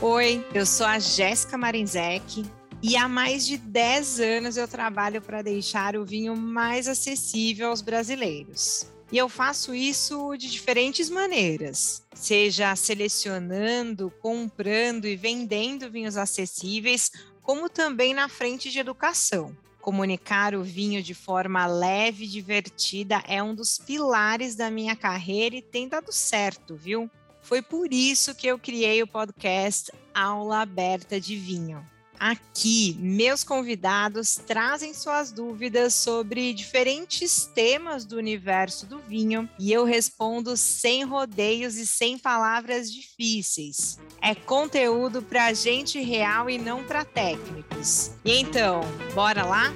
Oi, 0.00 0.46
eu 0.54 0.64
sou 0.64 0.86
a 0.86 1.00
Jéssica 1.00 1.58
Marinzec 1.58 2.44
e 2.80 2.96
há 2.96 3.08
mais 3.08 3.44
de 3.44 3.56
10 3.58 4.20
anos 4.20 4.56
eu 4.56 4.68
trabalho 4.68 5.20
para 5.20 5.42
deixar 5.42 5.96
o 5.96 6.04
vinho 6.04 6.36
mais 6.36 6.86
acessível 6.86 7.70
aos 7.70 7.82
brasileiros. 7.82 8.86
E 9.10 9.18
eu 9.18 9.28
faço 9.28 9.74
isso 9.74 10.36
de 10.36 10.48
diferentes 10.48 11.10
maneiras, 11.10 12.06
seja 12.14 12.76
selecionando, 12.76 14.12
comprando 14.22 15.04
e 15.04 15.16
vendendo 15.16 15.90
vinhos 15.90 16.16
acessíveis, 16.16 17.10
como 17.42 17.68
também 17.68 18.14
na 18.14 18.28
frente 18.28 18.70
de 18.70 18.78
educação. 18.78 19.52
Comunicar 19.80 20.54
o 20.54 20.62
vinho 20.62 21.02
de 21.02 21.12
forma 21.12 21.66
leve 21.66 22.24
e 22.24 22.28
divertida 22.28 23.20
é 23.26 23.42
um 23.42 23.52
dos 23.52 23.78
pilares 23.78 24.54
da 24.54 24.70
minha 24.70 24.94
carreira 24.94 25.56
e 25.56 25.62
tem 25.62 25.88
dado 25.88 26.12
certo, 26.12 26.76
viu? 26.76 27.10
Foi 27.48 27.62
por 27.62 27.94
isso 27.94 28.34
que 28.34 28.46
eu 28.46 28.58
criei 28.58 29.02
o 29.02 29.06
podcast 29.06 29.90
Aula 30.14 30.60
Aberta 30.60 31.18
de 31.18 31.34
Vinho. 31.34 31.82
Aqui, 32.20 32.94
meus 33.00 33.42
convidados 33.42 34.34
trazem 34.34 34.92
suas 34.92 35.32
dúvidas 35.32 35.94
sobre 35.94 36.52
diferentes 36.52 37.46
temas 37.54 38.04
do 38.04 38.18
universo 38.18 38.84
do 38.84 38.98
vinho 38.98 39.48
e 39.58 39.72
eu 39.72 39.86
respondo 39.86 40.58
sem 40.58 41.04
rodeios 41.04 41.76
e 41.76 41.86
sem 41.86 42.18
palavras 42.18 42.92
difíceis. 42.92 43.98
É 44.20 44.34
conteúdo 44.34 45.22
para 45.22 45.54
gente 45.54 45.98
real 46.00 46.50
e 46.50 46.58
não 46.58 46.84
para 46.84 47.02
técnicos. 47.02 48.10
E 48.26 48.40
então, 48.40 48.82
bora 49.14 49.46
lá? 49.46 49.72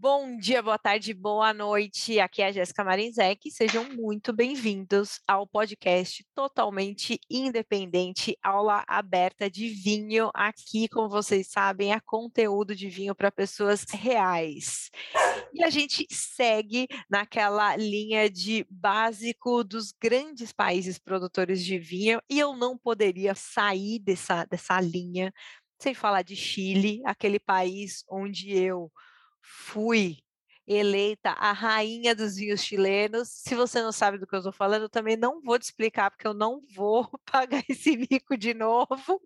Bom 0.00 0.36
dia, 0.36 0.62
boa 0.62 0.78
tarde, 0.78 1.12
boa 1.12 1.52
noite. 1.52 2.20
Aqui 2.20 2.40
é 2.40 2.46
a 2.46 2.52
Jéssica 2.52 2.84
Marinzec. 2.84 3.50
Sejam 3.50 3.82
muito 3.96 4.32
bem-vindos 4.32 5.20
ao 5.26 5.44
podcast 5.44 6.24
totalmente 6.36 7.18
independente, 7.28 8.38
aula 8.40 8.84
aberta 8.86 9.50
de 9.50 9.68
vinho. 9.70 10.30
Aqui, 10.32 10.86
como 10.86 11.08
vocês 11.08 11.48
sabem, 11.50 11.92
é 11.92 11.98
conteúdo 11.98 12.76
de 12.76 12.88
vinho 12.88 13.12
para 13.12 13.32
pessoas 13.32 13.84
reais. 13.90 14.88
E 15.52 15.64
a 15.64 15.68
gente 15.68 16.06
segue 16.12 16.86
naquela 17.10 17.76
linha 17.76 18.30
de 18.30 18.64
básico 18.70 19.64
dos 19.64 19.90
grandes 19.90 20.52
países 20.52 20.96
produtores 20.96 21.64
de 21.64 21.76
vinho, 21.76 22.20
e 22.30 22.38
eu 22.38 22.56
não 22.56 22.78
poderia 22.78 23.34
sair 23.34 23.98
dessa, 23.98 24.44
dessa 24.44 24.80
linha 24.80 25.32
sem 25.80 25.92
falar 25.92 26.22
de 26.22 26.36
Chile, 26.36 27.02
aquele 27.04 27.40
país 27.40 28.04
onde 28.08 28.52
eu 28.52 28.92
fui 29.48 30.18
eleita 30.68 31.30
a 31.30 31.50
rainha 31.50 32.14
dos 32.14 32.36
vinhos 32.36 32.60
chilenos. 32.60 33.28
Se 33.30 33.54
você 33.54 33.80
não 33.80 33.90
sabe 33.90 34.18
do 34.18 34.26
que 34.26 34.34
eu 34.34 34.40
estou 34.40 34.52
falando, 34.52 34.82
eu 34.82 34.88
também 34.90 35.16
não 35.16 35.40
vou 35.40 35.58
te 35.58 35.62
explicar, 35.62 36.10
porque 36.10 36.26
eu 36.26 36.34
não 36.34 36.60
vou 36.74 37.08
pagar 37.24 37.64
esse 37.68 37.96
mico 37.96 38.36
de 38.36 38.52
novo, 38.52 39.20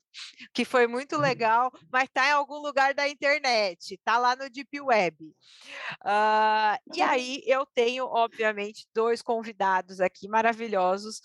que 0.55 0.65
foi 0.65 0.87
muito 0.87 1.19
legal, 1.19 1.73
mas 1.91 2.05
está 2.05 2.29
em 2.29 2.33
algum 2.33 2.59
lugar 2.59 2.95
da 2.95 3.09
internet, 3.09 3.95
está 3.95 4.19
lá 4.19 4.37
no 4.37 4.49
Deep 4.49 4.81
Web. 4.81 5.35
Uh, 6.05 6.79
e 6.95 7.03
aí 7.03 7.43
eu 7.45 7.67
tenho, 7.67 8.05
obviamente, 8.07 8.87
dois 8.95 9.21
convidados 9.21 10.01
aqui 10.01 10.29
maravilhosos 10.29 11.21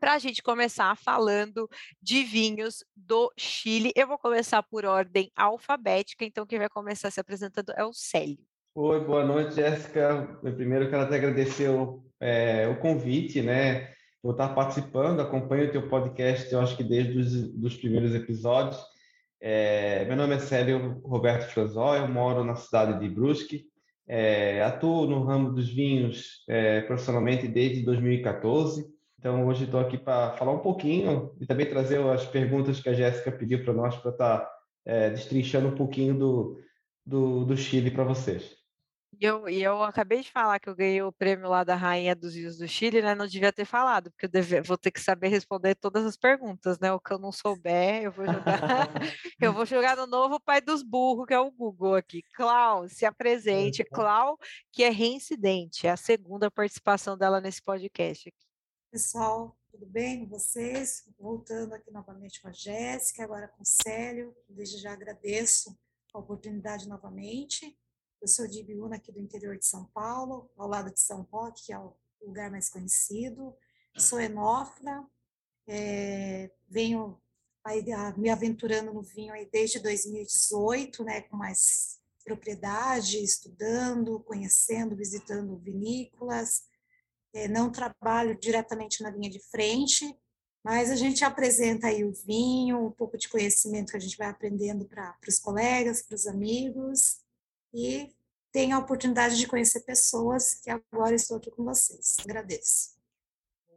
para 0.00 0.14
a 0.14 0.18
gente 0.18 0.42
começar 0.42 0.96
falando 0.96 1.68
de 2.02 2.24
vinhos 2.24 2.82
do 2.96 3.30
Chile. 3.36 3.92
Eu 3.94 4.08
vou 4.08 4.18
começar 4.18 4.62
por 4.62 4.86
ordem 4.86 5.30
alfabética, 5.36 6.24
então 6.24 6.46
quem 6.46 6.58
vai 6.58 6.70
começar 6.70 7.10
se 7.10 7.20
apresentando 7.20 7.72
é 7.76 7.84
o 7.84 7.92
Célio. 7.92 8.38
Oi, 8.74 9.04
boa 9.04 9.24
noite, 9.26 9.56
Jéssica. 9.56 10.38
Primeiro, 10.56 10.88
quero 10.88 11.02
até 11.02 11.16
agradecer 11.16 11.68
o, 11.68 12.02
é, 12.18 12.66
o 12.68 12.80
convite, 12.80 13.42
né? 13.42 13.92
Vou 14.22 14.32
estar 14.32 14.48
participando, 14.54 15.20
acompanho 15.20 15.68
o 15.68 15.70
teu 15.70 15.88
podcast, 15.88 16.50
eu 16.50 16.60
acho 16.60 16.76
que 16.76 16.84
desde 16.84 17.18
os 17.18 17.52
dos 17.52 17.76
primeiros 17.76 18.14
episódios. 18.14 18.80
É, 19.38 20.04
meu 20.06 20.16
nome 20.16 20.34
é 20.34 20.38
Célio 20.38 21.00
Roberto 21.04 21.50
Franzó, 21.50 21.96
eu 21.96 22.08
moro 22.08 22.42
na 22.42 22.54
cidade 22.54 22.98
de 23.00 23.08
Brusque, 23.08 23.66
é, 24.06 24.62
atuo 24.62 25.06
no 25.06 25.24
ramo 25.24 25.52
dos 25.52 25.68
vinhos 25.68 26.44
profissionalmente 26.86 27.46
desde 27.46 27.82
2014. 27.82 28.99
Então, 29.20 29.46
hoje 29.46 29.64
estou 29.64 29.80
aqui 29.80 29.98
para 29.98 30.32
falar 30.38 30.52
um 30.52 30.60
pouquinho 30.60 31.36
e 31.38 31.46
também 31.46 31.68
trazer 31.68 32.00
as 32.08 32.24
perguntas 32.24 32.80
que 32.80 32.88
a 32.88 32.94
Jéssica 32.94 33.30
pediu 33.30 33.62
para 33.62 33.74
nós 33.74 33.94
para 33.94 34.12
estar 34.12 34.38
tá, 34.38 34.52
é, 34.82 35.10
destrinchando 35.10 35.68
um 35.68 35.74
pouquinho 35.74 36.18
do, 36.18 36.58
do, 37.04 37.44
do 37.44 37.54
Chile 37.54 37.90
para 37.90 38.02
vocês. 38.02 38.56
E 39.20 39.26
eu, 39.26 39.46
e 39.46 39.62
eu 39.62 39.82
acabei 39.82 40.22
de 40.22 40.32
falar 40.32 40.58
que 40.58 40.70
eu 40.70 40.74
ganhei 40.74 41.02
o 41.02 41.12
prêmio 41.12 41.50
lá 41.50 41.62
da 41.62 41.74
Rainha 41.74 42.16
dos 42.16 42.34
Rios 42.34 42.56
do 42.56 42.66
Chile, 42.66 43.02
né? 43.02 43.14
Não 43.14 43.26
devia 43.26 43.52
ter 43.52 43.66
falado, 43.66 44.10
porque 44.10 44.24
eu 44.24 44.30
deve, 44.30 44.62
vou 44.62 44.78
ter 44.78 44.90
que 44.90 45.00
saber 45.02 45.28
responder 45.28 45.74
todas 45.74 46.06
as 46.06 46.16
perguntas, 46.16 46.78
né? 46.78 46.90
O 46.90 46.98
que 46.98 47.12
eu 47.12 47.18
não 47.18 47.30
souber, 47.30 48.04
eu 48.04 48.12
vou 48.12 48.24
jogar. 48.24 48.88
eu 49.38 49.52
vou 49.52 49.66
jogar 49.66 49.98
no 49.98 50.06
novo 50.06 50.40
pai 50.40 50.62
dos 50.62 50.82
burros, 50.82 51.26
que 51.26 51.34
é 51.34 51.38
o 51.38 51.50
Google 51.50 51.94
aqui. 51.96 52.22
Clau, 52.34 52.88
se 52.88 53.04
apresente. 53.04 53.84
Clau, 53.84 54.38
que 54.72 54.82
é 54.82 54.88
reincidente, 54.88 55.86
é 55.86 55.90
a 55.90 55.96
segunda 55.98 56.50
participação 56.50 57.18
dela 57.18 57.38
nesse 57.38 57.62
podcast 57.62 58.26
aqui. 58.26 58.49
Pessoal, 58.90 59.56
tudo 59.70 59.86
bem 59.86 60.18
com 60.18 60.26
vocês? 60.26 61.04
Voltando 61.16 61.74
aqui 61.74 61.92
novamente 61.92 62.42
com 62.42 62.48
a 62.48 62.52
Jéssica, 62.52 63.22
agora 63.22 63.46
com 63.46 63.62
o 63.62 63.64
Célio. 63.64 64.34
Desde 64.48 64.78
já 64.78 64.92
agradeço 64.92 65.78
a 66.12 66.18
oportunidade 66.18 66.88
novamente. 66.88 67.78
Eu 68.20 68.26
sou 68.26 68.48
de 68.48 68.58
Ibiúna, 68.58 68.96
aqui 68.96 69.12
do 69.12 69.20
interior 69.20 69.56
de 69.56 69.64
São 69.64 69.84
Paulo, 69.94 70.50
ao 70.56 70.66
lado 70.66 70.92
de 70.92 70.98
São 70.98 71.22
Roque, 71.22 71.66
que 71.66 71.72
é 71.72 71.78
o 71.78 71.94
lugar 72.20 72.50
mais 72.50 72.68
conhecido. 72.68 73.56
Sou 73.96 74.20
enófila, 74.20 75.08
é, 75.68 76.50
venho 76.68 77.22
aí, 77.62 77.84
me 78.16 78.28
aventurando 78.28 78.92
no 78.92 79.02
vinho 79.02 79.32
aí 79.32 79.48
desde 79.52 79.78
2018, 79.78 81.04
né, 81.04 81.20
com 81.20 81.36
mais 81.36 82.00
propriedade, 82.24 83.22
estudando, 83.22 84.18
conhecendo, 84.24 84.96
visitando 84.96 85.56
vinícolas, 85.58 86.64
não 87.48 87.70
trabalho 87.70 88.38
diretamente 88.38 89.02
na 89.02 89.10
linha 89.10 89.30
de 89.30 89.40
frente, 89.50 90.16
mas 90.64 90.90
a 90.90 90.96
gente 90.96 91.24
apresenta 91.24 91.86
aí 91.86 92.04
o 92.04 92.12
vinho, 92.12 92.86
um 92.86 92.90
pouco 92.90 93.16
de 93.16 93.28
conhecimento 93.28 93.90
que 93.90 93.96
a 93.96 94.00
gente 94.00 94.16
vai 94.16 94.28
aprendendo 94.28 94.84
para 94.84 95.16
os 95.26 95.38
colegas, 95.38 96.02
para 96.02 96.14
os 96.14 96.26
amigos, 96.26 97.20
e 97.72 98.12
tem 98.52 98.72
a 98.72 98.78
oportunidade 98.78 99.38
de 99.38 99.46
conhecer 99.46 99.80
pessoas 99.80 100.54
que 100.54 100.70
agora 100.70 101.14
estou 101.14 101.36
aqui 101.36 101.50
com 101.50 101.64
vocês. 101.64 102.16
Agradeço. 102.22 102.98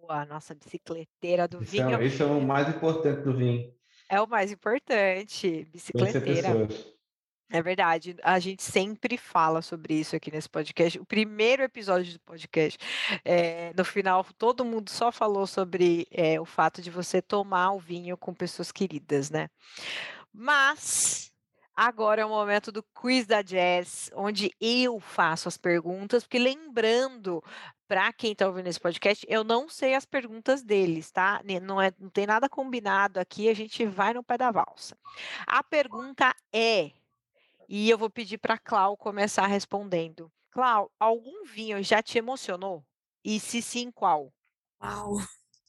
Boa, 0.01 0.25
nossa 0.25 0.53
bicicleteira 0.53 1.47
do 1.47 1.61
vinho. 1.61 1.95
É, 1.95 2.05
isso 2.05 2.21
é 2.21 2.25
o 2.25 2.41
mais 2.41 2.67
importante 2.67 3.21
do 3.21 3.37
vinho. 3.37 3.73
É 4.09 4.19
o 4.19 4.27
mais 4.27 4.51
importante, 4.51 5.65
bicicleteira. 5.71 6.21
Conhecer 6.21 6.67
pessoas. 6.67 6.92
É 7.53 7.61
verdade, 7.61 8.15
a 8.23 8.39
gente 8.39 8.63
sempre 8.63 9.15
fala 9.15 9.61
sobre 9.61 9.93
isso 9.93 10.15
aqui 10.15 10.31
nesse 10.31 10.49
podcast. 10.49 10.99
O 10.99 11.05
primeiro 11.05 11.61
episódio 11.61 12.13
do 12.13 12.19
podcast, 12.21 12.79
é, 13.23 13.71
no 13.77 13.85
final, 13.85 14.25
todo 14.39 14.65
mundo 14.65 14.89
só 14.89 15.11
falou 15.11 15.45
sobre 15.45 16.07
é, 16.09 16.41
o 16.41 16.45
fato 16.45 16.81
de 16.81 16.89
você 16.89 17.21
tomar 17.21 17.73
o 17.73 17.79
vinho 17.79 18.17
com 18.17 18.33
pessoas 18.33 18.71
queridas, 18.71 19.29
né? 19.29 19.51
Mas 20.33 21.31
agora 21.75 22.23
é 22.23 22.25
o 22.25 22.29
momento 22.29 22.71
do 22.71 22.81
quiz 22.81 23.27
da 23.27 23.43
Jazz, 23.43 24.09
onde 24.15 24.51
eu 24.59 24.99
faço 24.99 25.47
as 25.47 25.55
perguntas, 25.55 26.23
porque 26.23 26.39
lembrando, 26.39 27.43
para 27.87 28.11
quem 28.13 28.31
está 28.31 28.47
ouvindo 28.47 28.65
esse 28.65 28.79
podcast, 28.79 29.27
eu 29.29 29.43
não 29.43 29.69
sei 29.69 29.93
as 29.93 30.07
perguntas 30.07 30.63
deles, 30.63 31.11
tá? 31.11 31.39
Não, 31.61 31.79
é, 31.79 31.93
não 31.99 32.09
tem 32.09 32.25
nada 32.25 32.49
combinado 32.49 33.19
aqui, 33.19 33.47
a 33.47 33.53
gente 33.53 33.85
vai 33.85 34.11
no 34.11 34.23
pé 34.23 34.39
da 34.39 34.49
valsa. 34.49 34.97
A 35.45 35.63
pergunta 35.63 36.35
é 36.51 36.89
e 37.68 37.89
eu 37.89 37.98
vou 37.98 38.10
pedir 38.10 38.38
para 38.38 38.57
Clau 38.57 38.98
começar 38.98 39.48
respondendo. 39.48 40.31
Clau, 40.51 40.92
algum 41.00 41.44
vinho 41.45 41.83
já 41.83 42.01
te 42.01 42.18
emocionou? 42.18 42.86
E 43.24 43.39
se 43.39 43.62
sim, 43.62 43.92
qual? 43.92 44.33
Uau, 44.81 45.18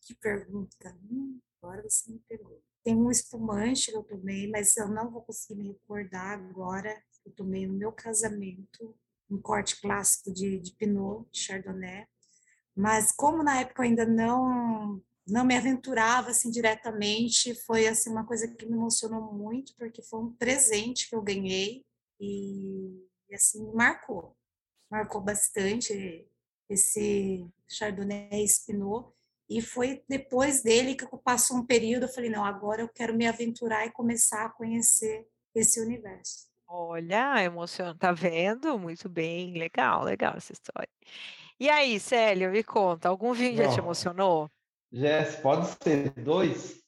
que 0.06 0.14
pergunta. 0.16 0.96
Hum, 1.10 1.40
agora 1.62 1.82
você 1.82 2.10
me 2.10 2.18
pegou. 2.28 2.62
Tem 2.82 2.94
um 2.94 3.10
espumante 3.10 3.90
que 3.90 3.96
eu 3.96 4.02
tomei, 4.02 4.50
mas 4.50 4.76
eu 4.76 4.88
não 4.88 5.10
vou 5.10 5.22
conseguir 5.22 5.62
me 5.62 5.68
recordar 5.68 6.38
agora. 6.38 7.02
Eu 7.24 7.32
tomei 7.32 7.66
no 7.66 7.72
meu 7.72 7.90
casamento, 7.92 8.94
um 9.30 9.40
corte 9.40 9.80
clássico 9.80 10.32
de, 10.32 10.60
de 10.60 10.72
Pinot, 10.72 11.26
Chardonnay. 11.32 12.06
Mas 12.76 13.12
como 13.12 13.42
na 13.42 13.60
época 13.60 13.82
eu 13.82 13.88
ainda 13.88 14.04
não 14.04 15.00
não 15.26 15.44
me 15.44 15.56
aventurava 15.56 16.30
assim 16.30 16.50
diretamente, 16.50 17.54
foi 17.64 17.86
assim 17.86 18.10
uma 18.10 18.26
coisa 18.26 18.46
que 18.48 18.66
me 18.66 18.76
emocionou 18.76 19.32
muito, 19.32 19.74
porque 19.76 20.02
foi 20.02 20.20
um 20.20 20.32
presente 20.32 21.08
que 21.08 21.16
eu 21.16 21.22
ganhei 21.22 21.84
e, 22.20 23.06
e 23.28 23.34
assim 23.34 23.72
marcou. 23.72 24.36
Marcou 24.90 25.20
bastante 25.20 26.28
esse 26.68 27.46
Chardonnay 27.68 28.44
Espinot. 28.44 29.12
E 29.48 29.60
foi 29.60 30.02
depois 30.08 30.62
dele 30.62 30.94
que 30.94 31.06
passou 31.18 31.58
um 31.58 31.66
período, 31.66 32.04
eu 32.04 32.12
falei, 32.12 32.30
não, 32.30 32.44
agora 32.44 32.80
eu 32.80 32.88
quero 32.88 33.14
me 33.14 33.26
aventurar 33.26 33.86
e 33.86 33.92
começar 33.92 34.46
a 34.46 34.50
conhecer 34.50 35.26
esse 35.54 35.80
universo. 35.80 36.48
Olha, 36.66 37.42
emoção, 37.42 37.96
tá 37.96 38.10
vendo? 38.10 38.78
Muito 38.78 39.08
bem, 39.08 39.52
legal, 39.52 40.02
legal 40.02 40.34
essa 40.36 40.52
história. 40.52 40.88
E 41.60 41.68
aí, 41.68 42.00
Célio, 42.00 42.50
me 42.50 42.64
conta, 42.64 43.08
algum 43.08 43.32
vinho 43.32 43.56
já 43.56 43.68
te 43.68 43.78
emocionou? 43.78 44.50
Jess, 44.94 45.36
pode 45.42 45.66
ser 45.82 46.10
dois? 46.10 46.80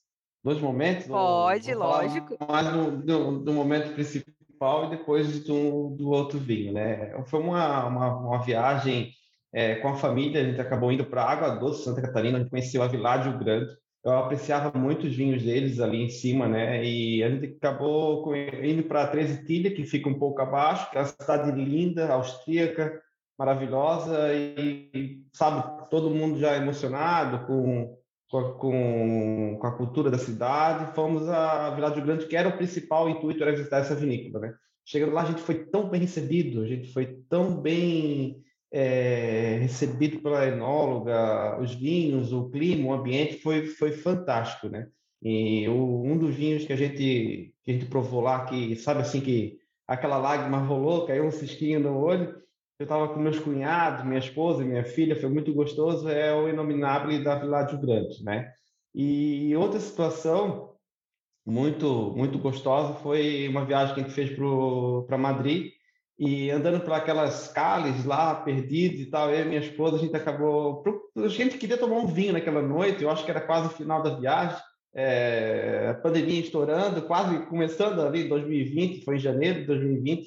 Dois 0.44 0.60
momentos? 0.60 1.08
Pode, 1.08 1.74
lógico. 1.74 2.36
Mais 2.48 2.72
do, 2.72 3.02
do, 3.02 3.38
do, 3.40 3.52
momento 3.52 3.92
principal 3.94 4.86
e 4.86 4.90
depois 4.90 5.42
do, 5.42 5.90
do 5.90 6.10
outro 6.10 6.38
vinho, 6.38 6.72
né? 6.72 7.20
Foi 7.26 7.40
uma, 7.40 7.84
uma, 7.86 8.16
uma 8.16 8.42
viagem 8.44 9.10
é, 9.52 9.74
com 9.76 9.88
a 9.88 9.96
família, 9.96 10.40
a 10.40 10.44
gente 10.44 10.60
acabou 10.60 10.92
indo 10.92 11.04
para 11.04 11.24
Água 11.24 11.56
Doce, 11.56 11.82
Santa 11.82 12.00
Catarina, 12.00 12.38
a 12.38 12.40
gente 12.42 12.50
conheceu 12.50 12.80
a 12.80 12.86
Világio 12.86 13.36
Grande. 13.36 13.76
Eu 14.04 14.12
apreciava 14.12 14.78
muito 14.78 15.08
os 15.08 15.16
vinhos 15.16 15.42
deles 15.42 15.80
ali 15.80 16.00
em 16.04 16.08
cima, 16.08 16.46
né? 16.46 16.84
E 16.84 17.24
a 17.24 17.28
gente 17.28 17.56
acabou 17.56 18.36
indo 18.36 18.84
para 18.84 19.08
Treze 19.08 19.44
Tilha, 19.44 19.74
que 19.74 19.84
fica 19.84 20.08
um 20.08 20.16
pouco 20.16 20.40
abaixo, 20.40 20.88
que 20.92 20.96
é 20.96 21.00
uma 21.00 21.08
cidade 21.08 21.50
linda, 21.60 22.12
austríaca, 22.12 23.02
maravilhosa 23.38 24.32
e, 24.32 25.22
sabe, 25.32 25.88
todo 25.90 26.10
mundo 26.10 26.38
já 26.38 26.56
emocionado 26.56 27.46
com, 27.46 27.95
com, 28.30 29.56
com 29.60 29.66
a 29.66 29.76
cultura 29.76 30.10
da 30.10 30.18
cidade. 30.18 30.94
Fomos 30.94 31.28
a 31.28 31.70
Vila 31.70 31.90
do 31.90 32.02
Grande, 32.02 32.26
que 32.26 32.36
era 32.36 32.48
o 32.48 32.56
principal 32.56 33.08
intuito, 33.08 33.42
era 33.42 33.54
visitar 33.54 33.78
essa 33.78 33.94
vinícola, 33.94 34.46
né? 34.46 34.54
Chegando 34.84 35.12
lá, 35.12 35.22
a 35.22 35.26
gente 35.26 35.42
foi 35.42 35.64
tão 35.66 35.88
bem 35.88 36.00
recebido, 36.00 36.62
a 36.62 36.66
gente 36.66 36.92
foi 36.92 37.18
tão 37.28 37.60
bem 37.60 38.42
é, 38.72 39.58
recebido 39.60 40.20
pela 40.20 40.46
enóloga, 40.46 41.60
os 41.60 41.74
vinhos, 41.74 42.32
o 42.32 42.48
clima, 42.50 42.88
o 42.88 42.92
ambiente 42.92 43.38
foi, 43.38 43.66
foi 43.66 43.92
fantástico, 43.92 44.68
né? 44.68 44.88
E 45.22 45.66
o, 45.68 46.02
um 46.04 46.16
dos 46.16 46.34
vinhos 46.34 46.64
que 46.64 46.72
a 46.72 46.76
gente 46.76 47.52
que 47.64 47.70
a 47.72 47.74
gente 47.74 47.86
provou 47.86 48.20
lá, 48.20 48.44
que 48.44 48.76
sabe 48.76 49.00
assim 49.00 49.20
que 49.20 49.58
aquela 49.88 50.18
lágrima 50.18 50.58
rolou, 50.58 51.04
caiu 51.04 51.24
um 51.24 51.32
cisquinho 51.32 51.80
no 51.80 51.98
olho, 51.98 52.40
eu 52.78 52.84
estava 52.84 53.08
com 53.08 53.20
meus 53.20 53.38
cunhados, 53.38 54.04
minha 54.04 54.18
esposa, 54.18 54.64
minha 54.64 54.84
filha, 54.84 55.18
foi 55.18 55.30
muito 55.30 55.52
gostoso, 55.54 56.08
é 56.08 56.34
o 56.34 56.48
Inominável 56.48 57.22
da 57.22 57.38
Világio 57.38 57.80
Grande, 57.80 58.22
né? 58.22 58.52
E 58.94 59.54
outra 59.56 59.80
situação 59.80 60.74
muito 61.44 62.12
muito 62.16 62.38
gostosa 62.38 62.94
foi 62.94 63.46
uma 63.48 63.64
viagem 63.64 63.94
que 63.94 64.00
a 64.00 64.02
gente 64.04 64.14
fez 64.14 64.30
para 65.06 65.18
Madrid 65.18 65.70
e 66.18 66.50
andando 66.50 66.80
por 66.80 66.92
aquelas 66.92 67.48
calles 67.48 68.04
lá, 68.04 68.34
perdidos 68.34 69.00
e 69.00 69.06
tal, 69.06 69.30
eu 69.30 69.44
e 69.44 69.48
minha 69.48 69.60
esposa, 69.60 69.96
a 69.96 69.98
gente 69.98 70.16
acabou... 70.16 70.82
A 71.16 71.28
gente 71.28 71.58
queria 71.58 71.76
tomar 71.76 71.96
um 71.96 72.06
vinho 72.06 72.32
naquela 72.32 72.62
noite, 72.62 73.02
eu 73.02 73.10
acho 73.10 73.24
que 73.24 73.30
era 73.30 73.40
quase 73.40 73.66
o 73.66 73.76
final 73.76 74.02
da 74.02 74.16
viagem, 74.16 74.56
é, 74.94 75.88
a 75.90 75.94
pandemia 75.94 76.40
estourando, 76.40 77.02
quase 77.02 77.44
começando 77.46 78.00
ali 78.00 78.24
em 78.24 78.28
2020, 78.28 79.04
foi 79.04 79.16
em 79.16 79.20
janeiro 79.20 79.60
de 79.60 79.66
2020, 79.66 80.26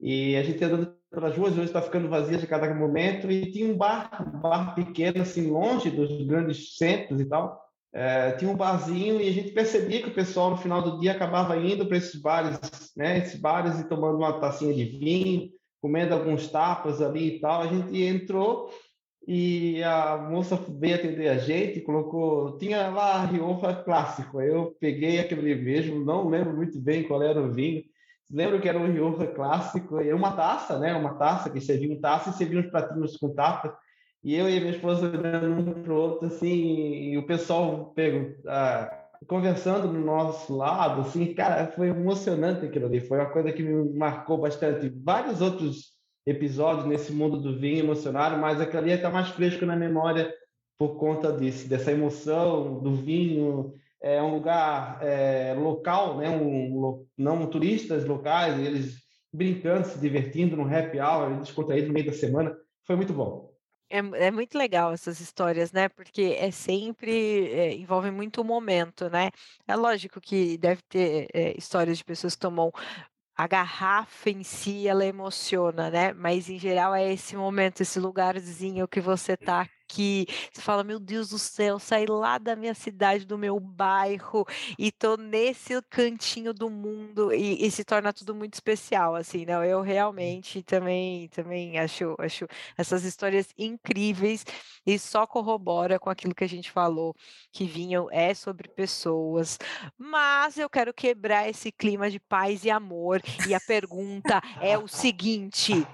e 0.00 0.36
a 0.36 0.42
gente 0.44 0.62
andando 0.62 0.94
pelas 1.14 1.36
ruas, 1.36 1.52
hoje 1.52 1.64
está 1.64 1.80
ficando 1.80 2.08
vazia 2.08 2.38
a 2.38 2.46
cada 2.46 2.74
momento, 2.74 3.30
e 3.30 3.50
tinha 3.50 3.72
um 3.72 3.76
bar, 3.76 4.10
um 4.34 4.40
bar 4.40 4.74
pequeno, 4.74 5.22
assim, 5.22 5.50
longe 5.50 5.90
dos 5.90 6.26
grandes 6.26 6.76
centros 6.76 7.20
e 7.20 7.24
tal. 7.24 7.62
É, 7.96 8.32
tinha 8.32 8.50
um 8.50 8.56
barzinho 8.56 9.20
e 9.20 9.28
a 9.28 9.32
gente 9.32 9.52
percebia 9.52 10.02
que 10.02 10.08
o 10.08 10.14
pessoal 10.14 10.50
no 10.50 10.56
final 10.56 10.82
do 10.82 10.98
dia 10.98 11.12
acabava 11.12 11.56
indo 11.56 11.86
para 11.86 11.96
esses 11.96 12.20
bares, 12.20 12.58
né, 12.96 13.18
esses 13.18 13.40
bares 13.40 13.78
e 13.78 13.88
tomando 13.88 14.18
uma 14.18 14.40
tacinha 14.40 14.74
de 14.74 14.84
vinho, 14.84 15.48
comendo 15.80 16.12
alguns 16.12 16.48
tapas 16.48 17.00
ali 17.00 17.36
e 17.36 17.40
tal. 17.40 17.62
A 17.62 17.68
gente 17.68 18.02
entrou 18.02 18.68
e 19.28 19.80
a 19.84 20.16
moça 20.16 20.56
veio 20.56 20.96
atender 20.96 21.28
a 21.28 21.38
gente, 21.38 21.82
colocou, 21.82 22.58
tinha 22.58 22.88
lá 22.88 23.24
Rioja 23.26 23.76
clássico. 23.76 24.40
Eu 24.40 24.76
peguei 24.80 25.20
aquele 25.20 25.54
mesmo, 25.54 26.04
não 26.04 26.28
lembro 26.28 26.52
muito 26.52 26.80
bem 26.80 27.04
qual 27.04 27.22
era 27.22 27.40
o 27.40 27.52
vinho, 27.52 27.84
Lembro 28.30 28.60
que 28.60 28.68
era 28.68 28.78
um 28.78 28.90
Rioja 28.90 29.26
clássico, 29.26 30.00
e 30.00 30.12
uma 30.12 30.32
taça, 30.32 30.78
né? 30.78 30.94
Uma 30.94 31.14
taça 31.14 31.50
que 31.50 31.60
servia 31.60 31.92
em 31.92 32.00
taça 32.00 32.30
e 32.30 32.32
servia 32.32 32.60
uns 32.60 32.70
pratinhos 32.70 33.16
com 33.16 33.34
tapa. 33.34 33.76
E 34.22 34.34
eu 34.34 34.48
e 34.48 34.58
minha 34.58 34.72
esposa 34.72 35.06
olhando 35.06 35.70
um 35.70 35.82
para 35.82 35.92
o 35.92 35.96
outro, 35.96 36.26
assim, 36.28 37.10
e 37.10 37.18
o 37.18 37.26
pessoal 37.26 37.92
pego, 37.94 38.34
ah, 38.46 39.04
conversando 39.26 39.88
no 39.88 40.00
nosso 40.00 40.56
lado, 40.56 41.02
assim, 41.02 41.34
cara, 41.34 41.66
foi 41.68 41.88
emocionante 41.88 42.64
aquilo 42.64 42.86
ali. 42.86 43.00
Foi 43.00 43.18
uma 43.18 43.30
coisa 43.30 43.52
que 43.52 43.62
me 43.62 43.96
marcou 43.96 44.38
bastante. 44.38 44.88
Vários 45.04 45.40
outros 45.40 45.94
episódios 46.26 46.86
nesse 46.86 47.12
mundo 47.12 47.38
do 47.38 47.58
vinho 47.58 47.80
emocionaram, 47.80 48.38
mas 48.38 48.60
aquilo 48.60 48.82
ali 48.82 48.92
está 48.92 49.10
mais 49.10 49.28
fresco 49.28 49.66
na 49.66 49.76
memória 49.76 50.32
por 50.78 50.96
conta 50.96 51.32
disso, 51.32 51.68
dessa 51.68 51.92
emoção 51.92 52.80
do 52.80 52.94
vinho, 52.94 53.74
é 54.04 54.22
um 54.22 54.34
lugar 54.34 54.98
é, 55.00 55.54
local, 55.54 56.18
né? 56.18 56.28
Um, 56.28 57.06
não 57.16 57.48
turistas 57.48 58.04
locais, 58.04 58.58
eles 58.58 59.02
brincando, 59.32 59.88
se 59.88 59.98
divertindo 59.98 60.54
no 60.54 60.64
happy 60.64 61.00
hour, 61.00 61.40
descontraído 61.40 61.88
no 61.88 61.94
meio 61.94 62.06
da 62.06 62.12
semana. 62.12 62.54
Foi 62.86 62.96
muito 62.96 63.14
bom. 63.14 63.50
É, 63.88 63.98
é, 64.26 64.30
muito 64.30 64.58
legal 64.58 64.92
essas 64.92 65.20
histórias, 65.20 65.72
né? 65.72 65.88
Porque 65.88 66.36
é 66.38 66.50
sempre 66.50 67.48
é, 67.50 67.74
envolve 67.74 68.10
muito 68.10 68.42
o 68.42 68.44
momento, 68.44 69.08
né? 69.08 69.30
É 69.66 69.74
lógico 69.74 70.20
que 70.20 70.58
deve 70.58 70.82
ter 70.82 71.28
é, 71.32 71.56
histórias 71.56 71.96
de 71.96 72.04
pessoas 72.04 72.34
que 72.34 72.40
tomam 72.40 72.70
a 73.34 73.46
garrafa 73.46 74.28
em 74.28 74.44
si, 74.44 74.86
ela 74.86 75.06
emociona, 75.06 75.90
né? 75.90 76.12
Mas 76.12 76.50
em 76.50 76.58
geral 76.58 76.94
é 76.94 77.10
esse 77.10 77.36
momento, 77.36 77.80
esse 77.80 77.98
lugarzinho 77.98 78.86
que 78.86 79.00
você 79.00 79.34
tá 79.34 79.66
aqui, 79.84 80.26
você 80.52 80.60
fala, 80.60 80.82
meu 80.82 80.98
Deus 80.98 81.28
do 81.28 81.38
céu, 81.38 81.78
saí 81.78 82.06
lá 82.06 82.38
da 82.38 82.56
minha 82.56 82.74
cidade, 82.74 83.24
do 83.24 83.38
meu 83.38 83.60
bairro, 83.60 84.44
e 84.78 84.90
tô 84.90 85.16
nesse 85.16 85.80
cantinho 85.82 86.52
do 86.52 86.70
mundo, 86.70 87.32
e, 87.32 87.64
e 87.64 87.70
se 87.70 87.84
torna 87.84 88.12
tudo 88.12 88.34
muito 88.34 88.54
especial, 88.54 89.14
assim, 89.14 89.44
não? 89.44 89.62
Eu 89.62 89.82
realmente 89.82 90.62
também, 90.62 91.28
também 91.28 91.78
acho, 91.78 92.14
acho 92.18 92.46
essas 92.76 93.04
histórias 93.04 93.48
incríveis, 93.56 94.44
e 94.86 94.98
só 94.98 95.26
corrobora 95.26 95.98
com 95.98 96.10
aquilo 96.10 96.34
que 96.34 96.44
a 96.44 96.48
gente 96.48 96.70
falou, 96.70 97.14
que 97.52 97.64
vinham 97.64 98.08
é 98.10 98.34
sobre 98.34 98.68
pessoas, 98.68 99.58
mas 99.96 100.58
eu 100.58 100.68
quero 100.68 100.92
quebrar 100.92 101.48
esse 101.48 101.70
clima 101.70 102.10
de 102.10 102.18
paz 102.18 102.64
e 102.64 102.70
amor, 102.70 103.22
e 103.46 103.54
a 103.54 103.60
pergunta 103.60 104.40
é 104.60 104.78
o 104.78 104.88
seguinte, 104.88 105.86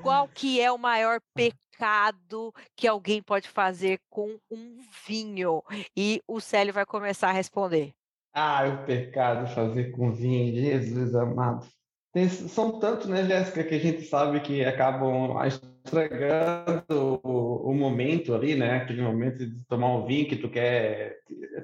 qual 0.00 0.28
que 0.32 0.60
é 0.60 0.70
o 0.70 0.78
maior 0.78 1.20
pecado 1.34 1.62
pecado 1.82 2.54
que 2.76 2.86
alguém 2.86 3.20
pode 3.20 3.48
fazer 3.48 3.98
com 4.08 4.38
um 4.48 4.78
vinho? 5.04 5.62
E 5.96 6.22
o 6.28 6.38
Célio 6.38 6.72
vai 6.72 6.86
começar 6.86 7.30
a 7.30 7.32
responder. 7.32 7.92
Ah, 8.32 8.64
o 8.68 8.86
pecado 8.86 9.52
fazer 9.52 9.90
com 9.90 10.12
vinho, 10.12 10.54
Jesus 10.54 11.14
amado. 11.14 11.66
Tem, 12.12 12.28
são 12.28 12.78
tantos, 12.78 13.08
né, 13.08 13.24
Jéssica, 13.24 13.64
que 13.64 13.74
a 13.74 13.78
gente 13.78 14.02
sabe 14.02 14.40
que 14.40 14.64
acabam 14.64 15.34
estragando 15.44 17.20
o, 17.24 17.70
o, 17.70 17.74
momento 17.74 18.34
ali, 18.34 18.54
né? 18.54 18.76
Aquele 18.76 19.02
momento 19.02 19.38
de 19.38 19.64
tomar 19.66 19.96
um 19.96 20.06
vinho 20.06 20.28
que 20.28 20.36
tu 20.36 20.48
quer 20.48 21.16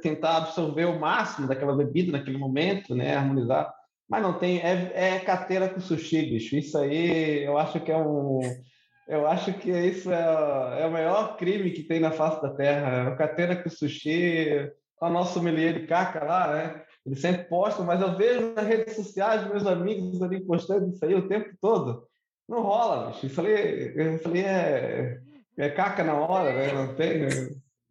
tentar 0.02 0.38
absorver 0.38 0.87
o 0.87 0.99
máximo 0.99 1.47
daquela 1.47 1.76
bebida 1.76 2.12
naquele 2.12 2.38
momento, 2.38 2.95
né? 2.95 3.14
Harmonizar. 3.14 3.73
Mas 4.09 4.23
não 4.23 4.38
tem, 4.38 4.59
é, 4.61 4.90
é 4.95 5.69
com 5.69 5.81
sushi, 5.81 6.23
bicho. 6.23 6.57
Isso 6.57 6.76
aí 6.76 7.45
eu 7.45 7.59
acho 7.59 7.78
que 7.81 7.92
é 7.92 7.97
um 7.97 8.40
eu 9.09 9.27
acho 9.27 9.55
que 9.55 9.71
isso 9.71 10.12
é, 10.12 10.83
é 10.83 10.87
o 10.87 10.93
maior 10.93 11.37
crime 11.38 11.71
que 11.71 11.83
tem 11.83 11.99
na 11.99 12.12
face 12.12 12.43
da 12.43 12.55
Terra. 12.55 13.11
O 13.11 13.17
Catena 13.17 13.57
com 13.57 13.71
sushi, 13.71 14.71
o 15.00 15.09
nosso 15.09 15.35
sommelier 15.35 15.73
de 15.73 15.87
caca 15.87 16.23
lá, 16.25 16.53
né? 16.53 16.83
Ele 17.07 17.17
sempre 17.17 17.45
posta, 17.45 17.83
mas 17.83 18.03
eu 18.03 18.15
vejo 18.17 18.53
nas 18.55 18.67
redes 18.67 18.95
sociais 18.95 19.49
meus 19.49 19.67
amigos 19.67 20.23
ali 20.23 20.45
postando 20.45 20.91
isso 20.91 21.03
aí 21.03 21.15
o 21.15 21.27
tempo 21.27 21.49
todo. 21.59 22.07
Não 22.47 22.61
rola, 22.61 23.09
bicho. 23.09 23.27
Eu 23.27 24.19
falei 24.19 24.45
é, 24.45 25.21
é 25.57 25.71
caca 25.71 26.05
na 26.05 26.15
hora, 26.15 26.53
né? 26.53 26.73
Não 26.73 26.95
tem. 26.95 27.21
Né? 27.21 27.29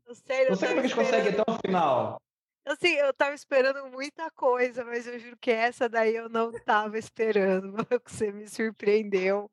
Eu 0.07 0.15
sei, 0.15 0.49
não 0.49 0.55
sei 0.55 0.69
como 0.69 0.81
eles 0.81 0.93
conseguem 0.93 1.29
até 1.29 1.51
o 1.51 1.57
final. 1.65 2.21
Assim, 2.67 2.95
eu 2.95 3.13
tava 3.13 3.33
esperando 3.33 3.89
muita 3.89 4.29
coisa, 4.31 4.83
mas 4.83 5.07
eu 5.07 5.17
juro 5.17 5.37
que 5.39 5.49
essa 5.49 5.87
daí 5.87 6.15
eu 6.15 6.27
não 6.27 6.51
tava 6.51 6.99
esperando. 6.99 7.73
Você 8.05 8.29
me 8.31 8.47
surpreendeu. 8.47 9.49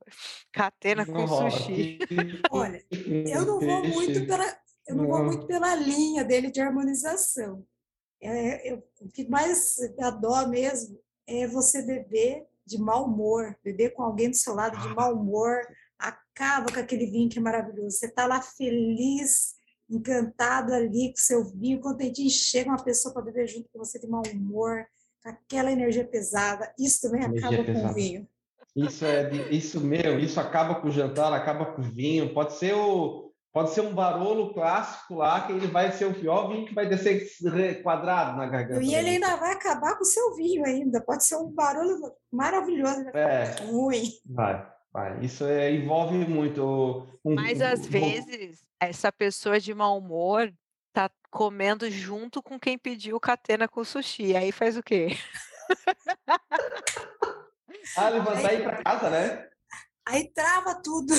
Catena 0.52 1.06
com 1.06 1.26
sushi. 1.26 1.99
Olha, 2.50 2.85
eu 2.90 3.47
não 3.47 3.61
vou 3.61 3.85
muito 3.87 4.26
pela, 4.26 4.59
eu 4.88 4.97
não, 4.97 5.06
vou 5.06 5.25
muito 5.25 5.47
pela 5.47 5.76
linha 5.76 6.25
dele 6.25 6.50
de 6.50 6.61
harmonização. 6.61 7.64
É, 8.21 8.73
eu, 8.73 8.83
o 9.00 9.09
que 9.09 9.28
mais 9.28 9.76
dá 9.97 10.11
dó 10.11 10.49
mesmo 10.49 10.99
é 11.26 11.47
você 11.47 11.83
beber 11.83 12.44
de 12.66 12.78
mau 12.78 13.04
humor, 13.06 13.56
beber 13.62 13.90
com 13.90 14.02
alguém 14.02 14.30
do 14.30 14.37
seu 14.37 14.54
lado 14.54 14.76
de 14.76 14.88
mau 14.94 15.14
humor, 15.14 15.61
acaba 15.99 16.73
com 16.73 16.80
aquele 16.80 17.06
vinho 17.06 17.28
que 17.28 17.38
é 17.38 17.42
maravilhoso. 17.42 17.97
Você 17.97 18.06
está 18.06 18.26
lá 18.26 18.40
feliz, 18.40 19.53
encantado 19.96 20.72
ali 20.72 21.10
com 21.10 21.16
seu 21.16 21.44
vinho, 21.44 21.80
contentinho, 21.80 22.30
chega 22.30 22.70
uma 22.70 22.82
pessoa 22.82 23.12
para 23.12 23.22
beber 23.22 23.46
junto 23.46 23.68
com 23.72 23.78
você 23.78 23.98
de 23.98 24.06
mau 24.06 24.22
humor, 24.32 24.86
com 25.22 25.28
aquela 25.30 25.72
energia 25.72 26.04
pesada, 26.04 26.72
isso 26.78 27.00
também 27.00 27.24
energia 27.24 27.48
acaba 27.48 27.64
pesada. 27.64 27.86
com 27.86 27.92
o 27.92 27.94
vinho. 27.94 28.28
Isso 28.76 29.04
é 29.04 29.30
isso 29.50 29.80
meu, 29.80 30.18
isso 30.18 30.40
acaba 30.40 30.74
com 30.76 30.88
o 30.88 30.90
jantar, 30.90 31.32
acaba 31.32 31.66
com 31.66 31.80
o 31.80 31.84
vinho, 31.84 32.34
pode 32.34 32.54
ser 32.54 32.74
o 32.74 33.32
pode 33.52 33.70
ser 33.70 33.82
um 33.82 33.94
barolo 33.94 34.52
clássico 34.52 35.14
lá 35.14 35.46
que 35.46 35.52
ele 35.52 35.68
vai 35.68 35.92
ser 35.92 36.06
o 36.06 36.14
pior 36.14 36.48
vinho 36.48 36.66
que 36.66 36.74
vai 36.74 36.88
descer 36.88 37.24
quadrado 37.84 38.36
na 38.36 38.46
garganta. 38.46 38.82
E 38.82 38.92
ele 38.92 39.10
ainda 39.10 39.36
vai 39.36 39.52
acabar 39.52 39.94
com 39.94 40.02
o 40.02 40.06
seu 40.06 40.34
vinho 40.34 40.66
ainda, 40.66 41.00
pode 41.00 41.24
ser 41.24 41.36
um 41.36 41.52
barolo 41.52 42.16
maravilhoso, 42.32 43.04
é, 43.14 43.44
ruim. 43.70 44.10
Vai. 44.28 44.73
Vai. 44.94 45.18
Isso 45.24 45.44
é, 45.44 45.72
envolve 45.72 46.16
muito. 46.18 47.04
Um, 47.24 47.34
Mas 47.34 47.60
às 47.60 47.80
um, 47.80 47.90
vezes 47.90 48.62
essa 48.78 49.10
pessoa 49.10 49.58
de 49.58 49.74
mau 49.74 49.98
humor 49.98 50.54
tá 50.92 51.10
comendo 51.32 51.90
junto 51.90 52.40
com 52.40 52.60
quem 52.60 52.78
pediu 52.78 53.18
catena 53.18 53.66
com 53.66 53.82
sushi. 53.82 54.36
Aí 54.36 54.52
faz 54.52 54.76
o 54.76 54.82
quê? 54.84 55.08
ah, 57.96 58.08
levantar 58.08 58.54
e 58.54 58.56
ir 58.56 58.62
para 58.62 58.84
casa, 58.84 59.10
né? 59.10 59.48
Aí 60.06 60.28
trava 60.32 60.80
tudo. 60.80 61.12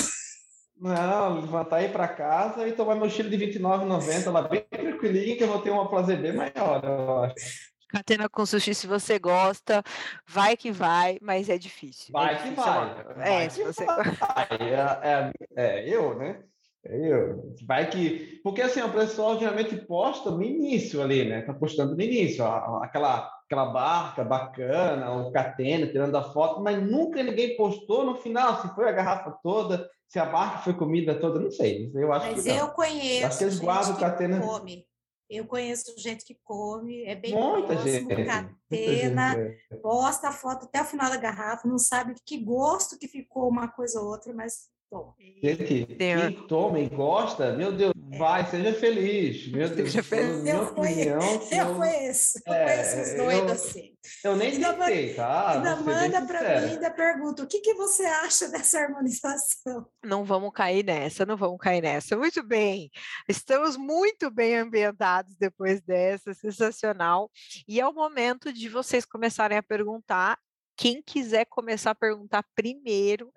Não, 0.78 1.40
levantar 1.40 1.82
e 1.82 1.86
ir 1.86 1.92
para 1.92 2.08
casa 2.08 2.66
e 2.66 2.72
tomar 2.72 2.94
meu 2.94 3.06
estilo 3.06 3.28
de 3.28 3.36
R$29,90 3.36 4.32
lá 4.32 4.40
bem 4.42 4.62
tranquilinho, 4.62 5.36
que 5.36 5.44
eu 5.44 5.48
vou 5.48 5.60
ter 5.60 5.70
uma 5.70 5.90
prazer 5.90 6.18
bem 6.18 6.32
maior, 6.32 6.82
eu 6.82 7.24
acho. 7.24 7.75
Catena 7.88 8.28
com 8.28 8.44
sushi, 8.44 8.74
se 8.74 8.86
você 8.86 9.18
gosta, 9.18 9.82
vai 10.26 10.56
que 10.56 10.72
vai, 10.72 11.18
mas 11.22 11.48
é 11.48 11.56
difícil. 11.56 12.08
É 12.08 12.12
vai 12.12 12.34
é 12.34 12.36
difícil, 12.36 12.54
que 12.56 12.60
vai. 12.60 13.00
É, 13.10 13.30
vai 13.30 13.50
se 13.50 13.62
você. 13.62 13.86
Vai. 13.86 14.48
É, 14.60 15.32
é, 15.56 15.84
é, 15.84 15.88
eu, 15.88 16.18
né? 16.18 16.42
É 16.84 17.12
eu. 17.12 17.54
Vai 17.66 17.88
que. 17.88 18.40
Porque 18.42 18.62
assim, 18.62 18.82
o 18.82 18.92
pessoal 18.92 19.38
geralmente 19.38 19.76
posta 19.76 20.30
no 20.30 20.42
início 20.42 21.00
ali, 21.00 21.24
né? 21.28 21.42
Tá 21.42 21.54
postando 21.54 21.94
no 21.94 22.02
início, 22.02 22.44
ó, 22.44 22.82
aquela, 22.82 23.30
aquela 23.44 23.66
barca 23.66 24.24
bacana, 24.24 25.12
o 25.12 25.30
catena, 25.30 25.86
tirando 25.86 26.16
a 26.16 26.22
foto, 26.32 26.60
mas 26.62 26.82
nunca 26.82 27.22
ninguém 27.22 27.56
postou 27.56 28.04
no 28.04 28.16
final 28.16 28.60
se 28.62 28.74
foi 28.74 28.88
a 28.88 28.92
garrafa 28.92 29.30
toda, 29.42 29.88
se 30.08 30.18
a 30.18 30.26
barca 30.26 30.58
foi 30.58 30.74
comida 30.74 31.14
toda, 31.14 31.38
não 31.38 31.50
sei. 31.50 31.90
Eu 31.94 32.12
acho 32.12 32.32
mas 32.32 32.42
que. 32.42 32.50
eu 32.50 32.68
conheço. 32.68 33.26
Acho 33.26 33.38
que 33.38 33.44
eles 33.44 33.58
guardam 33.60 33.94
o 33.94 33.98
catena. 33.98 34.40
Come. 34.40 34.84
Eu 35.28 35.44
conheço 35.46 35.94
gente 35.98 36.24
que 36.24 36.38
come, 36.44 37.02
é 37.04 37.14
bem 37.14 37.34
Muita 37.34 37.74
próximo, 37.74 38.10
gente. 38.10 38.24
catena, 38.24 39.34
gente. 39.34 39.58
É. 39.70 39.76
posta 39.76 40.28
a 40.28 40.32
foto 40.32 40.66
até 40.66 40.82
o 40.82 40.84
final 40.84 41.10
da 41.10 41.16
garrafa, 41.16 41.66
não 41.66 41.78
sabe 41.78 42.14
que 42.24 42.38
gosto 42.38 42.98
que 42.98 43.08
ficou 43.08 43.48
uma 43.48 43.68
coisa 43.68 44.00
ou 44.00 44.08
outra, 44.08 44.32
mas 44.32 44.68
toma. 44.88 45.14
Gente, 45.42 45.86
quem 45.86 46.46
toma 46.46 46.78
e 46.78 46.88
gosta, 46.88 47.56
meu 47.56 47.72
Deus, 47.72 47.92
é. 48.12 48.18
vai, 48.18 48.46
seja 48.50 48.72
feliz. 48.74 49.48
Meu 49.48 49.68
Deus, 49.68 49.90
seja 49.90 50.02
feliz. 50.02 50.46
Eu, 50.46 50.62
opinião, 50.62 51.20
eu, 51.20 51.58
eu 51.58 51.74
conheço, 51.74 52.38
eu 52.46 52.52
é, 52.52 52.64
conheço 52.64 53.00
os 53.00 53.16
doidos 53.16 53.52
assim. 53.52 53.96
Eu 54.22 54.36
nem 54.36 54.60
tentei, 54.60 55.14
tá? 55.14 55.52
Ainda 55.52 55.76
manda 55.76 56.22
para 56.26 56.60
mim, 56.60 56.72
ainda 56.72 56.90
pergunta, 56.90 57.42
o 57.42 57.46
que, 57.46 57.60
que 57.60 57.74
você 57.74 58.04
acha 58.04 58.48
dessa 58.48 58.78
harmonização? 58.78 59.86
Não 60.04 60.24
vamos 60.24 60.52
cair 60.52 60.84
nessa, 60.84 61.26
não 61.26 61.36
vamos 61.36 61.58
cair 61.58 61.80
nessa. 61.80 62.16
Muito 62.16 62.42
bem, 62.42 62.90
estamos 63.28 63.76
muito 63.76 64.30
bem 64.30 64.56
ambientados 64.56 65.34
depois 65.36 65.80
dessa, 65.82 66.32
sensacional. 66.34 67.30
E 67.66 67.80
é 67.80 67.86
o 67.86 67.92
momento 67.92 68.52
de 68.52 68.68
vocês 68.68 69.04
começarem 69.04 69.58
a 69.58 69.62
perguntar. 69.62 70.38
Quem 70.76 71.02
quiser 71.02 71.46
começar 71.46 71.92
a 71.92 71.94
perguntar 71.94 72.44
primeiro, 72.54 73.32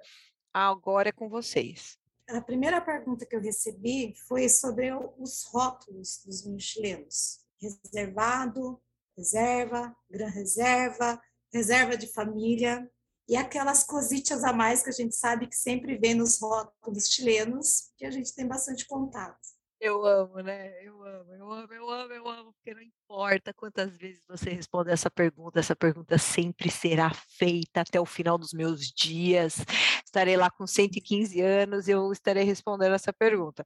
agora 0.53 1.09
é 1.09 1.13
com 1.13 1.29
vocês. 1.29 1.98
A 2.29 2.41
primeira 2.41 2.79
pergunta 2.79 3.25
que 3.25 3.35
eu 3.35 3.41
recebi 3.41 4.13
foi 4.27 4.47
sobre 4.47 4.91
os 5.17 5.45
rótulos 5.45 6.21
dos 6.23 6.63
chilenos. 6.63 7.39
Reservado, 7.59 8.79
reserva, 9.17 9.95
gran 10.07 10.29
reserva, 10.29 11.19
reserva 11.51 11.97
de 11.97 12.05
família 12.05 12.87
e 13.27 13.35
aquelas 13.35 13.83
cositas 13.83 14.43
a 14.43 14.53
mais 14.53 14.83
que 14.83 14.89
a 14.89 14.93
gente 14.93 15.15
sabe 15.15 15.47
que 15.47 15.55
sempre 15.55 15.97
vem 15.97 16.13
nos 16.13 16.39
rótulos 16.39 17.09
chilenos, 17.09 17.91
que 17.97 18.05
a 18.05 18.11
gente 18.11 18.33
tem 18.35 18.47
bastante 18.47 18.85
contato. 18.85 19.58
Eu 19.81 20.05
amo, 20.05 20.41
né? 20.41 20.83
Eu 20.83 21.01
amo, 21.03 21.33
eu 21.33 21.51
amo, 21.51 21.73
eu 21.73 21.89
amo, 21.89 22.13
eu 22.13 22.27
amo, 22.27 22.53
porque 22.53 22.73
não 22.73 22.81
importa 22.81 23.53
quantas 23.53 23.95
vezes 23.95 24.21
você 24.27 24.49
responde 24.49 24.91
essa 24.91 25.09
pergunta, 25.09 25.57
essa 25.59 25.75
pergunta 25.75 26.17
sempre 26.17 26.69
será 26.69 27.11
feita 27.13 27.81
até 27.81 27.99
o 27.99 28.05
final 28.05 28.37
dos 28.37 28.51
meus 28.51 28.87
dias. 28.91 29.55
Estarei 30.03 30.35
lá 30.35 30.51
com 30.51 30.67
115 30.67 31.39
anos 31.41 31.87
e 31.87 31.91
eu 31.91 32.11
estarei 32.11 32.43
respondendo 32.43 32.93
essa 32.93 33.13
pergunta. 33.13 33.63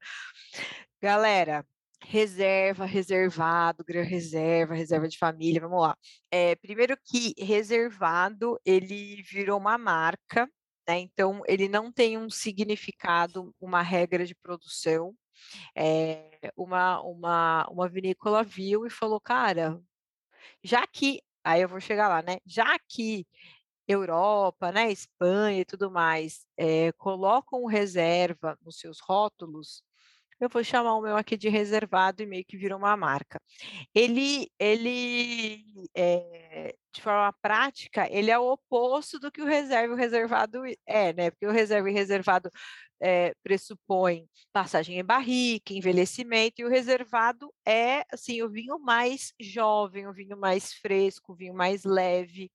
Galera, 1.01 1.65
reserva, 2.05 2.85
reservado, 2.85 3.83
gran 3.83 4.03
reserva, 4.03 4.75
reserva 4.75 5.07
de 5.07 5.17
família, 5.17 5.61
vamos 5.61 5.81
lá. 5.81 5.97
É, 6.31 6.55
primeiro 6.55 6.95
que 7.03 7.33
reservado, 7.39 8.59
ele 8.65 9.21
virou 9.23 9.59
uma 9.59 9.77
marca, 9.79 10.47
né? 10.87 10.99
Então, 10.99 11.41
ele 11.47 11.67
não 11.67 11.91
tem 11.91 12.17
um 12.17 12.29
significado, 12.29 13.53
uma 13.59 13.81
regra 13.81 14.25
de 14.25 14.35
produção, 14.35 15.15
é, 15.75 16.51
uma, 16.57 17.01
uma, 17.01 17.67
uma 17.69 17.89
vinícola 17.89 18.43
viu 18.43 18.85
e 18.85 18.89
falou, 18.89 19.19
cara, 19.19 19.81
já 20.63 20.85
que, 20.87 21.21
aí 21.43 21.61
eu 21.61 21.69
vou 21.69 21.79
chegar 21.79 22.07
lá, 22.09 22.21
né? 22.21 22.37
Já 22.45 22.77
que 22.89 23.27
Europa, 23.87 24.71
né, 24.71 24.91
Espanha 24.91 25.61
e 25.61 25.65
tudo 25.65 25.91
mais, 25.91 26.45
é, 26.57 26.91
colocam 26.93 27.65
reserva 27.65 28.57
nos 28.61 28.79
seus 28.79 28.99
rótulos, 29.01 29.83
eu 30.39 30.49
vou 30.49 30.63
chamar 30.63 30.95
o 30.95 31.01
meu 31.01 31.15
aqui 31.17 31.37
de 31.37 31.49
reservado 31.49 32.21
e 32.23 32.25
meio 32.25 32.45
que 32.45 32.57
virou 32.57 32.77
uma 32.77 32.95
marca. 32.97 33.39
Ele, 33.93 34.49
ele 34.59 35.63
é, 35.95 36.75
de 36.93 37.01
forma 37.01 37.33
prática, 37.41 38.07
ele 38.11 38.29
é 38.29 38.37
o 38.37 38.51
oposto 38.51 39.19
do 39.19 39.31
que 39.31 39.41
o 39.41 39.45
reserva 39.45 39.93
e 39.93 39.95
o 39.95 39.97
reservado 39.97 40.61
é, 40.85 41.13
né? 41.13 41.31
Porque 41.31 41.47
o 41.47 41.51
reserva 41.51 41.89
e 41.89 41.93
reservado 41.93 42.49
é, 43.01 43.33
pressupõe 43.43 44.27
passagem 44.53 44.99
em 44.99 45.03
barrica, 45.03 45.73
envelhecimento, 45.73 46.61
e 46.61 46.65
o 46.65 46.69
reservado 46.69 47.53
é 47.65 48.05
assim 48.11 48.41
o 48.41 48.49
vinho 48.49 48.79
mais 48.79 49.33
jovem, 49.39 50.07
o 50.07 50.13
vinho 50.13 50.37
mais 50.37 50.73
fresco, 50.73 51.33
o 51.33 51.35
vinho 51.35 51.53
mais 51.53 51.83
leve. 51.83 52.49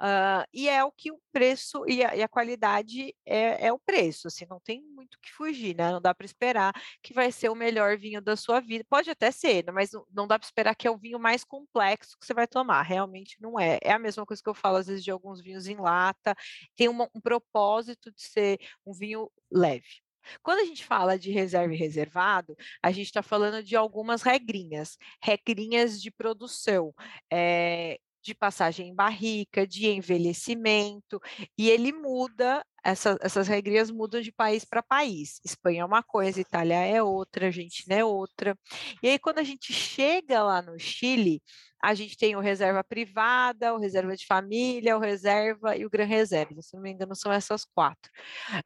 Uh, 0.00 0.46
e 0.52 0.68
é 0.68 0.84
o 0.84 0.92
que 0.92 1.10
o 1.10 1.20
preço 1.32 1.84
e 1.86 2.04
a, 2.04 2.16
e 2.16 2.22
a 2.22 2.28
qualidade 2.28 3.14
é, 3.24 3.66
é, 3.66 3.72
o 3.72 3.78
preço, 3.78 4.28
assim, 4.28 4.46
não 4.48 4.60
tem 4.60 4.82
muito 4.82 5.18
que 5.20 5.30
fugir, 5.32 5.76
né? 5.76 5.90
Não 5.90 6.00
dá 6.00 6.14
para 6.14 6.26
esperar 6.26 6.72
que 7.02 7.12
vai 7.14 7.30
ser 7.32 7.48
o 7.48 7.54
melhor 7.54 7.96
vinho 7.96 8.20
da 8.20 8.36
sua 8.36 8.60
vida. 8.60 8.84
Pode 8.88 9.10
até 9.10 9.30
ser, 9.30 9.64
né? 9.64 9.72
mas 9.72 9.92
não, 9.92 10.06
não 10.12 10.26
dá 10.26 10.38
para 10.38 10.46
esperar 10.46 10.74
que 10.74 10.86
é 10.86 10.90
o 10.90 10.98
vinho 10.98 11.18
mais 11.18 11.44
complexo 11.44 12.16
que 12.18 12.26
você 12.26 12.34
vai 12.34 12.46
tomar. 12.46 12.82
Realmente 12.82 13.40
não 13.40 13.58
é. 13.58 13.78
É 13.82 13.92
a 13.92 13.98
mesma 13.98 14.26
coisa 14.26 14.42
que 14.42 14.48
eu 14.48 14.54
falo 14.54 14.76
às 14.76 14.86
vezes 14.86 15.04
de 15.04 15.10
alguns 15.10 15.40
vinhos 15.40 15.66
em 15.66 15.76
lata. 15.76 16.34
Tem 16.76 16.88
uma, 16.88 17.08
um 17.14 17.20
propósito 17.20 18.12
de 18.12 18.22
ser 18.22 18.58
um 18.86 18.92
vinho 18.92 19.30
leve. 19.50 20.02
Quando 20.42 20.60
a 20.60 20.64
gente 20.64 20.84
fala 20.84 21.18
de 21.18 21.30
reserva 21.30 21.72
e 21.72 21.76
reservado, 21.76 22.56
a 22.82 22.90
gente 22.90 23.06
está 23.06 23.22
falando 23.22 23.62
de 23.62 23.76
algumas 23.76 24.22
regrinhas, 24.22 24.98
regrinhas 25.22 26.00
de 26.00 26.10
produção. 26.10 26.94
É, 27.32 27.98
de 28.22 28.34
passagem 28.34 28.88
em 28.88 28.94
barrica, 28.94 29.66
de 29.66 29.88
envelhecimento, 29.88 31.20
e 31.56 31.70
ele 31.70 31.92
muda, 31.92 32.64
essa, 32.84 33.16
essas 33.20 33.48
regrinhas 33.48 33.90
mudam 33.90 34.20
de 34.20 34.32
país 34.32 34.64
para 34.64 34.82
país. 34.82 35.40
Espanha 35.44 35.82
é 35.82 35.84
uma 35.84 36.02
coisa, 36.02 36.40
Itália 36.40 36.76
é 36.84 37.02
outra, 37.02 37.46
Argentina 37.46 37.94
é 37.94 38.04
outra. 38.04 38.56
E 39.02 39.08
aí, 39.08 39.18
quando 39.18 39.38
a 39.38 39.44
gente 39.44 39.72
chega 39.72 40.42
lá 40.42 40.62
no 40.62 40.78
Chile, 40.78 41.42
a 41.82 41.94
gente 41.94 42.16
tem 42.16 42.34
o 42.36 42.40
reserva 42.40 42.82
privada, 42.82 43.74
o 43.74 43.78
reserva 43.78 44.16
de 44.16 44.26
família, 44.26 44.96
o 44.96 45.00
reserva 45.00 45.76
e 45.76 45.86
o 45.86 45.90
gran 45.90 46.06
reserva. 46.06 46.60
Se 46.62 46.74
não 46.74 46.82
me 46.82 46.90
engano, 46.90 47.14
são 47.14 47.32
essas 47.32 47.64
quatro. 47.64 48.10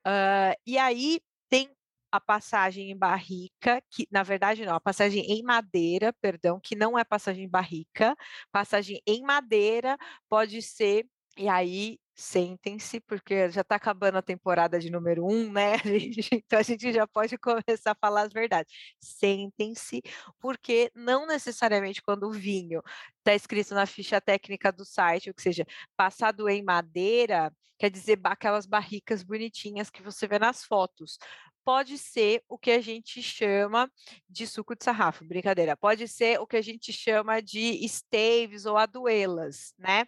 Uh, 0.07 0.57
e 0.67 0.79
aí 0.79 1.21
tem 1.49 1.69
a 2.13 2.21
passagem 2.21 2.91
em 2.91 2.97
barrica, 2.97 3.83
que 3.91 4.07
na 4.11 4.23
verdade 4.23 4.65
não, 4.67 4.75
a 4.75 4.81
passagem 4.81 5.25
em 5.33 5.43
madeira, 5.43 6.13
perdão, 6.21 6.61
que 6.63 6.77
não 6.77 6.99
é 6.99 7.05
passagem 7.05 7.45
em 7.45 7.49
barrica, 7.49 8.15
passagem 8.53 9.01
em 9.07 9.23
madeira 9.23 9.97
pode 10.29 10.61
ser, 10.63 11.07
e 11.39 11.49
aí 11.49 11.99
sentem-se, 12.15 13.01
porque 13.01 13.51
já 13.51 13.63
está 13.63 13.77
acabando 13.77 14.19
a 14.19 14.23
temporada 14.23 14.79
de 14.79 14.91
número 14.91 15.27
um, 15.27 15.51
né? 15.51 15.77
então 16.33 16.59
a 16.59 16.63
gente 16.63 16.93
já 16.93 17.07
pode 17.07 17.39
começar 17.39 17.93
a 17.93 17.95
falar 17.95 18.23
as 18.23 18.33
verdades. 18.33 18.73
Sentem-se, 19.01 20.03
porque 20.39 20.91
não 20.95 21.27
necessariamente 21.27 22.03
quando 22.03 22.25
o 22.25 22.33
vinho 22.33 22.83
está 23.19 23.35
escrito 23.35 23.75
na 23.75 23.87
ficha 23.87 24.21
técnica 24.21 24.71
do 24.71 24.85
site, 24.85 25.31
ou 25.31 25.35
que 25.35 25.43
seja, 25.43 25.67
passado 25.97 26.49
em 26.49 26.63
madeira, 26.63 27.51
quer 27.79 27.91
dizer 27.91 28.21
aquelas 28.25 28.67
barricas 28.67 29.23
bonitinhas 29.23 29.91
que 29.91 30.03
você 30.03 30.29
vê 30.29 30.39
nas 30.39 30.65
fotos 30.65 31.19
pode 31.65 31.99
ser 31.99 32.43
o 32.49 32.59
que 32.59 32.71
a 32.71 32.81
gente 32.81 33.23
chama 33.23 33.91
de 34.29 34.47
suco 34.47 34.75
de 34.77 34.85
sarrafo, 34.85 35.25
brincadeira, 35.25 35.77
pode 35.77 36.07
ser 36.09 36.41
o 36.41 36.47
que 36.47 36.57
a 36.57 36.63
gente 36.63 36.93
chama 36.93 37.41
de 37.41 37.85
staves 37.85 38.67
ou 38.67 38.77
aduelas, 38.77 39.75
né? 39.79 40.07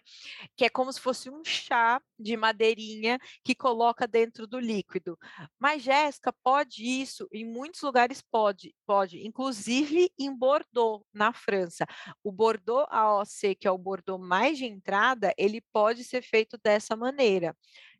Que 0.55 0.65
é 0.65 0.69
como 0.69 0.91
se 0.91 0.99
fosse 0.99 1.29
um 1.29 1.43
chá 1.43 2.01
de 2.17 2.35
madeirinha 2.37 3.19
que 3.43 3.53
coloca 3.55 4.07
dentro 4.07 4.47
do 4.47 4.59
líquido. 4.59 5.17
Mas 5.59 5.83
Jéssica, 5.83 6.33
pode 6.43 6.83
isso? 6.83 7.27
Em 7.31 7.45
muitos 7.45 7.81
lugares 7.81 8.21
pode, 8.21 8.75
pode, 8.85 9.25
inclusive 9.25 10.09
em 10.17 10.35
Bordeaux, 10.35 11.05
na 11.13 11.33
França. 11.33 11.85
O 12.23 12.31
Bordeaux 12.31 12.87
AOC, 12.89 13.55
que 13.55 13.67
é 13.67 13.71
o 13.71 13.77
Bordeaux 13.77 14.21
mais 14.21 14.57
de 14.57 14.65
entrada, 14.65 15.33
ele 15.37 15.61
pode 15.73 16.03
ser 16.03 16.21
feito 16.21 16.57
dessa 16.63 16.95
maneira. 16.95 17.55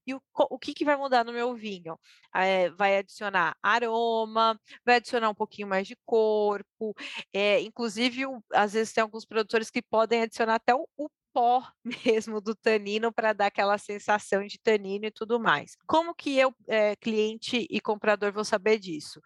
E 0.06 0.14
o, 0.14 0.22
o 0.50 0.60
que, 0.60 0.74
que 0.74 0.86
vai 0.86 0.96
mudar 0.96 1.24
no 1.24 1.34
meu 1.34 1.56
vinho? 1.56 2.00
É, 2.34 2.70
vai 2.72 2.98
adicionar 2.98 3.56
aroma, 3.62 4.60
vai 4.86 4.96
adicionar 4.98 5.30
um 5.30 5.36
pouquinho 5.36 5.68
mais 5.68 5.88
de 5.88 5.98
corpo, 6.06 6.94
é, 7.34 7.62
inclusive, 7.62 8.24
às 8.54 8.74
vezes 8.74 8.94
tem 8.94 9.02
alguns 9.02 9.26
produtores 9.26 9.70
que 9.70 9.82
podem 9.82 10.22
adicionar 10.22 10.56
até 10.56 10.76
o, 10.76 10.88
o 10.98 11.10
pó 11.34 11.62
mesmo 12.24 12.40
do 12.40 12.56
tanino 12.56 13.12
para 13.12 13.34
dar 13.34 13.48
aquela 13.48 13.78
sensação 13.78 14.46
de 14.46 14.58
tanino 14.58 15.06
e 15.06 15.12
tudo 15.12 15.40
mais. 15.40 15.76
Como 15.86 16.16
que 16.16 16.38
eu, 16.38 16.54
é, 16.68 16.96
cliente 16.96 17.68
e 17.70 17.82
comprador, 17.82 18.32
vou 18.32 18.46
saber 18.46 18.80
disso? 18.80 19.22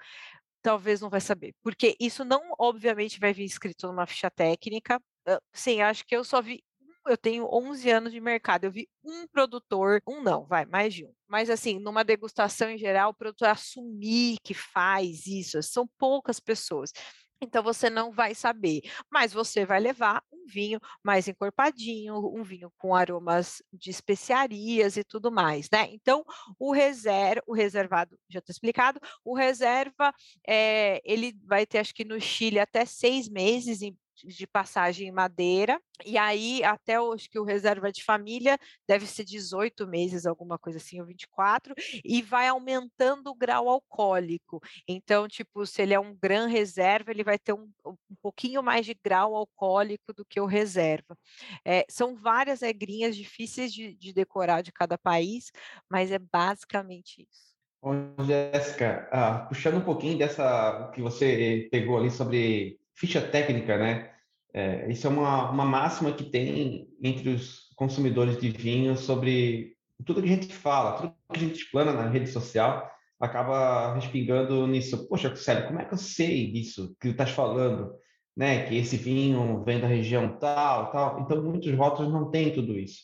Talvez 0.62 1.00
não 1.02 1.10
vai 1.10 1.22
saber, 1.22 1.54
porque 1.64 1.96
isso 2.00 2.26
não, 2.26 2.42
obviamente, 2.60 3.20
vai 3.20 3.32
vir 3.34 3.46
escrito 3.46 3.88
numa 3.88 4.06
ficha 4.06 4.30
técnica. 4.30 5.02
Sim, 5.54 5.82
acho 5.82 6.06
que 6.06 6.16
eu 6.16 6.24
só 6.24 6.42
vi 6.42 6.64
eu 7.08 7.18
tenho 7.18 7.48
11 7.52 7.90
anos 7.90 8.12
de 8.12 8.20
mercado, 8.20 8.66
eu 8.66 8.72
vi 8.72 8.90
um 9.04 9.28
produtor, 9.28 10.02
um 10.08 10.22
não, 10.22 10.46
vai, 10.46 10.66
mais 10.66 10.94
de 10.94 11.06
um. 11.06 11.14
Mas 11.28 11.50
assim, 11.50 11.80
numa 11.80 12.04
degustação 12.04 12.70
em 12.70 12.78
geral, 12.78 13.12
o 13.12 13.14
produtor 13.14 13.50
assumir 13.50 14.38
que 14.44 14.54
faz 14.54 15.26
isso, 15.28 15.62
são 15.64 15.88
poucas 15.98 16.40
pessoas. 16.40 16.92
Então 17.42 17.64
você 17.64 17.90
não 17.90 18.12
vai 18.12 18.36
saber, 18.36 18.82
mas 19.10 19.32
você 19.32 19.66
vai 19.66 19.80
levar 19.80 20.22
um 20.32 20.46
vinho 20.46 20.80
mais 21.02 21.28
encorpadinho, 21.28 22.16
um 22.36 22.44
vinho 22.44 22.72
com 22.78 22.94
aromas 22.94 23.64
de 23.72 23.90
especiarias 23.90 24.98
e 24.98 25.04
tudo 25.06 25.32
mais, 25.32 25.70
né? 25.72 25.88
Então 25.92 26.26
o 26.60 26.72
reserva, 26.74 27.42
o 27.48 27.54
reservado, 27.54 28.18
já 28.30 28.40
estou 28.40 28.52
explicado, 28.52 29.00
o 29.24 29.34
reserva 29.36 30.14
é, 30.46 31.02
ele 31.06 31.34
vai 31.46 31.66
ter 31.66 31.80
acho 31.80 31.94
que 31.94 32.04
no 32.04 32.20
Chile 32.20 32.60
até 32.60 32.86
seis 32.86 33.30
meses 33.30 33.82
em 33.82 33.98
de 34.26 34.48
passagem 34.48 35.08
em 35.08 35.12
madeira, 35.12 35.80
e 36.06 36.18
aí 36.18 36.64
até 36.64 36.96
acho 36.96 37.30
que 37.30 37.40
o 37.40 37.44
reserva 37.44 37.92
de 37.92 38.04
família 38.04 38.58
deve 38.88 39.06
ser 39.06 39.24
18 39.24 39.88
meses, 39.88 40.26
alguma 40.26 40.58
coisa 40.58 40.78
assim, 40.78 41.00
ou 41.00 41.06
24, 41.06 41.74
e 42.04 42.22
vai 42.22 42.48
aumentando 42.48 43.30
o 43.30 43.36
grau 43.36 43.68
alcoólico. 43.70 44.62
Então, 44.88 45.28
tipo, 45.28 45.66
se 45.66 45.82
ele 45.82 45.94
é 45.94 46.00
um 46.00 46.16
gran 46.16 46.48
reserva, 46.48 47.12
ele 47.12 47.24
vai 47.24 47.38
ter 47.38 47.54
um, 47.54 47.70
um 47.86 48.16
pouquinho 48.22 48.64
mais 48.64 48.86
de 48.86 48.94
grau 48.94 49.36
alcoólico 49.36 50.14
do 50.14 50.26
que 50.26 50.40
o 50.40 50.46
reserva. 50.46 51.18
É, 51.66 51.86
são 51.90 52.16
várias 52.16 52.62
regrinhas 52.62 53.16
difíceis 53.16 53.74
de, 53.74 53.94
de 53.96 54.14
decorar 54.14 54.62
de 54.62 54.72
cada 54.72 54.98
país, 54.98 55.52
mas 55.90 56.12
é 56.12 56.20
basicamente 56.20 57.28
isso. 57.30 57.50
Bom, 57.82 58.14
Jéssica, 58.26 59.08
ah, 59.10 59.46
puxando 59.48 59.78
um 59.78 59.86
pouquinho 59.86 60.18
dessa 60.18 60.92
que 60.94 61.02
você 61.02 61.70
pegou 61.72 61.98
ali 61.98 62.12
sobre 62.12 62.78
ficha 63.00 63.22
técnica, 63.22 63.78
né? 63.78 64.12
É, 64.54 64.92
isso 64.92 65.08
é 65.08 65.10
uma, 65.10 65.50
uma 65.52 65.66
máxima 65.66 66.12
que 66.12 66.24
tem 66.24 66.88
entre 67.02 67.30
os 67.30 67.70
consumidores 67.76 68.40
de 68.40 68.50
vinho 68.50 68.98
sobre 68.98 69.76
tudo 70.06 70.22
que 70.22 70.28
a 70.28 70.32
gente 70.32 70.54
fala, 70.54 70.98
tudo 70.98 71.16
que 71.32 71.38
a 71.38 71.40
gente 71.40 71.56
explana 71.56 71.94
na 71.94 72.10
rede 72.10 72.28
social, 72.28 72.90
acaba 73.20 73.94
respingando 73.94 74.66
nisso. 74.68 75.08
Poxa, 75.08 75.36
sério, 75.36 75.68
como 75.68 75.80
é 75.80 75.86
que 75.86 75.94
eu 75.94 75.98
sei 75.98 76.52
disso 76.52 76.96
que 77.00 77.10
tu 77.10 77.12
estás 77.12 77.32
falando? 77.32 77.94
Né, 78.36 78.66
que 78.68 78.78
esse 78.78 78.96
vinho 78.96 79.64
vem 79.66 79.82
da 79.82 79.88
região 79.88 80.38
tal, 80.38 80.92
tal. 80.92 81.20
Então, 81.20 81.44
muitos 81.44 81.74
rótulos 81.74 82.12
não 82.12 82.32
têm 82.32 82.54
tudo 82.54 82.80
isso. 82.80 83.02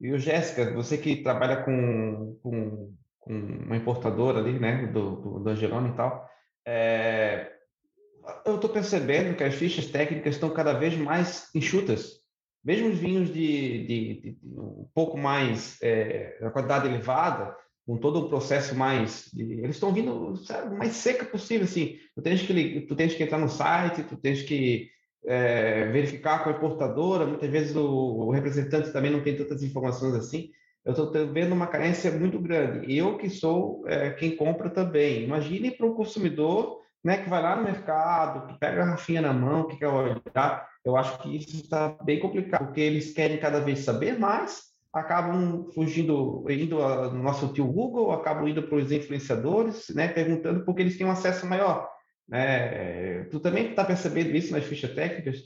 E 0.00 0.12
o 0.12 0.18
Jéssica, 0.18 0.72
você 0.72 0.96
que 0.96 1.22
trabalha 1.22 1.64
com, 1.64 2.38
com, 2.42 2.94
com, 3.18 3.32
uma 3.32 3.76
importadora 3.76 4.38
ali, 4.38 4.58
né, 4.58 4.86
do, 4.86 5.16
do, 5.16 5.40
do 5.40 5.50
Angelone 5.50 5.90
e 5.90 5.96
tal, 5.96 6.28
é, 6.64 7.50
eu 8.44 8.56
estou 8.56 8.70
percebendo 8.70 9.36
que 9.36 9.44
as 9.44 9.54
fichas 9.54 9.86
técnicas 9.86 10.34
estão 10.34 10.50
cada 10.50 10.72
vez 10.72 10.96
mais 10.96 11.48
enxutas. 11.54 12.20
Mesmo 12.64 12.90
os 12.90 12.98
vinhos 12.98 13.32
de, 13.32 13.86
de, 13.86 14.20
de, 14.20 14.38
de 14.40 14.60
um 14.60 14.86
pouco 14.94 15.18
mais, 15.18 15.78
é, 15.82 16.38
qualidade 16.52 16.86
elevada, 16.86 17.56
com 17.84 17.96
todo 17.96 18.20
o 18.20 18.28
processo 18.28 18.74
mais, 18.76 19.28
eles 19.36 19.74
estão 19.74 19.92
vindo 19.92 20.36
sabe, 20.36 20.76
mais 20.76 20.92
seca 20.92 21.24
possível, 21.24 21.64
assim. 21.64 21.96
Tu 22.14 22.22
tens 22.22 22.42
que, 22.42 22.80
tu 22.82 22.94
tens 22.94 23.14
que 23.14 23.22
entrar 23.22 23.38
no 23.38 23.48
site, 23.48 24.04
tu 24.04 24.16
tens 24.16 24.42
que 24.42 24.88
é, 25.26 25.86
verificar 25.86 26.44
com 26.44 26.50
a 26.50 26.52
importadora, 26.52 27.26
muitas 27.26 27.50
vezes 27.50 27.74
o, 27.74 27.84
o, 27.84 28.30
representante 28.30 28.92
também 28.92 29.10
não 29.10 29.22
tem 29.22 29.36
tantas 29.36 29.62
informações 29.62 30.14
assim. 30.14 30.50
Eu 30.84 30.92
estou 30.92 31.10
vendo 31.32 31.52
uma 31.52 31.66
carência 31.66 32.10
muito 32.10 32.40
grande. 32.40 32.92
Eu 32.96 33.16
que 33.16 33.28
sou 33.30 33.86
é, 33.88 34.10
quem 34.10 34.36
compra 34.36 34.68
também. 34.70 35.24
Imagine 35.24 35.70
para 35.72 35.86
o 35.86 35.94
consumidor 35.94 36.81
né, 37.04 37.18
que 37.18 37.28
vai 37.28 37.42
lá 37.42 37.56
no 37.56 37.64
mercado, 37.64 38.46
que 38.46 38.58
pega 38.58 38.82
a 38.82 38.84
garrafinha 38.84 39.20
na 39.20 39.32
mão, 39.32 39.66
que 39.66 39.76
quer 39.76 39.88
olhar, 39.88 40.68
eu 40.84 40.96
acho 40.96 41.18
que 41.18 41.36
isso 41.36 41.56
está 41.56 41.96
bem 42.02 42.20
complicado, 42.20 42.66
porque 42.66 42.80
eles 42.80 43.12
querem 43.12 43.38
cada 43.38 43.60
vez 43.60 43.80
saber 43.80 44.18
mais, 44.18 44.72
acabam 44.92 45.66
fugindo, 45.74 46.44
indo 46.48 46.76
no 46.76 47.22
nosso 47.22 47.52
tio 47.52 47.66
Google, 47.66 48.12
acabam 48.12 48.46
indo 48.46 48.62
para 48.62 48.76
os 48.76 48.92
influenciadores, 48.92 49.88
né, 49.94 50.08
perguntando 50.08 50.64
porque 50.64 50.82
eles 50.82 50.96
têm 50.96 51.06
um 51.06 51.10
acesso 51.10 51.46
maior. 51.46 51.90
Né? 52.28 53.24
Tu 53.24 53.40
também 53.40 53.70
está 53.70 53.84
percebendo 53.84 54.36
isso 54.36 54.52
nas 54.52 54.64
fichas 54.64 54.94
técnicas? 54.94 55.38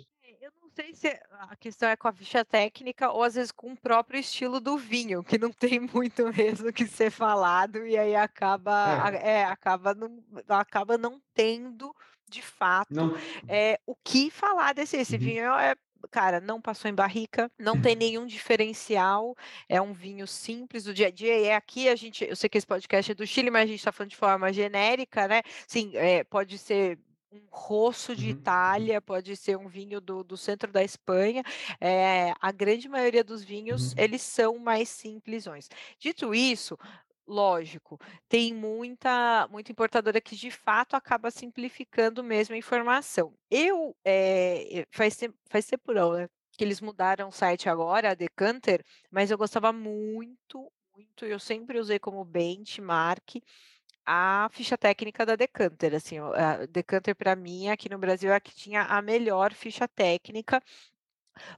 Sei 0.76 0.94
se 0.94 1.08
a 1.30 1.56
questão 1.56 1.88
é 1.88 1.96
com 1.96 2.06
a 2.06 2.12
ficha 2.12 2.44
técnica 2.44 3.10
ou 3.10 3.22
às 3.22 3.34
vezes 3.34 3.50
com 3.50 3.72
o 3.72 3.76
próprio 3.76 4.20
estilo 4.20 4.60
do 4.60 4.76
vinho, 4.76 5.24
que 5.24 5.38
não 5.38 5.50
tem 5.52 5.80
muito 5.80 6.30
mesmo 6.32 6.72
que 6.72 6.86
ser 6.86 7.10
falado 7.10 7.86
e 7.86 7.96
aí 7.96 8.14
acaba, 8.14 9.10
é. 9.14 9.40
É, 9.40 9.44
acaba, 9.44 9.94
não, 9.94 10.22
acaba 10.48 10.98
não 10.98 11.20
tendo 11.34 11.94
de 12.28 12.42
fato 12.42 13.16
é, 13.48 13.78
o 13.86 13.94
que 13.94 14.30
falar 14.30 14.74
desse 14.74 14.96
esse 14.96 15.14
uhum. 15.14 15.20
vinho 15.20 15.52
é 15.54 15.74
cara, 16.10 16.40
não 16.40 16.60
passou 16.60 16.88
em 16.88 16.94
barrica, 16.94 17.50
não 17.58 17.80
tem 17.80 17.96
nenhum 17.96 18.26
diferencial, 18.26 19.36
é 19.68 19.80
um 19.80 19.92
vinho 19.92 20.26
simples 20.26 20.84
do 20.84 20.94
dia 20.94 21.08
a 21.08 21.10
dia, 21.10 21.36
e 21.36 21.44
é 21.44 21.56
aqui 21.56 21.88
a 21.88 21.96
gente, 21.96 22.24
eu 22.24 22.36
sei 22.36 22.48
que 22.48 22.56
esse 22.56 22.66
podcast 22.66 23.10
é 23.10 23.14
do 23.14 23.26
Chile, 23.26 23.50
mas 23.50 23.62
a 23.62 23.66
gente 23.66 23.78
está 23.78 23.90
falando 23.90 24.10
de 24.10 24.16
forma 24.16 24.52
genérica, 24.52 25.26
né? 25.26 25.42
Sim, 25.66 25.90
é, 25.94 26.22
pode 26.22 26.58
ser 26.58 26.98
um 27.30 27.42
rosso 27.50 28.14
de 28.14 28.26
uhum. 28.26 28.30
Itália, 28.30 29.00
pode 29.00 29.36
ser 29.36 29.56
um 29.56 29.68
vinho 29.68 30.00
do, 30.00 30.22
do 30.22 30.36
centro 30.36 30.70
da 30.70 30.82
Espanha. 30.82 31.42
É, 31.80 32.32
a 32.40 32.52
grande 32.52 32.88
maioria 32.88 33.24
dos 33.24 33.42
vinhos, 33.42 33.92
uhum. 33.92 33.98
eles 33.98 34.22
são 34.22 34.58
mais 34.58 34.88
simplesões. 34.88 35.68
Dito 35.98 36.34
isso, 36.34 36.78
lógico, 37.26 37.98
tem 38.28 38.54
muita, 38.54 39.48
muita 39.50 39.72
importadora 39.72 40.20
que 40.20 40.36
de 40.36 40.50
fato 40.50 40.94
acaba 40.94 41.30
simplificando 41.30 42.22
mesmo 42.22 42.54
a 42.54 42.58
informação. 42.58 43.34
Eu, 43.50 43.96
é, 44.04 44.86
faz 44.90 45.16
tempo, 45.16 45.36
faz 45.48 45.66
tempo 45.66 45.92
não, 45.92 46.12
né? 46.12 46.28
Que 46.52 46.64
eles 46.64 46.80
mudaram 46.80 47.28
o 47.28 47.32
site 47.32 47.68
agora, 47.68 48.10
a 48.12 48.14
Decanter, 48.14 48.82
mas 49.10 49.30
eu 49.30 49.36
gostava 49.36 49.72
muito, 49.72 50.72
muito, 50.94 51.24
eu 51.26 51.38
sempre 51.38 51.78
usei 51.78 51.98
como 51.98 52.24
benchmark 52.24 53.36
a 54.06 54.48
ficha 54.52 54.78
técnica 54.78 55.26
da 55.26 55.36
Decanter, 55.36 55.94
assim, 55.94 56.18
a 56.18 56.64
Decanter 56.66 57.14
para 57.14 57.34
mim 57.36 57.68
aqui 57.68 57.88
no 57.88 57.98
Brasil 57.98 58.30
é 58.30 58.36
a 58.36 58.40
que 58.40 58.54
tinha 58.54 58.82
a 58.84 59.02
melhor 59.02 59.52
ficha 59.52 59.88
técnica, 59.88 60.62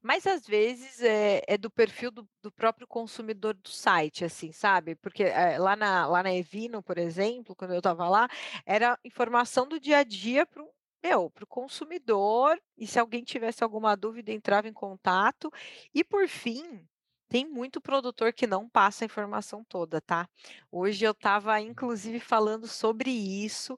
mas 0.02 0.26
às 0.26 0.46
vezes 0.46 1.02
é, 1.02 1.42
é 1.46 1.58
do 1.58 1.70
perfil 1.70 2.10
do, 2.10 2.28
do, 2.42 2.50
próprio 2.50 2.86
consumidor 2.86 3.54
do 3.54 3.68
site, 3.68 4.24
assim, 4.24 4.52
sabe? 4.52 4.94
Porque 4.96 5.24
é, 5.24 5.58
lá, 5.58 5.76
na, 5.76 6.06
lá 6.06 6.22
na 6.22 6.34
Evino, 6.34 6.82
por 6.82 6.98
exemplo, 6.98 7.54
quando 7.54 7.72
eu 7.72 7.78
estava 7.78 8.08
lá, 8.08 8.28
era 8.66 8.98
informação 9.04 9.68
do 9.68 9.78
dia 9.78 9.98
a 9.98 10.04
dia 10.04 10.46
para 10.46 10.62
o 10.62 10.70
meu, 11.02 11.30
para 11.30 11.44
o 11.44 11.46
consumidor, 11.46 12.60
e 12.76 12.86
se 12.86 12.98
alguém 12.98 13.22
tivesse 13.22 13.62
alguma 13.62 13.96
dúvida, 13.96 14.32
entrava 14.32 14.68
em 14.68 14.72
contato. 14.72 15.52
E 15.94 16.02
por 16.02 16.26
fim, 16.28 16.84
tem 17.28 17.46
muito 17.46 17.80
produtor 17.80 18.32
que 18.32 18.46
não 18.46 18.68
passa 18.68 19.04
a 19.04 19.06
informação 19.06 19.64
toda, 19.64 20.00
tá? 20.00 20.28
Hoje 20.70 21.04
eu 21.04 21.12
estava, 21.12 21.60
inclusive, 21.60 22.20
falando 22.20 22.66
sobre 22.66 23.10
isso, 23.10 23.76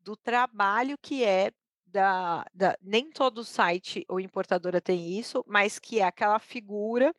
do 0.00 0.16
trabalho 0.16 0.96
que 0.98 1.24
é 1.24 1.52
da, 1.86 2.44
da, 2.54 2.76
nem 2.80 3.10
todo 3.10 3.44
site 3.44 4.04
ou 4.08 4.18
importadora 4.18 4.80
tem 4.80 5.18
isso, 5.18 5.44
mas 5.46 5.78
que 5.78 6.00
é 6.00 6.04
aquela 6.04 6.38
figura 6.38 7.14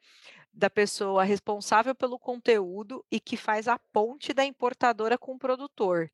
da 0.53 0.69
pessoa 0.69 1.23
responsável 1.23 1.95
pelo 1.95 2.19
conteúdo 2.19 3.03
e 3.11 3.19
que 3.19 3.35
faz 3.35 3.67
a 3.67 3.79
ponte 3.91 4.33
da 4.33 4.45
importadora 4.45 5.17
com 5.17 5.33
o 5.33 5.39
produtor 5.39 6.11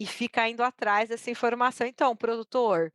e 0.00 0.06
fica 0.06 0.48
indo 0.48 0.62
atrás 0.62 1.10
dessa 1.10 1.30
informação. 1.30 1.86
Então, 1.86 2.16
produtor, 2.16 2.92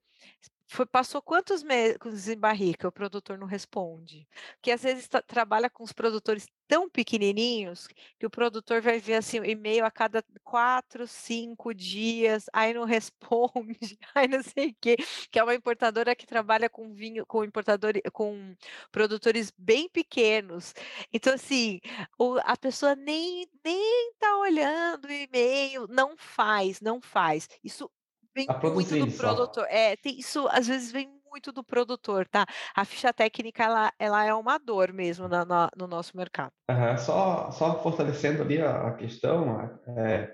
foi, 0.69 0.85
passou 0.85 1.21
quantos 1.21 1.63
meses 1.63 2.27
em 2.27 2.37
barrica? 2.37 2.87
O 2.87 2.91
produtor 2.91 3.37
não 3.37 3.47
responde. 3.47 4.27
Porque 4.55 4.71
às 4.71 4.83
vezes 4.83 5.09
trabalha 5.25 5.69
com 5.69 5.83
os 5.83 5.93
produtores 5.93 6.45
tão 6.67 6.89
pequenininhos 6.89 7.87
que 8.19 8.25
o 8.25 8.29
produtor 8.29 8.81
vai 8.81 8.99
ver 8.99 9.15
assim, 9.15 9.37
e-mail 9.37 9.85
a 9.85 9.91
cada 9.91 10.23
quatro, 10.43 11.07
cinco 11.07 11.73
dias, 11.73 12.45
aí 12.53 12.73
não 12.73 12.83
responde, 12.83 13.97
aí 14.13 14.27
não 14.27 14.43
sei 14.43 14.69
o 14.71 14.75
quê, 14.81 14.97
que 15.31 15.39
é 15.39 15.43
uma 15.43 15.55
importadora 15.55 16.15
que 16.15 16.25
trabalha 16.27 16.69
com 16.69 16.93
vinho, 16.93 17.25
com 17.25 17.43
importadores, 17.43 18.01
com 18.11 18.53
produtores 18.91 19.51
bem 19.57 19.87
pequenos. 19.89 20.73
Então, 21.13 21.33
assim, 21.33 21.79
o, 22.19 22.37
a 22.43 22.57
pessoa 22.57 22.95
nem, 22.95 23.47
nem 23.63 24.13
tá 24.19 24.37
olhando 24.37 25.05
o 25.05 25.11
e-mail, 25.11 25.87
não 25.87 26.17
faz, 26.17 26.81
não 26.81 27.01
faz. 27.01 27.47
Isso 27.63 27.89
vem 28.37 28.45
tá 28.45 28.59
muito 28.59 28.95
do 28.95 29.11
produtor. 29.11 29.65
É, 29.69 29.95
tem, 29.95 30.19
isso 30.19 30.47
às 30.51 30.67
vezes 30.67 30.91
vem 30.91 31.09
muito 31.29 31.51
do 31.51 31.63
produtor, 31.63 32.27
tá? 32.27 32.45
A 32.75 32.85
ficha 32.85 33.11
técnica 33.11 33.63
ela, 33.63 33.91
ela 33.99 34.25
é 34.25 34.33
uma 34.33 34.57
dor 34.57 34.93
mesmo 34.93 35.27
na, 35.27 35.43
na, 35.43 35.69
no 35.75 35.87
nosso 35.87 36.15
mercado. 36.15 36.51
Uhum, 36.69 36.97
só, 36.97 37.51
só 37.51 37.81
fortalecendo 37.81 38.41
ali 38.41 38.61
a, 38.61 38.87
a 38.87 38.93
questão, 38.93 39.69
é, 39.97 40.31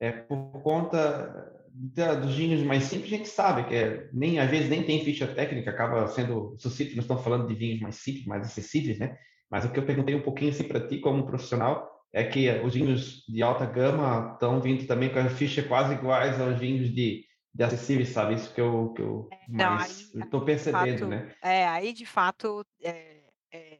é 0.00 0.12
por 0.12 0.60
conta 0.62 1.52
da, 1.72 2.14
dos 2.14 2.34
vinhos 2.34 2.62
mais 2.62 2.84
simples, 2.84 3.12
a 3.12 3.16
gente 3.16 3.28
sabe 3.28 3.64
que 3.64 3.74
é, 3.74 4.08
nem 4.12 4.38
às 4.38 4.50
vezes 4.50 4.68
nem 4.68 4.82
tem 4.82 5.04
ficha 5.04 5.26
técnica, 5.26 5.70
acaba 5.70 6.06
sendo 6.08 6.56
sucinto, 6.58 6.96
nós 6.96 7.04
estamos 7.04 7.22
falando 7.22 7.46
de 7.46 7.54
vinhos 7.54 7.80
mais 7.80 7.96
simples, 7.96 8.26
mais 8.26 8.44
acessíveis, 8.44 8.98
né? 8.98 9.16
Mas 9.50 9.64
o 9.64 9.70
que 9.70 9.78
eu 9.78 9.86
perguntei 9.86 10.14
um 10.14 10.22
pouquinho 10.22 10.50
assim 10.50 10.64
para 10.64 10.86
ti 10.86 10.98
como 10.98 11.26
profissional 11.26 11.88
é 12.12 12.24
que 12.24 12.50
os 12.64 12.74
vinhos 12.74 13.24
de 13.28 13.42
alta 13.42 13.66
gama 13.66 14.32
estão 14.32 14.60
vindo 14.60 14.86
também 14.86 15.10
com 15.10 15.18
as 15.18 15.32
fichas 15.32 15.66
quase 15.66 15.94
iguais 15.94 16.40
aos 16.40 16.58
vinhos 16.58 16.88
de, 16.94 17.25
de 17.56 17.64
acessíveis, 17.64 18.10
sabe? 18.10 18.34
Isso 18.34 18.52
que 18.52 18.60
eu, 18.60 18.92
que 18.94 19.00
eu 19.00 19.28
é, 19.32 19.48
mais 19.48 20.14
estou 20.14 20.44
percebendo, 20.44 20.98
fato, 20.98 21.08
né? 21.08 21.34
É, 21.42 21.66
aí 21.66 21.94
de 21.94 22.04
fato, 22.04 22.64
é, 22.82 23.22
é, 23.50 23.78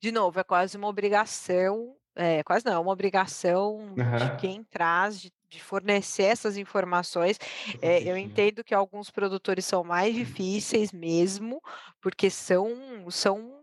de 0.00 0.10
novo, 0.10 0.40
é 0.40 0.44
quase 0.44 0.78
uma 0.78 0.88
obrigação, 0.88 1.94
é, 2.16 2.42
quase 2.42 2.64
não, 2.64 2.72
é 2.72 2.78
uma 2.78 2.90
obrigação 2.90 3.76
uhum. 3.76 4.16
de 4.16 4.36
quem 4.38 4.64
traz, 4.64 5.20
de, 5.20 5.30
de 5.50 5.62
fornecer 5.62 6.22
essas 6.22 6.56
informações. 6.56 7.38
É, 7.82 8.02
eu 8.02 8.16
entendo 8.16 8.64
que 8.64 8.74
alguns 8.74 9.10
produtores 9.10 9.66
são 9.66 9.84
mais 9.84 10.14
difíceis 10.14 10.90
mesmo, 10.90 11.60
porque 12.00 12.30
são, 12.30 12.66
são 13.10 13.57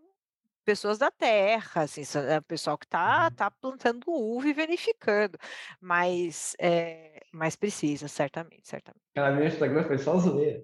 pessoas 0.66 0.98
da 0.98 1.12
terra, 1.12 1.84
assim, 1.84 2.02
é 2.28 2.40
o 2.40 2.44
pessoal 2.44 2.78
que 2.78 2.86
está 2.86 3.26
uhum. 3.26 3.36
tá 3.36 3.52
plantando 3.52 4.04
uva 4.08 4.48
e 4.48 4.54
verificando, 4.54 5.38
mas, 5.80 6.56
é, 6.60 7.22
mas 7.32 7.56
precisa, 7.56 8.08
certamente, 8.08 8.68
certamente. 8.68 9.04
Cara, 9.14 9.34
meu 9.34 9.46
Instagram 9.46 9.84
foi 9.86 9.98
só 9.98 10.18
zoeira. 10.18 10.62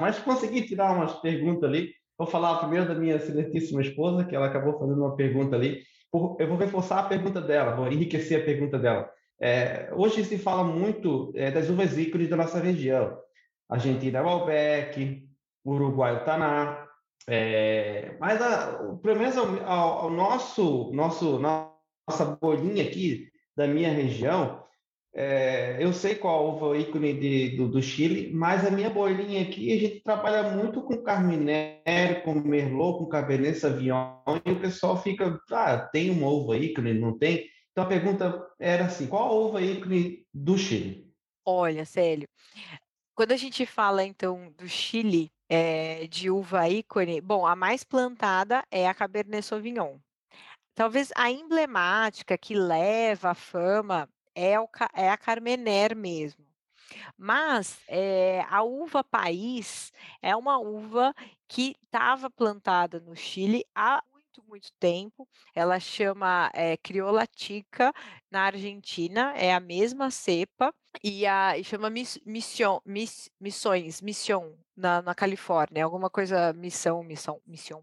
Mas 0.00 0.18
consegui 0.18 0.62
tirar 0.62 0.96
umas 0.96 1.12
perguntas 1.20 1.68
ali. 1.68 1.92
Vou 2.18 2.26
falar 2.26 2.58
primeiro 2.58 2.88
da 2.88 2.94
minha 2.94 3.16
excelentíssima 3.16 3.82
esposa, 3.82 4.24
que 4.24 4.34
ela 4.34 4.46
acabou 4.46 4.78
fazendo 4.78 4.98
uma 4.98 5.14
pergunta 5.14 5.54
ali. 5.54 5.82
Eu 6.12 6.48
vou 6.48 6.56
reforçar 6.56 7.00
a 7.00 7.08
pergunta 7.08 7.40
dela, 7.40 7.74
vou 7.74 7.90
enriquecer 7.90 8.40
a 8.40 8.44
pergunta 8.44 8.78
dela. 8.78 9.10
É, 9.40 9.90
hoje 9.92 10.24
se 10.24 10.38
fala 10.38 10.62
muito 10.62 11.32
é, 11.34 11.50
das 11.50 11.68
uvas 11.68 11.98
ícones 11.98 12.28
da 12.28 12.36
nossa 12.36 12.58
região. 12.58 13.18
Argentina 13.68 14.18
é 14.18 14.22
o 14.22 14.24
Malbec, 14.24 15.26
Uruguai 15.64 16.16
o 16.16 16.24
Taná, 16.24 16.81
é, 17.28 18.16
mas 18.18 18.40
a, 18.40 18.78
pelo 19.02 19.18
menos 19.18 19.36
ao, 19.36 19.64
ao, 19.64 20.10
nosso, 20.10 20.90
nosso, 20.92 21.38
nossa 21.38 22.36
bolinha 22.40 22.84
aqui 22.84 23.28
da 23.56 23.66
minha 23.66 23.90
região, 23.92 24.62
é, 25.14 25.76
eu 25.78 25.92
sei 25.92 26.14
qual 26.14 26.56
uva 26.56 26.76
ícone 26.76 27.12
de, 27.12 27.56
do, 27.56 27.68
do, 27.68 27.82
Chile, 27.82 28.32
mas 28.32 28.66
a 28.66 28.70
minha 28.70 28.88
bolinha 28.88 29.42
aqui 29.42 29.72
a 29.72 29.78
gente 29.78 30.00
trabalha 30.00 30.50
muito 30.56 30.80
com 30.82 31.02
Carminério, 31.02 32.22
com 32.24 32.34
Merlot, 32.34 32.98
com 32.98 33.06
Cabernet 33.06 33.58
Sauvignon, 33.58 34.22
e 34.44 34.50
o 34.50 34.60
pessoal 34.60 35.00
fica, 35.00 35.38
ah, 35.50 35.78
tem 35.78 36.10
uma 36.10 36.28
uva 36.28 36.56
ícone, 36.56 36.94
não 36.94 37.18
tem? 37.18 37.46
Então 37.70 37.84
a 37.84 37.88
pergunta 37.88 38.46
era 38.58 38.86
assim, 38.86 39.06
qual 39.06 39.28
a 39.28 39.34
uva 39.34 39.60
ícone 39.60 40.26
do 40.32 40.56
Chile? 40.56 41.06
Olha, 41.44 41.84
Célio, 41.84 42.28
quando 43.14 43.32
a 43.32 43.36
gente 43.36 43.66
fala 43.66 44.04
então 44.04 44.52
do 44.56 44.66
Chile, 44.66 45.30
é, 45.54 46.06
de 46.06 46.30
uva 46.30 46.66
ícone, 46.66 47.20
bom, 47.20 47.46
a 47.46 47.54
mais 47.54 47.84
plantada 47.84 48.64
é 48.70 48.88
a 48.88 48.94
Cabernet 48.94 49.44
Sauvignon. 49.44 49.98
Talvez 50.74 51.12
a 51.14 51.30
emblemática 51.30 52.38
que 52.38 52.54
leva 52.54 53.32
a 53.32 53.34
fama 53.34 54.08
é, 54.34 54.58
o, 54.58 54.66
é 54.94 55.10
a 55.10 55.16
Carmener 55.18 55.94
mesmo. 55.94 56.42
Mas 57.18 57.82
é, 57.86 58.46
a 58.48 58.62
uva 58.62 59.04
país 59.04 59.92
é 60.22 60.34
uma 60.34 60.58
uva 60.58 61.14
que 61.46 61.76
estava 61.84 62.30
plantada 62.30 62.98
no 62.98 63.14
Chile 63.14 63.62
há 63.74 64.02
muito, 64.32 64.42
muito 64.48 64.72
tempo. 64.78 65.28
Ela 65.54 65.78
chama 65.78 66.50
é, 66.54 66.76
Crioula 66.76 67.26
Tica 67.26 67.92
na 68.30 68.42
Argentina, 68.44 69.32
é 69.36 69.52
a 69.52 69.60
mesma 69.60 70.10
cepa, 70.10 70.72
e, 71.02 71.26
a, 71.26 71.58
e 71.58 71.64
chama 71.64 71.90
miss, 71.90 72.18
mission, 72.24 72.80
miss, 72.84 73.30
Missões, 73.40 74.00
Mission, 74.00 74.54
na, 74.76 75.02
na 75.02 75.14
Califórnia, 75.14 75.84
alguma 75.84 76.08
coisa, 76.08 76.52
missão, 76.52 77.02
missão, 77.02 77.40
mission. 77.46 77.80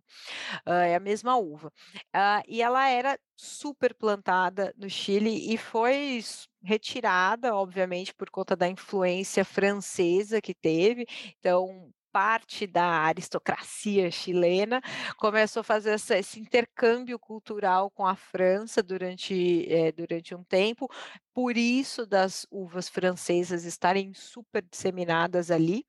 Uh, 0.65 0.71
é 0.71 0.95
a 0.95 0.99
mesma 0.99 1.35
uva. 1.37 1.71
Uh, 2.15 2.43
e 2.47 2.61
ela 2.61 2.87
era 2.87 3.19
super 3.35 3.93
plantada 3.93 4.73
no 4.77 4.89
Chile 4.89 5.53
e 5.53 5.57
foi 5.57 6.21
retirada, 6.63 7.55
obviamente, 7.55 8.13
por 8.13 8.29
conta 8.29 8.55
da 8.55 8.67
influência 8.67 9.45
francesa 9.45 10.41
que 10.41 10.53
teve. 10.53 11.05
Então, 11.39 11.91
parte 12.11 12.65
da 12.67 12.85
aristocracia 12.85 14.09
chilena 14.11 14.81
começou 15.17 15.61
a 15.61 15.63
fazer 15.63 15.91
essa, 15.91 16.17
esse 16.17 16.39
intercâmbio 16.39 17.19
cultural 17.19 17.89
com 17.91 18.05
a 18.05 18.15
França 18.15 18.81
durante, 18.81 19.65
é, 19.71 19.91
durante 19.91 20.33
um 20.35 20.43
tempo, 20.43 20.89
por 21.33 21.57
isso 21.57 22.05
das 22.05 22.45
uvas 22.51 22.89
francesas 22.89 23.63
estarem 23.65 24.13
super 24.13 24.63
disseminadas 24.63 25.51
ali 25.51 25.85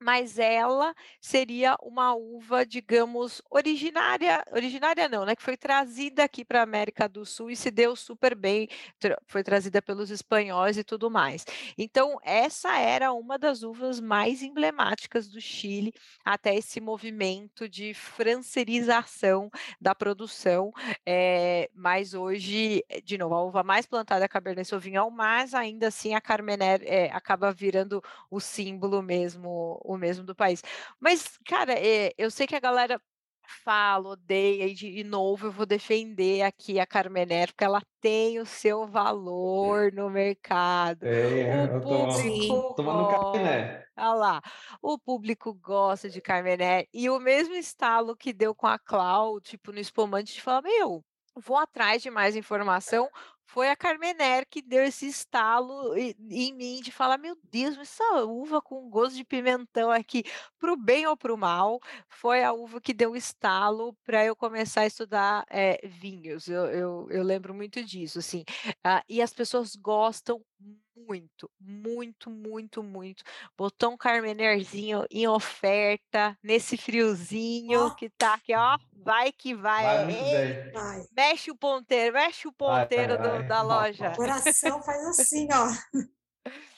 mas 0.00 0.38
ela 0.38 0.94
seria 1.20 1.76
uma 1.82 2.14
uva, 2.14 2.64
digamos, 2.64 3.42
originária, 3.50 4.42
originária 4.52 5.08
não, 5.08 5.24
né, 5.24 5.36
que 5.36 5.42
foi 5.42 5.56
trazida 5.56 6.24
aqui 6.24 6.44
para 6.44 6.60
a 6.60 6.62
América 6.62 7.08
do 7.08 7.24
Sul 7.26 7.50
e 7.50 7.56
se 7.56 7.70
deu 7.70 7.94
super 7.94 8.34
bem, 8.34 8.68
foi 9.26 9.42
trazida 9.42 9.82
pelos 9.82 10.10
espanhóis 10.10 10.78
e 10.78 10.84
tudo 10.84 11.10
mais. 11.10 11.44
Então, 11.76 12.18
essa 12.22 12.78
era 12.78 13.12
uma 13.12 13.38
das 13.38 13.62
uvas 13.62 14.00
mais 14.00 14.42
emblemáticas 14.42 15.28
do 15.28 15.40
Chile, 15.40 15.92
até 16.24 16.54
esse 16.54 16.80
movimento 16.80 17.68
de 17.68 17.92
francerização 17.92 19.50
da 19.80 19.94
produção, 19.94 20.72
é, 21.04 21.68
mas 21.74 22.14
hoje, 22.14 22.82
de 23.04 23.18
novo, 23.18 23.34
a 23.34 23.44
uva 23.44 23.62
mais 23.62 23.86
plantada 23.86 24.24
é 24.24 24.26
a 24.26 24.28
Cabernet 24.28 24.66
Sauvignon, 24.66 25.10
mas 25.10 25.54
ainda 25.54 25.88
assim 25.88 26.14
a 26.14 26.20
Carmener 26.20 26.80
é, 26.84 27.10
acaba 27.12 27.52
virando 27.52 28.02
o 28.30 28.40
símbolo 28.40 29.02
mesmo 29.02 29.80
o 29.94 29.98
mesmo 29.98 30.24
do 30.24 30.34
país. 30.34 30.62
Mas, 30.98 31.38
cara, 31.46 31.72
é, 31.72 32.12
eu 32.16 32.30
sei 32.30 32.46
que 32.46 32.54
a 32.54 32.60
galera 32.60 33.00
fala, 33.64 34.10
odeia, 34.10 34.66
e 34.66 34.74
de 34.74 35.02
novo 35.02 35.48
eu 35.48 35.52
vou 35.52 35.66
defender 35.66 36.42
aqui 36.42 36.78
a 36.78 36.86
Carmener, 36.86 37.48
porque 37.48 37.64
ela 37.64 37.82
tem 38.00 38.38
o 38.38 38.46
seu 38.46 38.86
valor 38.86 39.92
no 39.92 40.08
mercado. 40.08 41.04
É, 41.04 41.64
o 41.64 41.80
público 41.80 42.74
tomando 42.74 43.08
Carmener. 43.08 43.88
Olha 43.96 44.14
lá, 44.14 44.42
o 44.80 44.98
público 44.98 45.52
gosta 45.52 46.08
de 46.08 46.20
Carmener, 46.20 46.86
e 46.94 47.10
o 47.10 47.18
mesmo 47.18 47.54
estalo 47.54 48.16
que 48.16 48.32
deu 48.32 48.54
com 48.54 48.66
a 48.66 48.78
Clau, 48.78 49.40
tipo, 49.40 49.72
no 49.72 49.80
espumante, 49.80 50.34
de 50.34 50.40
falar, 50.40 50.62
meu, 50.62 51.04
vou 51.36 51.56
atrás 51.56 52.02
de 52.02 52.10
mais 52.10 52.36
informação, 52.36 53.10
foi 53.52 53.68
a 53.68 53.76
Carmener 53.76 54.46
que 54.48 54.62
deu 54.62 54.84
esse 54.84 55.06
estalo 55.06 55.96
em 55.96 56.54
mim 56.54 56.80
de 56.80 56.92
falar: 56.92 57.18
meu 57.18 57.36
Deus, 57.50 57.76
essa 57.78 58.24
uva 58.24 58.62
com 58.62 58.88
gosto 58.88 59.16
de 59.16 59.24
pimentão 59.24 59.90
aqui, 59.90 60.22
para 60.58 60.72
o 60.72 60.76
bem 60.76 61.06
ou 61.06 61.16
para 61.16 61.34
o 61.34 61.38
mal, 61.38 61.80
foi 62.08 62.44
a 62.44 62.52
uva 62.52 62.80
que 62.80 62.94
deu 62.94 63.12
o 63.12 63.16
estalo 63.16 63.92
para 64.04 64.24
eu 64.24 64.36
começar 64.36 64.82
a 64.82 64.86
estudar 64.86 65.44
é, 65.50 65.80
vinhos. 65.86 66.48
Eu, 66.48 66.66
eu, 66.66 67.08
eu, 67.10 67.22
lembro 67.24 67.52
muito 67.52 67.82
disso, 67.82 68.20
assim. 68.20 68.44
Uh, 68.86 69.02
e 69.08 69.20
as 69.20 69.32
pessoas 69.32 69.74
gostam 69.74 70.40
muito, 70.94 71.50
muito, 71.58 72.30
muito, 72.30 72.82
muito. 72.82 73.24
Botou 73.56 73.92
um 73.92 73.96
Carmenerzinho 73.96 75.04
em 75.10 75.26
oferta, 75.26 76.36
nesse 76.42 76.76
friozinho 76.76 77.86
oh. 77.86 77.94
que 77.94 78.10
tá 78.10 78.34
aqui, 78.34 78.54
ó. 78.54 78.78
Vai 78.92 79.32
que 79.32 79.54
vai. 79.54 79.84
vai, 79.84 80.70
vai. 80.72 81.06
Mexe 81.16 81.50
o 81.50 81.56
ponteiro, 81.56 82.14
mexe 82.14 82.46
o 82.46 82.52
ponteiro 82.52 83.16
vai, 83.18 83.42
do, 83.42 83.48
da 83.48 83.62
loja. 83.62 84.10
O 84.10 84.16
coração 84.16 84.82
faz 84.82 85.20
assim, 85.20 85.48
ó. 85.52 86.00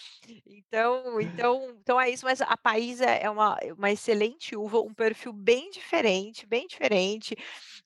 Então, 0.47 1.21
então, 1.21 1.77
então 1.81 2.01
é 2.01 2.11
isso, 2.11 2.25
mas 2.25 2.41
a 2.41 2.57
País 2.57 3.01
é, 3.01 3.25
é 3.25 3.31
uma, 3.31 3.59
uma 3.77 3.91
excelente 3.91 4.57
uva, 4.57 4.81
um 4.81 4.95
perfil 4.95 5.33
bem 5.33 5.71
diferente, 5.71 6.47
bem 6.47 6.67
diferente 6.67 7.37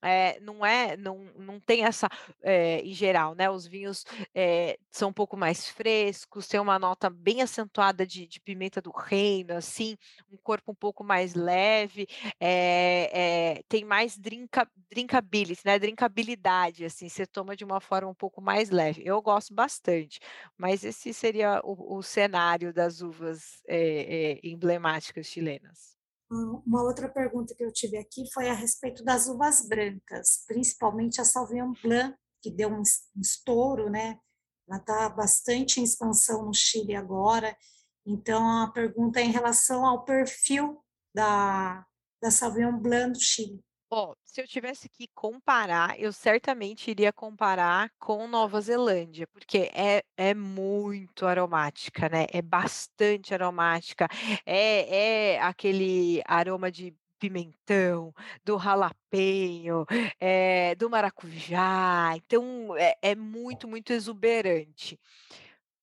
é, 0.02 0.38
não 0.40 0.64
é, 0.64 0.96
não, 0.96 1.18
não 1.37 1.61
tem 1.61 1.85
essa, 1.85 2.09
é, 2.42 2.80
em 2.80 2.92
geral, 2.92 3.35
né? 3.35 3.50
Os 3.50 3.66
vinhos 3.66 4.04
é, 4.35 4.78
são 4.90 5.09
um 5.11 5.12
pouco 5.12 5.37
mais 5.37 5.68
frescos, 5.68 6.46
tem 6.46 6.61
uma 6.61 6.78
nota 6.78 7.09
bem 7.09 7.42
acentuada 7.42 8.06
de, 8.06 8.26
de 8.26 8.40
pimenta 8.40 8.80
do 8.80 8.90
reino, 8.90 9.54
assim, 9.54 9.96
um 10.30 10.37
corpo 10.37 10.72
um 10.72 10.74
pouco 10.74 11.02
mais 11.02 11.35
leve, 11.35 12.06
tem 13.68 13.85
mais 13.85 14.16
drinka, 14.16 14.68
drinkability, 14.90 15.62
né? 15.64 15.78
Drinkabilidade, 15.78 16.85
assim, 16.85 17.09
você 17.09 17.26
toma 17.26 17.56
de 17.56 17.64
uma 17.64 17.80
forma 17.80 18.09
um 18.11 18.14
pouco 18.14 18.40
mais 18.40 18.70
leve. 18.70 19.02
Eu 19.04 19.20
gosto 19.22 19.54
bastante, 19.54 20.20
mas 20.56 20.85
esse 20.85 21.12
seria 21.12 21.61
o, 21.64 21.96
o 21.96 22.02
cenário 22.02 22.36
das 22.72 23.01
uvas 23.01 23.62
emblemáticas 24.42 25.27
chilenas. 25.27 25.96
Uma 26.29 26.83
outra 26.83 27.09
pergunta 27.09 27.55
que 27.55 27.64
eu 27.64 27.72
tive 27.72 27.96
aqui 27.96 28.25
foi 28.33 28.49
a 28.49 28.53
respeito 28.53 29.05
das 29.05 29.29
uvas 29.29 29.66
brancas, 29.68 30.44
principalmente 30.46 31.20
a 31.20 31.25
Sauvignon 31.25 31.72
Blanc, 31.83 32.16
que 32.42 32.51
deu 32.51 32.68
um 32.68 32.83
estouro, 33.20 33.88
né? 33.88 34.18
Ela 34.68 34.79
está 34.79 35.09
bastante 35.09 35.81
em 35.81 35.85
expansão 35.85 36.44
no 36.44 36.53
Chile 36.53 36.96
agora. 36.96 37.57
Então, 38.05 38.62
a 38.62 38.70
pergunta 38.72 39.20
é 39.20 39.25
em 39.25 39.31
relação 39.31 39.87
ao 39.87 40.05
perfil 40.05 40.81
da, 41.14 41.87
da 42.20 42.31
Sauvignon 42.31 42.79
Blanc 42.79 43.12
do 43.12 43.20
Chile. 43.20 43.64
Ó, 43.88 44.16
se 44.25 44.40
eu 44.40 44.49
tivesse 44.49 44.88
que 44.88 45.07
comparar, 45.14 45.99
eu 45.99 46.12
certamente 46.12 46.90
iria 46.90 47.12
comparar 47.12 47.88
com 48.01 48.27
Nova 48.27 48.61
Zelândia, 48.61 49.29
porque 49.29 49.70
é, 49.72 50.03
é 50.16 50.35
muito 50.35 51.25
aromática, 51.25 52.09
né? 52.09 52.27
É 52.33 52.42
bastante 52.42 53.33
aromática. 53.33 54.09
É, 54.44 55.35
é 55.35 55.40
aquele 55.40 56.20
aroma 56.27 56.70
de 56.70 56.92
pimentão, 57.18 58.12
do 58.44 58.57
ralapenho, 58.57 59.87
é, 60.20 60.75
do 60.75 60.90
maracujá. 60.90 62.12
Então, 62.16 62.77
é, 62.77 62.96
é 63.01 63.14
muito, 63.14 63.68
muito 63.68 63.92
exuberante 63.92 64.99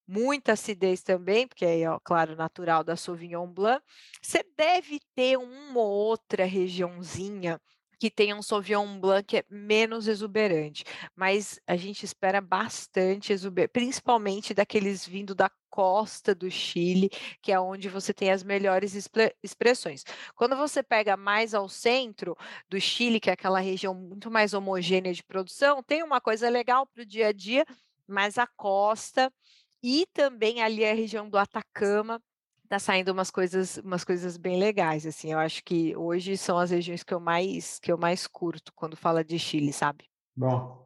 muita 0.08 0.54
acidez 0.54 1.02
também, 1.02 1.48
porque 1.48 1.66
aí, 1.66 1.86
ó, 1.88 2.00
claro, 2.04 2.36
natural 2.36 2.84
da 2.84 2.96
Sauvignon 2.96 3.48
Blanc. 3.48 3.82
Você 4.22 4.44
deve 4.58 5.00
ter 5.16 5.38
uma 5.38 5.80
ou 5.80 5.90
outra 5.90 6.46
regiãozinha 6.46 7.60
que 8.00 8.10
tenha 8.10 8.36
um 8.36 8.42
Sauvignon 8.42 9.00
Blanc 9.00 9.24
que 9.26 9.38
é 9.38 9.44
menos 9.50 10.08
exuberante, 10.08 10.84
mas 11.16 11.60
a 11.68 11.76
gente 11.76 12.04
espera 12.04 12.42
bastante 12.42 13.32
exuberante, 13.32 13.72
principalmente 13.74 14.54
daqueles 14.54 15.06
vindo 15.06 15.34
da 15.34 15.50
costa 15.70 16.36
do 16.36 16.52
Chile, 16.52 17.10
que 17.42 17.52
é 17.52 17.60
onde 17.60 17.90
você 17.90 18.14
tem 18.14 18.32
as 18.32 18.44
melhores 18.44 18.94
expressões. 19.42 20.04
Quando 20.36 20.56
você 20.56 20.84
pega 20.84 21.18
mais 21.18 21.56
ao 21.56 21.68
centro 21.68 22.38
do 22.70 22.80
Chile, 22.80 23.20
que 23.20 23.30
é 23.30 23.34
aquela 23.34 23.60
região 23.60 23.96
muito 23.96 24.30
mais 24.30 24.54
homogênea 24.54 25.12
de 25.12 25.24
produção, 25.24 25.82
tem 25.82 26.04
uma 26.04 26.22
coisa 26.22 26.48
legal 26.48 26.86
para 26.86 27.02
o 27.02 27.06
dia 27.06 27.30
a 27.30 27.32
dia, 27.32 27.66
mas 28.08 28.38
a 28.38 28.46
costa 28.46 29.34
e 29.82 30.06
também 30.14 30.62
ali 30.62 30.86
a 30.86 30.94
região 30.94 31.28
do 31.28 31.38
Atacama, 31.38 32.22
tá 32.68 32.80
saindo 32.80 33.12
umas 33.12 33.30
coisas, 33.30 33.78
umas 33.78 34.04
coisas 34.04 34.38
bem 34.38 34.58
legais, 34.58 35.06
assim. 35.06 35.32
Eu 35.32 35.40
acho 35.40 35.64
que 35.64 35.96
hoje 35.96 36.38
são 36.38 36.58
as 36.58 36.72
regiões 36.72 37.04
que 37.04 37.14
eu 37.14 37.20
mais 37.20 37.80
que 37.80 37.92
eu 37.92 37.98
mais 37.98 38.28
curto 38.28 38.72
quando 38.76 38.96
fala 38.96 39.24
de 39.24 39.38
Chile, 39.38 39.72
sabe? 39.72 40.06
Bom, 40.36 40.86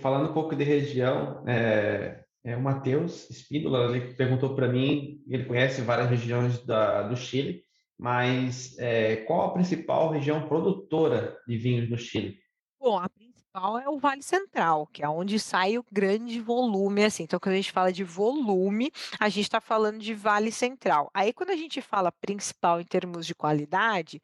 falando 0.00 0.30
um 0.30 0.34
pouco 0.34 0.54
de 0.54 0.64
região, 0.64 1.42
é, 1.46 2.24
é 2.44 2.56
o 2.56 2.62
Matheus 2.62 3.30
Espíndola, 3.30 3.96
ele 3.96 4.14
perguntou 4.14 4.54
para 4.54 4.68
mim, 4.68 5.22
ele 5.28 5.46
conhece 5.46 5.80
várias 5.80 6.10
regiões 6.10 6.64
da, 6.64 7.02
do 7.02 7.16
Chile, 7.16 7.62
mas 7.98 8.76
é, 8.78 9.16
qual 9.16 9.48
a 9.48 9.52
principal 9.54 10.10
região 10.10 10.46
produtora 10.48 11.38
de 11.46 11.56
vinhos 11.56 11.88
no 11.88 11.96
Chile? 11.96 12.38
Bom, 12.78 12.98
a 12.98 13.08
principal 13.54 13.78
é 13.78 13.88
o 13.88 13.98
Vale 13.98 14.22
Central, 14.22 14.86
que 14.88 15.02
é 15.02 15.08
onde 15.08 15.38
sai 15.38 15.78
o 15.78 15.84
grande 15.90 16.40
volume, 16.40 17.04
assim. 17.04 17.22
Então, 17.22 17.38
quando 17.38 17.52
a 17.52 17.56
gente 17.56 17.70
fala 17.72 17.92
de 17.92 18.02
volume, 18.02 18.90
a 19.20 19.28
gente 19.28 19.44
está 19.44 19.60
falando 19.60 19.98
de 20.00 20.12
Vale 20.12 20.50
Central. 20.50 21.10
Aí, 21.14 21.32
quando 21.32 21.50
a 21.50 21.56
gente 21.56 21.80
fala 21.80 22.10
principal 22.10 22.80
em 22.80 22.84
termos 22.84 23.26
de 23.26 23.34
qualidade, 23.34 24.20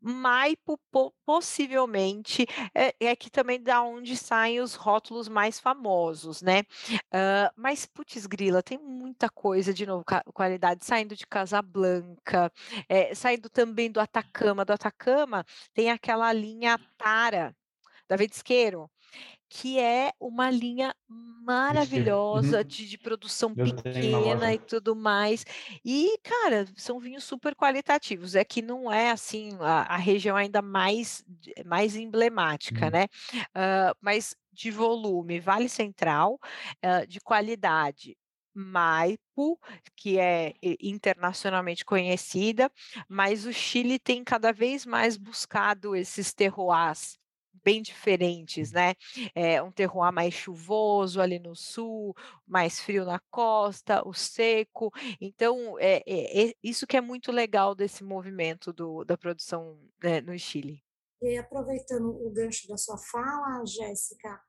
Maipo 0.00 0.80
possivelmente 1.26 2.46
é, 2.74 2.94
é 3.00 3.14
que 3.14 3.30
também 3.30 3.62
da 3.62 3.82
onde 3.82 4.16
saem 4.16 4.60
os 4.60 4.74
rótulos 4.74 5.28
mais 5.28 5.60
famosos, 5.60 6.40
né? 6.40 6.60
Uh, 6.90 7.52
mas, 7.56 7.86
putz, 7.86 8.26
grila, 8.26 8.62
tem 8.62 8.78
muita 8.78 9.28
coisa, 9.28 9.74
de 9.74 9.84
novo, 9.84 10.04
qualidade 10.32 10.84
saindo 10.84 11.14
de 11.14 11.26
Casablanca, 11.26 12.50
é, 12.88 13.14
saindo 13.14 13.50
também 13.50 13.90
do 13.90 14.00
Atacama. 14.00 14.64
Do 14.64 14.72
Atacama 14.72 15.44
tem 15.74 15.90
aquela 15.90 16.32
linha 16.32 16.78
Tara, 16.96 17.54
da 18.10 18.16
Vedisqueiro, 18.16 18.90
que 19.48 19.78
é 19.78 20.12
uma 20.18 20.50
linha 20.50 20.92
maravilhosa 21.08 22.58
uhum. 22.58 22.64
de, 22.64 22.88
de, 22.88 22.98
produção 22.98 23.54
Eu 23.56 23.64
pequena 23.64 24.52
e 24.52 24.58
tudo 24.58 24.96
mais. 24.96 25.44
E, 25.84 26.18
cara, 26.22 26.66
são 26.76 26.98
vinhos 26.98 27.22
super 27.22 27.54
qualitativos. 27.54 28.34
É 28.34 28.44
que 28.44 28.60
não 28.60 28.92
é 28.92 29.12
assim 29.12 29.56
a, 29.60 29.94
a 29.94 29.96
região 29.96 30.36
ainda 30.36 30.60
mais, 30.60 31.24
mais 31.64 31.94
emblemática, 31.94 32.86
uhum. 32.86 32.90
né? 32.90 33.06
Uh, 33.48 33.94
mas 34.00 34.34
de 34.52 34.72
volume, 34.72 35.38
Vale 35.38 35.68
Central, 35.68 36.38
uh, 36.84 37.06
de 37.06 37.20
qualidade. 37.20 38.16
Maipo, 38.52 39.60
que 39.94 40.18
é 40.18 40.54
internacionalmente 40.82 41.84
conhecida, 41.84 42.70
mas 43.08 43.46
o 43.46 43.52
Chile 43.52 43.96
tem 43.96 44.24
cada 44.24 44.52
vez 44.52 44.84
mais 44.84 45.16
buscado 45.16 45.94
esses 45.94 46.34
terroirs 46.34 47.19
bem 47.64 47.82
diferentes, 47.82 48.72
né? 48.72 48.94
É 49.34 49.62
um 49.62 49.72
terroir 49.72 50.12
mais 50.12 50.34
chuvoso 50.34 51.20
ali 51.20 51.38
no 51.38 51.54
sul, 51.54 52.14
mais 52.46 52.80
frio 52.80 53.04
na 53.04 53.20
costa, 53.30 54.06
o 54.06 54.12
seco. 54.12 54.92
Então, 55.20 55.78
é, 55.78 56.02
é, 56.06 56.48
é 56.48 56.54
isso 56.62 56.86
que 56.86 56.96
é 56.96 57.00
muito 57.00 57.30
legal 57.32 57.74
desse 57.74 58.02
movimento 58.04 58.72
do, 58.72 59.04
da 59.04 59.16
produção 59.16 59.78
né, 60.02 60.20
no 60.20 60.38
Chile. 60.38 60.82
E 61.22 61.36
aproveitando 61.36 62.08
o 62.08 62.30
gancho 62.30 62.66
da 62.66 62.78
sua 62.78 62.96
fala, 62.96 63.64
Jéssica, 63.66 64.40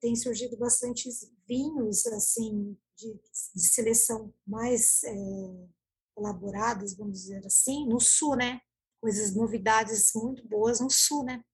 tem 0.00 0.14
surgido 0.16 0.56
bastantes 0.56 1.32
vinhos 1.46 2.06
assim 2.06 2.76
de, 2.96 3.14
de 3.54 3.60
seleção 3.60 4.32
mais 4.46 5.02
é, 5.04 5.14
elaboradas, 6.18 6.96
vamos 6.96 7.20
dizer 7.20 7.44
assim, 7.46 7.86
no 7.86 8.00
sul, 8.00 8.36
né? 8.36 8.60
Coisas, 9.00 9.34
novidades 9.34 10.12
muito 10.14 10.46
boas 10.48 10.80
no 10.80 10.90
sul, 10.90 11.24
né? 11.24 11.44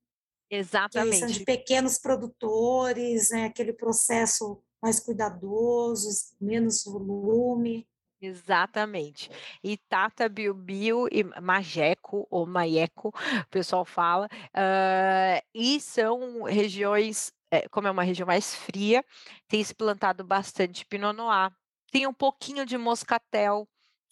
Exatamente. 0.54 1.14
Que 1.14 1.18
são 1.20 1.28
de 1.28 1.44
pequenos 1.44 1.98
produtores, 1.98 3.30
né, 3.30 3.46
aquele 3.46 3.72
processo 3.72 4.62
mais 4.82 5.00
cuidadoso, 5.00 6.10
menos 6.38 6.84
volume. 6.84 7.88
Exatamente. 8.20 9.30
E 9.64 9.76
Tata 9.76 10.28
Biobio 10.28 11.08
e 11.10 11.24
Majeco, 11.40 12.26
ou 12.30 12.46
Maieco, 12.46 13.08
o 13.08 13.48
pessoal 13.50 13.84
fala, 13.84 14.26
uh, 14.26 15.42
e 15.54 15.80
são 15.80 16.42
regiões, 16.42 17.32
é, 17.50 17.66
como 17.68 17.88
é 17.88 17.90
uma 17.90 18.04
região 18.04 18.26
mais 18.26 18.54
fria, 18.54 19.02
tem 19.48 19.64
se 19.64 19.74
plantado 19.74 20.22
bastante 20.22 20.84
Pinot 20.84 21.16
Noir, 21.16 21.50
tem 21.90 22.06
um 22.06 22.12
pouquinho 22.12 22.66
de 22.66 22.76
moscatel, 22.76 23.66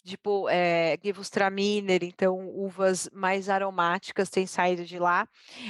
tipo 0.04 0.48
é, 0.48 0.98
Gewürztraminer, 1.02 2.02
então 2.04 2.48
uvas 2.54 3.08
mais 3.12 3.48
aromáticas 3.48 4.30
têm 4.30 4.46
saído 4.46 4.84
de 4.84 4.98
lá. 4.98 5.28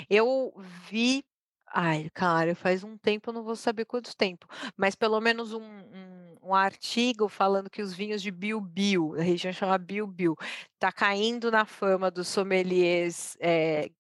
Eu 0.08 0.52
vi, 0.88 1.24
ai, 1.66 2.10
cara, 2.14 2.54
faz 2.54 2.84
um 2.84 2.96
tempo, 2.96 3.30
eu 3.30 3.34
não 3.34 3.42
vou 3.44 3.56
saber 3.56 3.84
quanto 3.84 4.16
tempo, 4.16 4.46
mas 4.76 4.94
pelo 4.94 5.20
menos 5.20 5.52
um, 5.52 5.62
um, 5.62 6.36
um 6.42 6.54
artigo 6.54 7.28
falando 7.28 7.70
que 7.70 7.82
os 7.82 7.92
vinhos 7.92 8.22
de 8.22 8.30
Biu-Biu, 8.30 9.14
a 9.18 9.22
região 9.22 9.52
chama 9.52 9.78
Biu-Biu, 9.78 10.36
tá 10.78 10.90
caindo 10.92 11.50
na 11.50 11.64
fama 11.64 12.10
dos 12.10 12.28
sommeliers 12.28 13.36
é, 13.40 13.90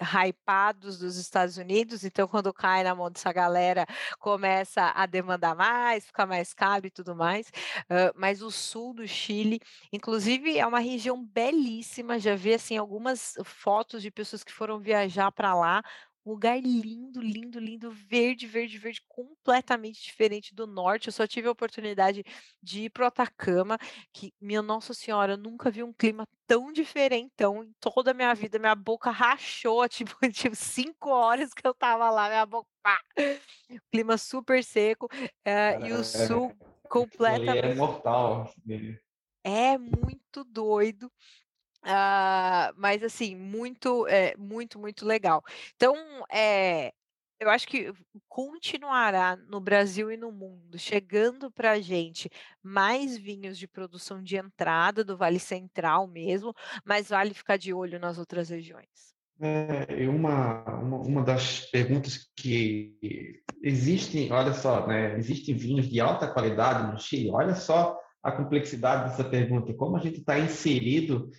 hypados 0.00 0.98
dos 0.98 1.16
Estados 1.16 1.56
Unidos, 1.56 2.04
então 2.04 2.28
quando 2.28 2.52
cai 2.52 2.84
na 2.84 2.94
mão 2.94 3.10
dessa 3.10 3.32
galera 3.32 3.86
começa 4.18 4.92
a 4.94 5.06
demandar 5.06 5.54
mais, 5.54 6.06
fica 6.06 6.26
mais 6.26 6.54
caro 6.54 6.86
e 6.86 6.90
tudo 6.90 7.14
mais. 7.14 7.48
Uh, 7.84 8.12
mas 8.16 8.42
o 8.42 8.50
sul 8.50 8.94
do 8.94 9.06
Chile, 9.06 9.60
inclusive, 9.92 10.58
é 10.58 10.66
uma 10.66 10.80
região 10.80 11.22
belíssima. 11.24 12.18
Já 12.18 12.34
vi 12.34 12.54
assim 12.54 12.76
algumas 12.76 13.34
fotos 13.44 14.02
de 14.02 14.10
pessoas 14.10 14.44
que 14.44 14.52
foram 14.52 14.78
viajar 14.78 15.30
para 15.32 15.54
lá 15.54 15.82
lugar 16.28 16.60
lindo, 16.60 17.20
lindo, 17.20 17.58
lindo, 17.58 17.90
verde, 17.90 18.46
verde, 18.46 18.76
verde, 18.76 19.02
completamente 19.08 20.02
diferente 20.02 20.54
do 20.54 20.66
norte. 20.66 21.08
Eu 21.08 21.12
só 21.12 21.26
tive 21.26 21.48
a 21.48 21.52
oportunidade 21.52 22.22
de 22.62 22.82
ir 22.82 22.90
para 22.90 23.04
o 23.04 23.06
Atacama, 23.06 23.78
que, 24.12 24.32
minha 24.40 24.60
Nossa 24.60 24.92
Senhora, 24.92 25.32
eu 25.32 25.38
nunca 25.38 25.70
vi 25.70 25.82
um 25.82 25.92
clima 25.92 26.26
tão 26.46 26.70
diferentão 26.72 27.64
em 27.64 27.72
toda 27.80 28.10
a 28.10 28.14
minha 28.14 28.34
vida. 28.34 28.58
Minha 28.58 28.74
boca 28.74 29.10
rachou, 29.10 29.88
tipo, 29.88 30.14
tipo 30.30 30.54
cinco 30.54 31.08
horas 31.08 31.54
que 31.54 31.66
eu 31.66 31.72
tava 31.72 32.10
lá, 32.10 32.28
minha 32.28 32.46
boca, 32.46 32.68
pá! 32.82 33.00
clima 33.90 34.18
super 34.18 34.62
seco, 34.62 35.06
uh, 35.06 35.86
e 35.86 35.92
o 35.92 36.04
sul 36.04 36.54
completamente... 36.88 37.64
É 37.64 37.74
mortal. 37.74 38.52
É 39.42 39.78
muito 39.78 40.44
doido. 40.44 41.10
Uh, 41.84 42.74
mas 42.76 43.02
assim, 43.02 43.36
muito, 43.36 44.06
é, 44.08 44.34
muito, 44.36 44.78
muito 44.78 45.06
legal. 45.06 45.42
Então, 45.76 45.96
é, 46.30 46.92
eu 47.40 47.48
acho 47.48 47.68
que 47.68 47.92
continuará 48.28 49.36
no 49.36 49.60
Brasil 49.60 50.10
e 50.10 50.16
no 50.16 50.32
mundo, 50.32 50.78
chegando 50.78 51.50
para 51.50 51.72
a 51.72 51.80
gente 51.80 52.28
mais 52.62 53.16
vinhos 53.16 53.56
de 53.56 53.68
produção 53.68 54.22
de 54.22 54.36
entrada 54.36 55.04
do 55.04 55.16
Vale 55.16 55.38
Central 55.38 56.08
mesmo, 56.08 56.52
mas 56.84 57.08
vale 57.08 57.32
ficar 57.32 57.56
de 57.56 57.72
olho 57.72 57.98
nas 57.98 58.18
outras 58.18 58.48
regiões. 58.50 59.16
É, 59.40 60.08
uma, 60.08 60.64
uma, 60.80 60.96
uma 60.98 61.22
das 61.22 61.60
perguntas 61.70 62.28
que 62.36 63.40
existem, 63.62 64.32
olha 64.32 64.52
só, 64.52 64.84
né, 64.84 65.16
existem 65.16 65.54
vinhos 65.54 65.88
de 65.88 66.00
alta 66.00 66.26
qualidade 66.26 66.92
no 66.92 66.98
Chile, 66.98 67.30
olha 67.30 67.54
só 67.54 67.96
a 68.20 68.32
complexidade 68.32 69.10
dessa 69.10 69.22
pergunta, 69.22 69.72
como 69.74 69.96
a 69.96 70.00
gente 70.00 70.18
está 70.18 70.40
inserido 70.40 71.30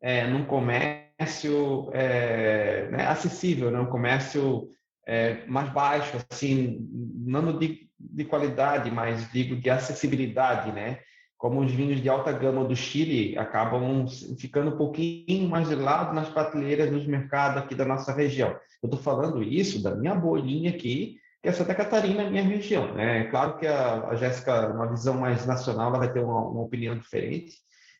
é, 0.00 0.26
num 0.26 0.44
comércio 0.44 1.90
é, 1.92 2.88
né, 2.90 3.06
acessível, 3.06 3.70
né, 3.70 3.80
um 3.80 3.86
comércio 3.86 4.68
é, 5.06 5.46
mais 5.46 5.70
baixo, 5.70 6.18
assim, 6.30 6.78
não 6.90 7.56
de, 7.56 7.88
de 7.98 8.24
qualidade, 8.24 8.90
mas 8.90 9.30
digo 9.30 9.56
de 9.56 9.70
acessibilidade, 9.70 10.72
né? 10.72 10.98
Como 11.38 11.60
os 11.60 11.70
vinhos 11.70 12.00
de 12.00 12.08
alta 12.08 12.32
gama 12.32 12.64
do 12.64 12.74
Chile 12.74 13.36
acabam 13.38 14.06
ficando 14.38 14.74
um 14.74 14.76
pouquinho 14.76 15.48
mais 15.48 15.68
de 15.68 15.74
lado 15.74 16.14
nas 16.14 16.28
prateleiras 16.28 16.90
dos 16.90 17.06
mercados 17.06 17.58
aqui 17.58 17.74
da 17.74 17.84
nossa 17.84 18.12
região. 18.12 18.50
Eu 18.82 18.86
estou 18.86 18.98
falando 18.98 19.42
isso 19.42 19.82
da 19.82 19.94
minha 19.94 20.14
bolinha 20.14 20.70
aqui, 20.70 21.18
que 21.42 21.48
é 21.48 21.52
Santa 21.52 21.74
Catarina, 21.74 22.28
minha 22.28 22.42
região. 22.42 22.94
Né? 22.94 23.24
Claro 23.24 23.58
que 23.58 23.66
a, 23.66 24.08
a 24.08 24.16
Jéssica, 24.16 24.68
uma 24.72 24.88
visão 24.88 25.14
mais 25.14 25.46
nacional, 25.46 25.90
ela 25.90 25.98
vai 25.98 26.12
ter 26.12 26.20
uma, 26.20 26.40
uma 26.40 26.62
opinião 26.62 26.96
diferente, 26.96 27.54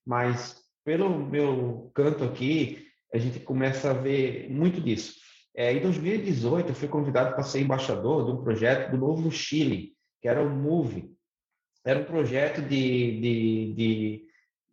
mas 0.05 0.66
pelo 0.87 1.19
meu 1.19 1.91
canto 1.93 2.23
aqui, 2.23 2.87
a 3.13 3.19
gente 3.19 3.41
começa 3.41 3.91
a 3.91 3.93
ver 3.93 4.49
muito 4.49 4.81
disso. 4.81 5.15
É, 5.53 5.73
em 5.73 5.81
2018, 5.81 6.69
eu 6.69 6.75
fui 6.77 6.87
convidado 6.87 7.35
para 7.35 7.43
ser 7.43 7.61
embaixador 7.61 8.25
de 8.25 8.31
um 8.31 8.45
projeto 8.45 8.93
do 8.93 8.97
Novo 8.97 9.29
Chile, 9.33 9.95
que 10.23 10.29
era 10.29 10.41
o 10.41 10.49
MOVE. 10.49 11.11
Era 11.85 11.99
um 11.99 12.05
projeto 12.05 12.63
de, 12.63 13.21
de, 13.21 13.75
de, 13.75 14.25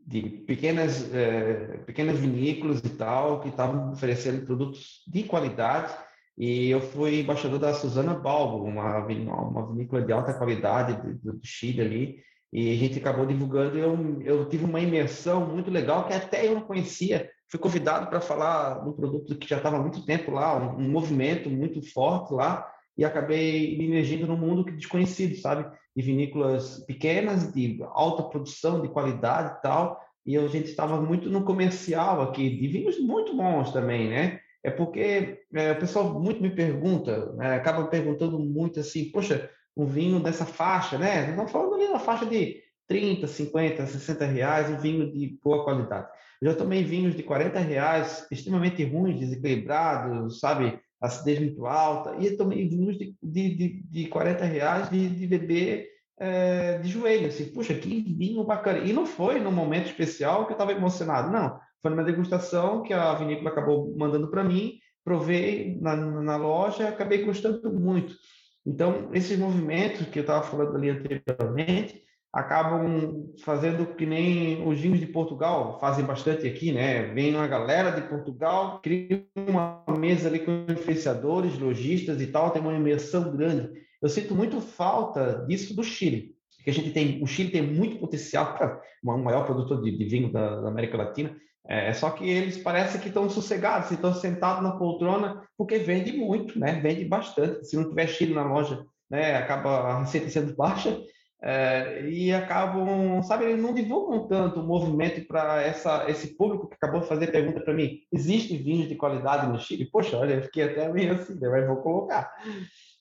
de 0.05 0.29
pequenas, 0.41 1.11
é, 1.11 1.77
pequenas 1.79 2.19
vinícolas 2.19 2.79
e 2.79 2.89
tal, 2.89 3.41
que 3.41 3.49
estavam 3.49 3.91
oferecendo 3.93 4.45
produtos 4.45 5.01
de 5.07 5.23
qualidade 5.23 5.95
e 6.37 6.69
eu 6.69 6.81
fui 6.81 7.21
embaixador 7.21 7.59
da 7.59 7.73
Susana 7.73 8.13
Balbo, 8.13 8.63
uma, 8.63 8.99
uma 8.99 9.67
vinícola 9.67 10.01
de 10.01 10.11
alta 10.11 10.33
qualidade 10.33 10.93
do, 11.01 11.33
do 11.33 11.39
Chile 11.43 11.81
ali, 11.81 12.23
e 12.53 12.71
a 12.71 12.77
gente 12.77 12.99
acabou 12.99 13.25
divulgando. 13.25 13.77
Eu, 13.77 14.21
eu 14.21 14.47
tive 14.47 14.63
uma 14.63 14.79
imersão 14.79 15.43
muito 15.47 15.71
legal 15.71 16.05
que 16.07 16.13
até 16.13 16.47
eu 16.47 16.53
não 16.53 16.61
conhecia. 16.61 17.27
Fui 17.49 17.59
convidado 17.59 18.07
para 18.07 18.21
falar 18.21 18.83
de 18.83 18.89
um 18.89 18.93
produto 18.93 19.35
que 19.35 19.49
já 19.49 19.57
estava 19.57 19.77
há 19.77 19.81
muito 19.81 20.05
tempo 20.05 20.29
lá, 20.29 20.55
um, 20.55 20.77
um, 20.77 20.89
movimento 20.89 21.49
muito 21.49 21.81
forte 21.91 22.31
lá, 22.31 22.71
e 22.95 23.03
acabei 23.03 23.75
me 23.75 23.87
emergindo 23.87 24.27
num 24.27 24.37
mundo 24.37 24.63
desconhecido, 24.63 25.35
sabe? 25.41 25.65
De 25.95 26.03
vinícolas 26.03 26.85
pequenas, 26.85 27.51
de 27.51 27.79
alta 27.91 28.21
produção, 28.23 28.81
de 28.81 28.87
qualidade 28.87 29.57
e 29.57 29.61
tal. 29.63 29.99
E 30.23 30.37
a 30.37 30.47
gente 30.47 30.69
estava 30.69 31.01
muito 31.01 31.29
no 31.29 31.43
comercial 31.43 32.21
aqui, 32.21 32.55
de 32.55 32.67
vinhos 32.67 32.99
muito 32.99 33.35
bons 33.35 33.71
também, 33.71 34.09
né? 34.09 34.39
é 34.63 34.71
porque 34.71 35.39
é, 35.53 35.71
o 35.73 35.79
pessoal 35.79 36.19
muito 36.19 36.41
me 36.41 36.49
pergunta, 36.49 37.33
né, 37.33 37.55
acaba 37.55 37.85
perguntando 37.87 38.39
muito 38.39 38.79
assim, 38.79 39.11
poxa, 39.11 39.49
um 39.75 39.85
vinho 39.85 40.19
dessa 40.19 40.45
faixa, 40.45 40.97
né? 40.97 41.29
Estamos 41.29 41.51
falando 41.51 41.75
ali 41.75 41.87
da 41.87 41.99
faixa 41.99 42.25
de 42.25 42.61
30, 42.87 43.27
50, 43.27 43.85
60 43.87 44.25
reais, 44.25 44.69
um 44.69 44.77
vinho 44.77 45.11
de 45.11 45.37
boa 45.43 45.63
qualidade. 45.63 46.07
Eu 46.41 46.51
já 46.51 46.57
tomei 46.57 46.83
vinhos 46.83 47.15
de 47.15 47.23
40 47.23 47.59
reais, 47.59 48.27
extremamente 48.29 48.83
ruins, 48.83 49.19
desequilibrados, 49.19 50.39
sabe? 50.39 50.79
Acidez 51.01 51.39
muito 51.39 51.65
alta. 51.65 52.15
E 52.19 52.27
eu 52.27 52.37
tomei 52.37 52.67
vinhos 52.67 52.97
de, 52.97 53.15
de, 53.21 53.55
de, 53.55 53.83
de 53.83 54.07
40 54.07 54.45
reais 54.45 54.89
de, 54.89 55.09
de 55.09 55.27
beber 55.27 55.87
é, 56.19 56.77
de 56.79 56.89
joelho. 56.89 57.27
Assim, 57.27 57.45
puxa, 57.45 57.73
que 57.73 58.01
vinho 58.01 58.43
bacana. 58.43 58.79
E 58.79 58.93
não 58.93 59.05
foi 59.05 59.39
num 59.39 59.51
momento 59.51 59.87
especial 59.87 60.45
que 60.45 60.51
eu 60.51 60.55
estava 60.55 60.71
emocionado, 60.71 61.31
não. 61.31 61.59
Foi 61.81 61.91
numa 61.91 62.03
degustação 62.03 62.83
que 62.83 62.93
a 62.93 63.13
vinícola 63.13 63.49
acabou 63.49 63.93
mandando 63.97 64.29
para 64.29 64.43
mim, 64.43 64.79
provei 65.03 65.77
na, 65.81 65.95
na 65.95 66.37
loja, 66.37 66.87
acabei 66.87 67.23
gostando 67.23 67.71
muito. 67.73 68.15
Então, 68.65 69.09
esses 69.13 69.37
movimentos 69.37 70.07
que 70.07 70.19
eu 70.19 70.21
estava 70.21 70.43
falando 70.43 70.75
ali 70.75 70.89
anteriormente 70.89 72.03
acabam 72.33 73.31
fazendo 73.43 73.85
que 73.95 74.07
nem 74.07 74.67
os 74.67 74.79
vinhos 74.79 74.99
de 74.99 75.05
Portugal 75.05 75.79
fazem 75.79 76.03
bastante 76.03 76.47
aqui, 76.47 76.71
né? 76.71 77.13
Vem 77.13 77.35
uma 77.35 77.47
galera 77.47 77.91
de 77.91 78.07
Portugal, 78.07 78.79
cria 78.81 79.23
uma 79.35 79.83
mesa 79.99 80.29
ali 80.29 80.39
com 80.39 80.65
influenciadores, 80.67 81.59
lojistas 81.59 82.19
e 82.19 82.27
tal, 82.27 82.49
tem 82.49 82.61
uma 82.61 82.73
imersão 82.73 83.35
grande. 83.35 83.69
Eu 84.01 84.09
sinto 84.09 84.33
muito 84.33 84.59
falta 84.59 85.45
disso 85.47 85.75
do 85.75 85.83
Chile, 85.83 86.33
que 86.63 86.71
a 86.71 86.73
gente 86.73 86.91
tem, 86.91 87.21
o 87.21 87.27
Chile 87.27 87.51
tem 87.51 87.61
muito 87.61 87.99
potencial 87.99 88.57
para 88.57 88.81
um 89.03 89.21
maior 89.21 89.45
produtor 89.45 89.83
de, 89.83 89.95
de 89.95 90.05
vinho 90.05 90.31
da, 90.31 90.59
da 90.59 90.69
América 90.69 90.97
Latina, 90.97 91.35
é, 91.67 91.93
só 91.93 92.09
que 92.09 92.29
eles 92.29 92.57
parecem 92.57 92.99
que 92.99 93.07
estão 93.07 93.29
sossegados, 93.29 93.91
estão 93.91 94.13
sentados 94.13 94.61
na 94.61 94.75
poltrona, 94.77 95.41
porque 95.57 95.77
vende 95.77 96.11
muito, 96.11 96.59
né? 96.59 96.73
Vende 96.81 97.05
bastante. 97.05 97.65
Se 97.65 97.77
não 97.77 97.87
tiver 97.87 98.07
Chile 98.07 98.33
na 98.33 98.43
loja, 98.43 98.85
né? 99.09 99.37
Acaba 99.37 99.69
a 99.69 99.99
receita 100.01 100.29
sendo 100.29 100.55
baixa 100.57 100.99
é, 101.41 102.05
e 102.09 102.33
acabam, 102.33 103.23
sabe? 103.23 103.45
Eles 103.45 103.61
não 103.61 103.73
divulgam 103.73 104.27
tanto 104.27 104.59
o 104.59 104.67
movimento 104.67 105.25
para 105.25 105.61
essa 105.61 106.09
esse 106.09 106.35
público 106.35 106.67
que 106.67 106.75
acabou 106.75 106.99
de 106.99 107.07
fazer 107.07 107.27
pergunta 107.31 107.61
para 107.61 107.73
mim. 107.73 107.99
Existe 108.11 108.57
vinhos 108.57 108.89
de 108.89 108.95
qualidade 108.95 109.47
no 109.47 109.59
Chile? 109.59 109.89
Poxa, 109.89 110.17
olha, 110.17 110.35
eu 110.35 110.43
fiquei 110.43 110.63
até 110.63 110.91
meio 110.91 111.13
assim, 111.13 111.39
né? 111.39 111.47
mas 111.47 111.67
vou 111.67 111.77
colocar. 111.77 112.33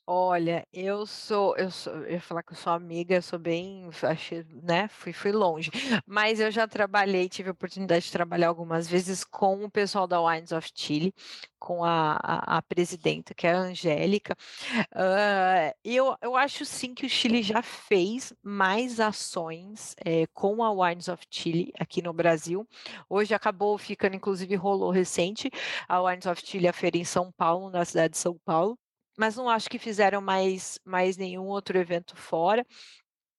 Olha, 0.06 0.66
eu 0.72 1.06
sou 1.06 1.56
eu 1.56 1.70
sou 1.70 1.92
eu 1.94 2.10
ia 2.14 2.20
falar 2.20 2.42
que 2.42 2.52
eu 2.52 2.56
sou 2.56 2.72
amiga, 2.72 3.14
eu 3.14 3.22
sou 3.22 3.38
bem 3.38 3.88
achei, 4.02 4.44
né, 4.62 4.88
fui 4.88 5.12
fui 5.12 5.30
longe, 5.30 5.70
mas 6.04 6.40
eu 6.40 6.50
já 6.50 6.66
trabalhei, 6.66 7.28
tive 7.28 7.48
a 7.50 7.52
oportunidade 7.52 8.06
de 8.06 8.10
trabalhar 8.12 8.48
algumas 8.48 8.88
vezes 8.88 9.24
com 9.24 9.64
o 9.64 9.70
pessoal 9.70 10.08
da 10.08 10.20
Wines 10.20 10.50
of 10.50 10.68
Chile, 10.74 11.14
com 11.58 11.84
a 11.84 12.16
a 12.20 12.58
a 12.58 12.62
presidenta, 12.62 13.32
que 13.32 13.46
é 13.46 13.52
a 13.52 13.58
Angélica. 13.60 14.36
Hã, 14.94 15.72
eu 15.84 16.16
eu 16.22 16.36
acho 16.36 16.64
sim 16.64 16.94
que 16.94 17.06
o 17.06 17.08
Chile 17.10 17.42
já 17.42 17.62
fez 17.62 18.32
mais 18.42 19.00
ações, 19.00 19.94
eh, 20.04 20.26
com 20.34 20.64
a 20.64 20.72
Wines 20.72 21.08
of 21.08 21.24
Chile 21.30 21.72
aqui 21.78 22.02
no 22.02 22.12
Brasil. 22.12 22.66
Hoje 23.08 23.34
acabou 23.34 23.78
ficando 23.78 24.16
inclusive 24.16 24.56
rolou 24.56 24.90
recente 24.90 25.50
a 25.88 26.02
Wines 26.02 26.26
of 26.26 26.42
Chile, 26.44 26.68
a 26.68 26.72
feira 26.72 26.96
em 26.98 27.04
São 27.04 27.30
Paulo, 27.32 27.70
na 27.70 27.84
cidade 27.84 28.12
de 28.14 28.18
São 28.18 28.36
Paulo 28.44 28.76
mas 29.18 29.36
não 29.36 29.48
acho 29.48 29.68
que 29.70 29.78
fizeram 29.78 30.20
mais 30.20 30.78
mais 30.84 31.16
nenhum 31.16 31.46
outro 31.46 31.78
evento 31.78 32.16
fora. 32.16 32.64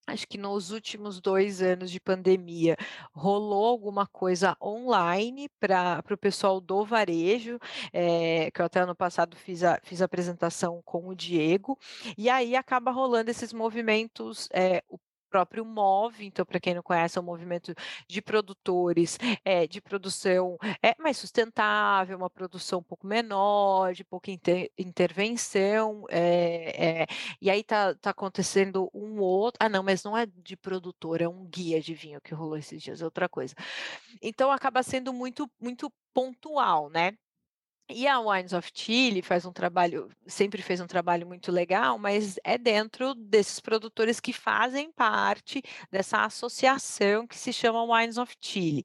Acho 0.08 0.28
que 0.28 0.38
nos 0.38 0.72
últimos 0.72 1.22
2 1.22 1.62
anos 1.62 1.90
de 1.90 2.00
pandemia, 2.00 2.76
rolou 3.14 3.66
alguma 3.66 4.06
coisa 4.08 4.56
online 4.62 5.48
para 5.60 6.04
o 6.12 6.18
pessoal 6.18 6.60
do 6.60 6.84
varejo, 6.86 7.58
eh, 7.94 8.52
que 8.52 8.62
eu 8.62 8.66
até 8.66 8.82
ano 8.82 8.96
passado 8.96 9.38
fiz 9.38 9.64
a 9.64 9.80
fiz 9.84 10.02
a 10.02 10.06
apresentação 10.06 10.82
com 10.84 11.08
o 11.08 11.16
Diego, 11.16 11.78
e 12.18 12.30
aí 12.30 12.56
acaba 12.56 12.92
rolando 12.92 13.32
esses 13.32 13.54
movimentos, 13.54 14.50
eh, 14.54 14.84
o 14.90 14.98
próprio 15.34 15.66
MOVE, 15.66 16.28
então 16.28 16.46
para 16.46 16.60
quem 16.60 16.76
não 16.76 16.84
conhece 16.84 17.18
é 17.18 17.22
um 17.22 17.24
movimento 17.24 17.74
de 18.08 18.22
produtores, 18.22 19.18
é 19.44 19.66
de 19.66 19.82
produção, 19.82 20.58
é 20.82 20.94
mais 21.02 21.18
sustentável, 21.18 22.16
uma 22.16 22.30
produção 22.30 22.80
um 22.80 22.84
pouco 22.84 23.08
menor, 23.08 23.94
de 23.94 24.04
pouca 24.04 24.30
inter 24.30 24.70
intervenção, 24.78 26.06
é 26.12 27.08
e 27.42 27.50
aí 27.50 27.64
tá 27.64 27.96
tá 27.96 28.12
acontecendo 28.12 28.92
um 28.94 29.20
outro 29.20 29.58
ah 29.60 29.68
não, 29.70 29.82
mas 29.82 30.04
não 30.04 30.16
é 30.16 30.28
de 30.28 30.56
produtor, 30.56 31.20
é 31.20 31.28
um 31.28 31.46
guia 31.48 31.82
de 31.82 31.96
vinho 31.96 32.22
que 32.22 32.36
rolou 32.36 32.56
esses 32.58 32.80
dias, 32.82 33.02
é 33.02 33.06
outra 33.06 33.28
coisa. 33.28 33.56
Então 34.22 34.52
acaba 34.52 34.84
sendo 34.84 35.12
muito 35.14 35.50
muito 35.60 35.92
pontual, 36.14 36.90
né. 36.92 37.14
E 37.96 38.08
a 38.08 38.20
Wines 38.20 38.54
of 38.54 38.72
Chile 38.74 39.22
faz 39.22 39.46
um 39.46 39.54
trabalho 39.54 40.10
sempre 40.26 40.62
fez 40.62 40.82
um 40.82 40.88
trabalho 40.88 41.28
muito 41.28 41.52
legal, 41.52 41.98
mas 42.00 42.40
é 42.44 42.58
dentro 42.58 43.14
desses 43.14 43.60
produtores 43.60 44.20
que 44.20 44.34
fazem 44.34 44.92
parte 44.92 45.62
dessa 45.92 46.26
associação 46.26 47.28
que 47.28 47.38
se 47.38 47.54
chama 47.54 47.84
Wines 47.84 48.18
of 48.18 48.36
Chile. 48.42 48.84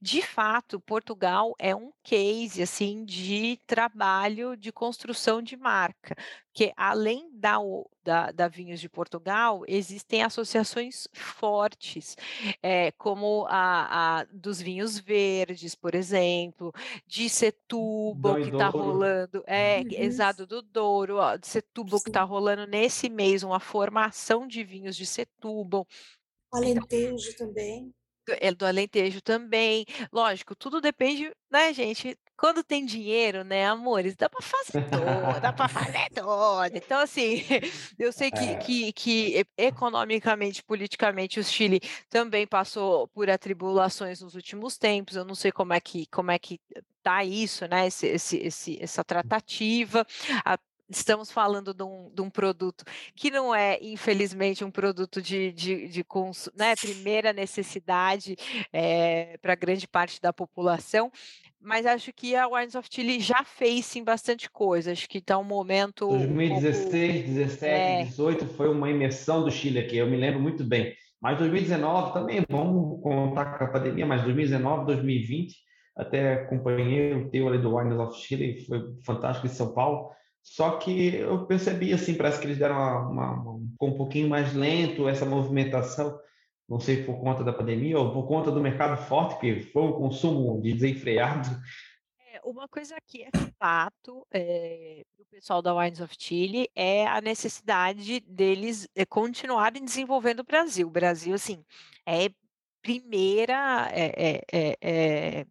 De 0.00 0.20
fato, 0.20 0.80
Portugal 0.80 1.54
é 1.58 1.74
um 1.74 1.92
case, 2.02 2.62
assim, 2.62 3.04
de 3.04 3.58
trabalho 3.66 4.56
de 4.56 4.70
construção 4.72 5.40
de 5.40 5.56
marca, 5.56 6.14
que 6.54 6.72
além 6.76 7.30
da 7.38 7.56
da 8.04 8.32
da 8.32 8.48
Vinhos 8.48 8.80
de 8.80 8.88
Portugal, 8.88 9.62
existem 9.68 10.22
associações 10.22 11.06
fortes, 11.14 12.16
eh, 12.62 12.92
como 12.98 13.46
a 13.48 14.20
a 14.20 14.24
dos 14.32 14.60
vinhos 14.60 14.98
verdes, 14.98 15.74
por 15.74 15.94
exemplo, 15.94 16.72
de 17.06 17.28
Setúbal 17.28 18.38
que 18.38 18.50
está 18.50 18.68
rolando 18.68 19.42
é, 19.46 19.84
Uhum. 19.84 19.92
exato, 19.96 20.46
do 20.46 20.62
Douro, 20.62 21.16
ó, 21.18 21.36
de 21.36 21.46
Setúbal 21.46 22.00
que 22.00 22.08
está 22.10 22.22
rolando 22.22 22.66
nesse 22.66 23.08
mês 23.08 23.42
uma 23.42 23.60
formação 23.60 24.46
de 24.46 24.64
vinhos 24.64 24.96
de 24.96 25.06
Setúbal. 25.06 25.86
Então 26.64 26.82
Alentejo 26.90 27.34
também. 27.36 27.92
do 28.26 28.34
é, 28.40 28.52
do 28.54 28.64
Alentejo 28.66 29.20
também. 29.20 29.84
Lógico, 30.12 30.54
tudo 30.54 30.80
depende, 30.80 31.32
né, 31.50 31.72
gente, 31.72 32.16
quando 32.42 32.64
tem 32.64 32.84
dinheiro, 32.84 33.44
né, 33.44 33.64
amores, 33.68 34.16
dá 34.16 34.28
para 34.28 34.42
fazer 34.42 34.82
tudo, 34.90 35.38
dá 35.40 35.52
para 35.52 35.68
fazer 35.68 36.08
tudo. 36.12 36.76
Então, 36.76 36.98
assim, 36.98 37.36
eu 37.96 38.12
sei 38.12 38.32
que 38.32 38.56
É. 38.56 38.56
que 38.56 38.92
que 38.92 39.46
economicamente, 39.56 40.60
politicamente, 40.64 41.38
o 41.38 41.44
Chile 41.44 41.78
também 42.10 42.44
passou 42.44 43.06
por 43.06 43.30
atribulações 43.30 44.20
nos 44.20 44.34
últimos 44.34 44.76
tempos, 44.76 45.14
eu 45.14 45.24
não 45.24 45.36
sei 45.36 45.52
como 45.52 45.72
é 45.72 45.80
que 45.80 46.04
como 46.08 46.32
é 46.32 46.38
que 46.38 46.60
tá 47.00 47.22
isso, 47.24 47.64
né, 47.68 47.86
esse 47.86 48.08
esse 48.08 48.36
esse 48.38 48.78
essa 48.82 49.04
tratativa. 49.04 50.04
A 50.44 50.58
estamos 50.88 51.30
falando 51.30 51.72
de 51.72 51.82
um 51.82 52.10
de 52.12 52.22
um 52.22 52.30
produto 52.30 52.84
que 53.14 53.30
não 53.30 53.54
é, 53.54 53.78
infelizmente, 53.80 54.64
um 54.64 54.70
produto 54.70 55.20
de 55.20 55.52
de 55.52 55.88
de 55.88 56.04
consu 56.04 56.50
né, 56.56 56.74
primeira 56.76 57.32
necessidade, 57.32 58.36
eh, 58.72 59.36
pra 59.40 59.54
grande 59.54 59.86
parte 59.88 60.20
da 60.20 60.32
população, 60.32 61.10
mas 61.60 61.86
acho 61.86 62.12
que 62.12 62.34
a 62.34 62.48
Wines 62.48 62.74
of 62.74 62.88
Chile 62.90 63.20
já 63.20 63.44
fez 63.44 63.86
sim 63.86 64.02
bastante 64.02 64.50
coisa, 64.50 64.92
acho 64.92 65.08
que 65.08 65.20
tá 65.20 65.38
um 65.38 65.44
momento 65.44 66.06
um 66.06 66.08
pouco 66.08 66.26
2016, 66.26 67.24
17, 67.26 67.64
é. 67.64 68.04
18 68.04 68.46
foi 68.48 68.68
uma 68.68 68.90
imersão 68.90 69.44
do 69.44 69.50
Chile 69.50 69.78
aqui, 69.78 69.96
eu 69.96 70.06
me 70.06 70.16
lembro 70.16 70.40
muito 70.40 70.64
bem. 70.64 70.94
Mas 71.20 71.38
2019 71.38 72.12
também, 72.12 72.44
vamos 72.50 73.00
contar 73.00 73.56
com 73.56 73.64
a 73.64 73.68
pandemia, 73.68 74.04
mas 74.04 74.22
2019, 74.22 74.86
2020, 74.86 75.56
até 75.96 76.34
acompanhei 76.34 77.14
o 77.14 77.30
teu 77.30 77.46
ali 77.46 77.58
do 77.58 77.76
Wines 77.76 77.96
of 77.96 78.18
Chile, 78.18 78.60
foi 78.66 78.80
fantástico 79.04 79.46
em 79.46 79.50
São 79.50 79.72
Paulo. 79.72 80.10
Só 80.42 80.78
que 80.78 81.14
eu 81.14 81.46
percebi 81.46 81.92
assim, 81.92 82.14
parece 82.14 82.40
que 82.40 82.46
eles 82.46 82.58
deram 82.58 82.76
uma, 82.76 83.32
uma, 83.32 83.60
ficou 83.70 83.90
um 83.90 83.96
pouquinho 83.96 84.28
mais 84.28 84.52
lento 84.52 85.08
essa 85.08 85.24
movimentação, 85.24 86.18
não 86.68 86.80
sei 86.80 87.04
por 87.04 87.20
conta 87.20 87.44
da 87.44 87.52
pandemia 87.52 87.98
ou 87.98 88.12
por 88.12 88.26
conta 88.26 88.50
do 88.50 88.60
mercado 88.60 89.00
forte, 89.06 89.38
que 89.38 89.60
foi 89.60 89.82
um 89.82 89.92
consumo 89.92 90.60
desenfreado. 90.60 91.48
É, 92.32 92.40
uma 92.44 92.66
coisa 92.68 92.96
que 93.06 93.22
é 93.22 93.30
fato 93.58 94.26
é, 94.32 95.04
o 95.18 95.24
pessoal 95.26 95.62
da 95.62 95.74
Wines 95.74 96.00
of 96.00 96.14
Chile 96.18 96.68
é 96.74 97.06
a 97.06 97.20
necessidade 97.20 98.20
deles 98.20 98.88
é, 98.96 99.06
continuarem 99.06 99.84
desenvolvendo 99.84 100.40
o 100.40 100.44
Brasil. 100.44 100.88
O 100.88 100.90
Brasil, 100.90 101.34
assim, 101.34 101.64
é 102.04 102.28
primeira 102.82 103.88
é, 103.92 104.42
é, 104.82 105.46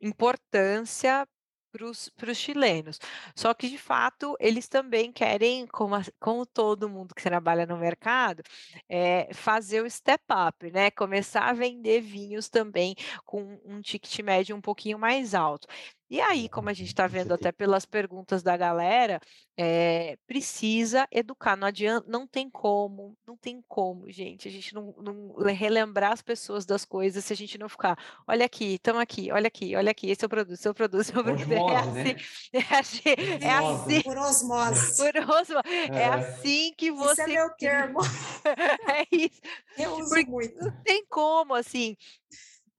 importância 0.00 1.26
para 1.70 2.30
os 2.30 2.36
chilenos. 2.36 2.98
Só 3.34 3.54
que, 3.54 3.68
de 3.68 3.78
fato, 3.78 4.36
eles 4.40 4.68
também 4.68 5.12
querem, 5.12 5.66
como, 5.66 5.94
a, 5.94 6.02
como 6.18 6.44
todo 6.46 6.88
mundo 6.88 7.14
que 7.14 7.22
trabalha 7.22 7.66
no 7.66 7.76
mercado, 7.76 8.42
é, 8.88 9.32
fazer 9.34 9.82
o 9.82 9.90
step 9.90 10.24
up, 10.48 10.70
né? 10.70 10.90
Começar 10.90 11.48
a 11.48 11.52
vender 11.52 12.00
vinhos 12.00 12.48
também 12.48 12.94
com 13.24 13.60
um 13.64 13.80
ticket 13.80 14.18
médio 14.20 14.56
um 14.56 14.60
pouquinho 14.60 14.98
mais 14.98 15.34
alto. 15.34 15.66
E 16.10 16.20
aí, 16.20 16.48
como 16.48 16.68
a 16.68 16.72
gente 16.72 16.88
está 16.88 17.06
vendo 17.06 17.32
até 17.32 17.52
pelas 17.52 17.86
perguntas 17.86 18.42
da 18.42 18.56
galera, 18.56 19.20
é, 19.56 20.18
precisa 20.26 21.06
educar, 21.08 21.56
não 21.56 21.68
adianta, 21.68 22.04
não 22.10 22.26
tem 22.26 22.50
como, 22.50 23.16
não 23.24 23.36
tem 23.36 23.62
como, 23.68 24.10
gente, 24.10 24.48
a 24.48 24.50
gente 24.50 24.74
não, 24.74 24.92
não, 24.98 25.34
relembrar 25.52 26.10
as 26.10 26.20
pessoas 26.20 26.66
das 26.66 26.84
coisas 26.84 27.24
se 27.24 27.32
a 27.32 27.36
gente 27.36 27.56
não 27.58 27.68
ficar, 27.68 27.96
olha 28.26 28.44
aqui, 28.44 28.74
estamos 28.74 29.00
aqui, 29.00 29.30
olha 29.30 29.46
aqui, 29.46 29.76
olha 29.76 29.92
aqui, 29.92 30.10
esse 30.10 30.24
é 30.24 30.26
o 30.26 30.28
produto, 30.28 30.54
esse 30.54 30.66
é 30.66 30.70
o 30.70 30.74
produto, 30.74 31.00
esse 31.00 31.14
é 31.14 31.20
o 31.20 31.22
produto. 31.22 31.52
Osmose, 31.52 31.70
é 31.72 31.78
assim, 31.78 32.02
né? 32.02 32.16
é 32.52 32.74
assim, 32.74 33.04
é 33.40 33.50
assim, 33.52 34.02
por 34.02 34.18
osmose. 34.18 34.96
Por 34.96 35.16
osmose. 35.16 35.68
É. 35.92 35.96
é 35.96 36.06
assim 36.06 36.74
que 36.76 36.90
você. 36.90 37.12
Isso 37.12 37.22
é 37.22 37.26
meu 37.28 37.50
termo. 37.50 38.00
é 38.90 39.06
isso. 39.12 39.40
Eu 39.78 39.92
uso 39.92 40.08
Porque 40.08 40.28
muito. 40.28 40.58
Não 40.58 40.82
tem 40.82 41.06
como, 41.06 41.54
assim. 41.54 41.96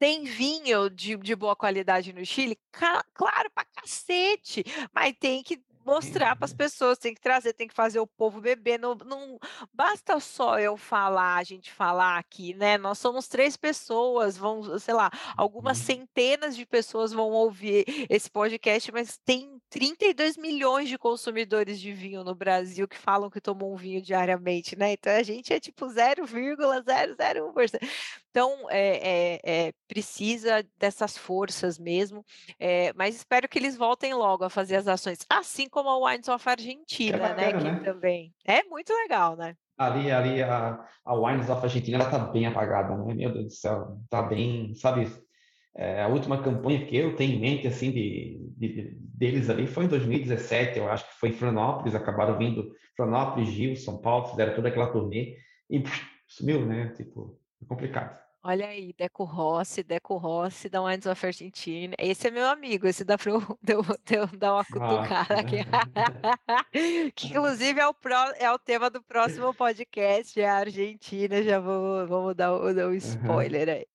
Tem 0.02 0.24
vinho 0.24 0.90
de, 0.90 1.16
de 1.16 1.36
boa 1.36 1.56
qualidade 1.56 2.12
no 2.12 2.26
Chile? 2.26 2.58
claro, 3.14 3.52
pra 3.54 3.64
cacete, 3.66 4.66
mas 4.92 5.14
tem 5.20 5.44
que 5.44 5.64
mostrar 5.86 6.36
para 6.36 6.46
as 6.46 6.54
pessoas, 6.54 6.98
tem 6.98 7.14
que 7.14 7.22
trazer, 7.22 7.54
tem 7.54 7.68
que 7.68 7.74
fazer 7.74 8.00
o 8.00 8.08
povo 8.08 8.42
beber. 8.42 8.80
Não, 8.80 8.96
não 8.96 9.38
basta 9.72 10.20
só 10.20 10.60
eu 10.60 10.76
falar, 10.76 11.38
a 11.38 11.44
gente 11.44 11.72
falar 11.72 12.18
aqui, 12.18 12.56
né? 12.56 12.80
Nós 12.80 12.98
somos 12.98 13.28
três 13.28 13.56
pessoas, 13.56 14.36
vão, 14.36 14.80
sei 14.80 14.96
lá, 14.96 15.12
algumas 15.38 15.78
uhum. 15.78 15.86
centenas 15.86 16.56
de 16.56 16.66
pessoas 16.66 17.12
vão 17.14 17.30
ouvir 17.30 17.86
esse 18.10 18.28
podcast, 18.30 18.92
mas 18.92 19.20
tem 19.24 19.62
32 19.70 20.36
milhões 20.36 20.90
de 20.90 20.98
consumidores 20.98 21.80
de 21.80 21.94
vinho 21.94 22.24
no 22.24 22.34
Brasil 22.34 22.88
que 22.88 22.98
falam 22.98 23.30
que 23.30 23.40
tomam 23.40 23.76
vinho 23.76 24.02
diariamente, 24.02 24.76
né? 24.76 24.94
Então 24.94 25.14
a 25.14 25.22
gente 25.22 25.54
é 25.54 25.60
tipo 25.60 25.86
0,001%. 25.86 27.80
Então, 28.32 28.66
é, 28.70 28.96
é, 28.96 29.40
é, 29.44 29.74
precisa 29.90 30.66
dessas 30.80 31.18
forças 31.18 31.78
mesmo, 31.78 32.26
é, 32.58 32.94
mas 32.94 33.14
espero 33.14 33.48
que 33.48 33.60
eles 33.60 33.76
voltem 33.76 34.14
logo 34.14 34.46
a 34.46 34.50
fazer 34.50 34.78
as 34.78 34.88
ações, 34.88 35.20
assim 35.30 35.68
como 35.68 35.90
a 35.90 36.10
Wines 36.10 36.30
of 36.30 36.48
Argentina, 36.48 37.18
bacana, 37.18 37.36
né, 37.36 37.52
que 37.52 37.64
né? 37.64 37.80
também 37.84 38.34
é 38.46 38.64
muito 38.64 38.94
legal, 38.94 39.36
né? 39.36 39.54
Ali, 39.78 40.10
ali 40.10 40.42
a, 40.42 40.82
a 41.04 41.14
Wines 41.14 41.50
of 41.50 41.62
Argentina, 41.62 41.98
ela 41.98 42.10
tá 42.10 42.20
bem 42.20 42.46
apagada, 42.46 42.96
né? 42.96 43.14
Meu 43.14 43.34
Deus 43.34 43.46
do 43.46 43.52
céu, 43.52 43.98
tá 44.10 44.22
bem, 44.22 44.74
sabe? 44.76 45.12
É, 45.76 46.02
a 46.02 46.08
última 46.08 46.42
campanha 46.42 46.86
que 46.86 46.96
eu 46.96 47.16
tenho 47.18 47.34
em 47.34 47.40
mente, 47.40 47.68
assim, 47.68 47.92
de, 47.92 48.40
de, 48.58 48.96
deles 48.98 49.50
ali 49.50 49.68
foi 49.68 49.86
em 49.86 49.90
2017, 49.90 50.78
eu 50.78 50.90
acho 50.90 51.06
que 51.06 51.20
foi 51.20 51.30
em 51.30 51.34
Florianópolis, 51.34 51.96
acabaram 51.96 52.38
vindo 52.38 52.72
Florianópolis, 52.96 53.50
Gil, 53.50 53.76
São 53.76 54.00
Paulo, 54.00 54.28
fizeram 54.30 54.54
toda 54.54 54.70
aquela 54.70 54.92
turnê 54.92 55.36
e 55.70 55.84
sumiu, 56.28 56.66
né? 56.66 56.94
Tipo, 56.96 57.41
é 57.62 57.66
complicado. 57.66 58.22
Olha 58.44 58.66
aí, 58.66 58.92
Deco 58.98 59.24
Rossi, 59.24 59.84
Deco 59.84 60.18
Rossi 60.18 60.68
da 60.68 60.82
Wines 60.82 61.06
of 61.06 61.24
Argentina. 61.24 61.94
Esse 62.00 62.28
é 62.28 62.32
meu 62.32 62.48
amigo, 62.48 62.88
esse 62.88 63.04
dá 63.04 63.16
para 63.16 63.32
eu, 63.32 63.40
eu, 64.10 64.28
dar 64.36 64.54
uma 64.56 64.66
cutucada 64.66 65.36
aqui. 65.36 65.58
que 67.16 67.28
inclusive 67.28 67.80
é 67.80 67.88
o, 67.88 67.94
pró, 67.94 68.32
é 68.40 68.52
o 68.52 68.58
tema 68.58 68.90
do 68.90 69.04
próximo 69.04 69.54
podcast, 69.54 70.42
é 70.42 70.50
a 70.50 70.56
Argentina. 70.56 71.44
Já 71.44 71.60
vou, 71.60 72.08
vamos 72.08 72.36
dar, 72.36 72.50
dar 72.74 72.88
um 72.88 72.94
spoiler 72.94 73.70
aí. 73.70 73.86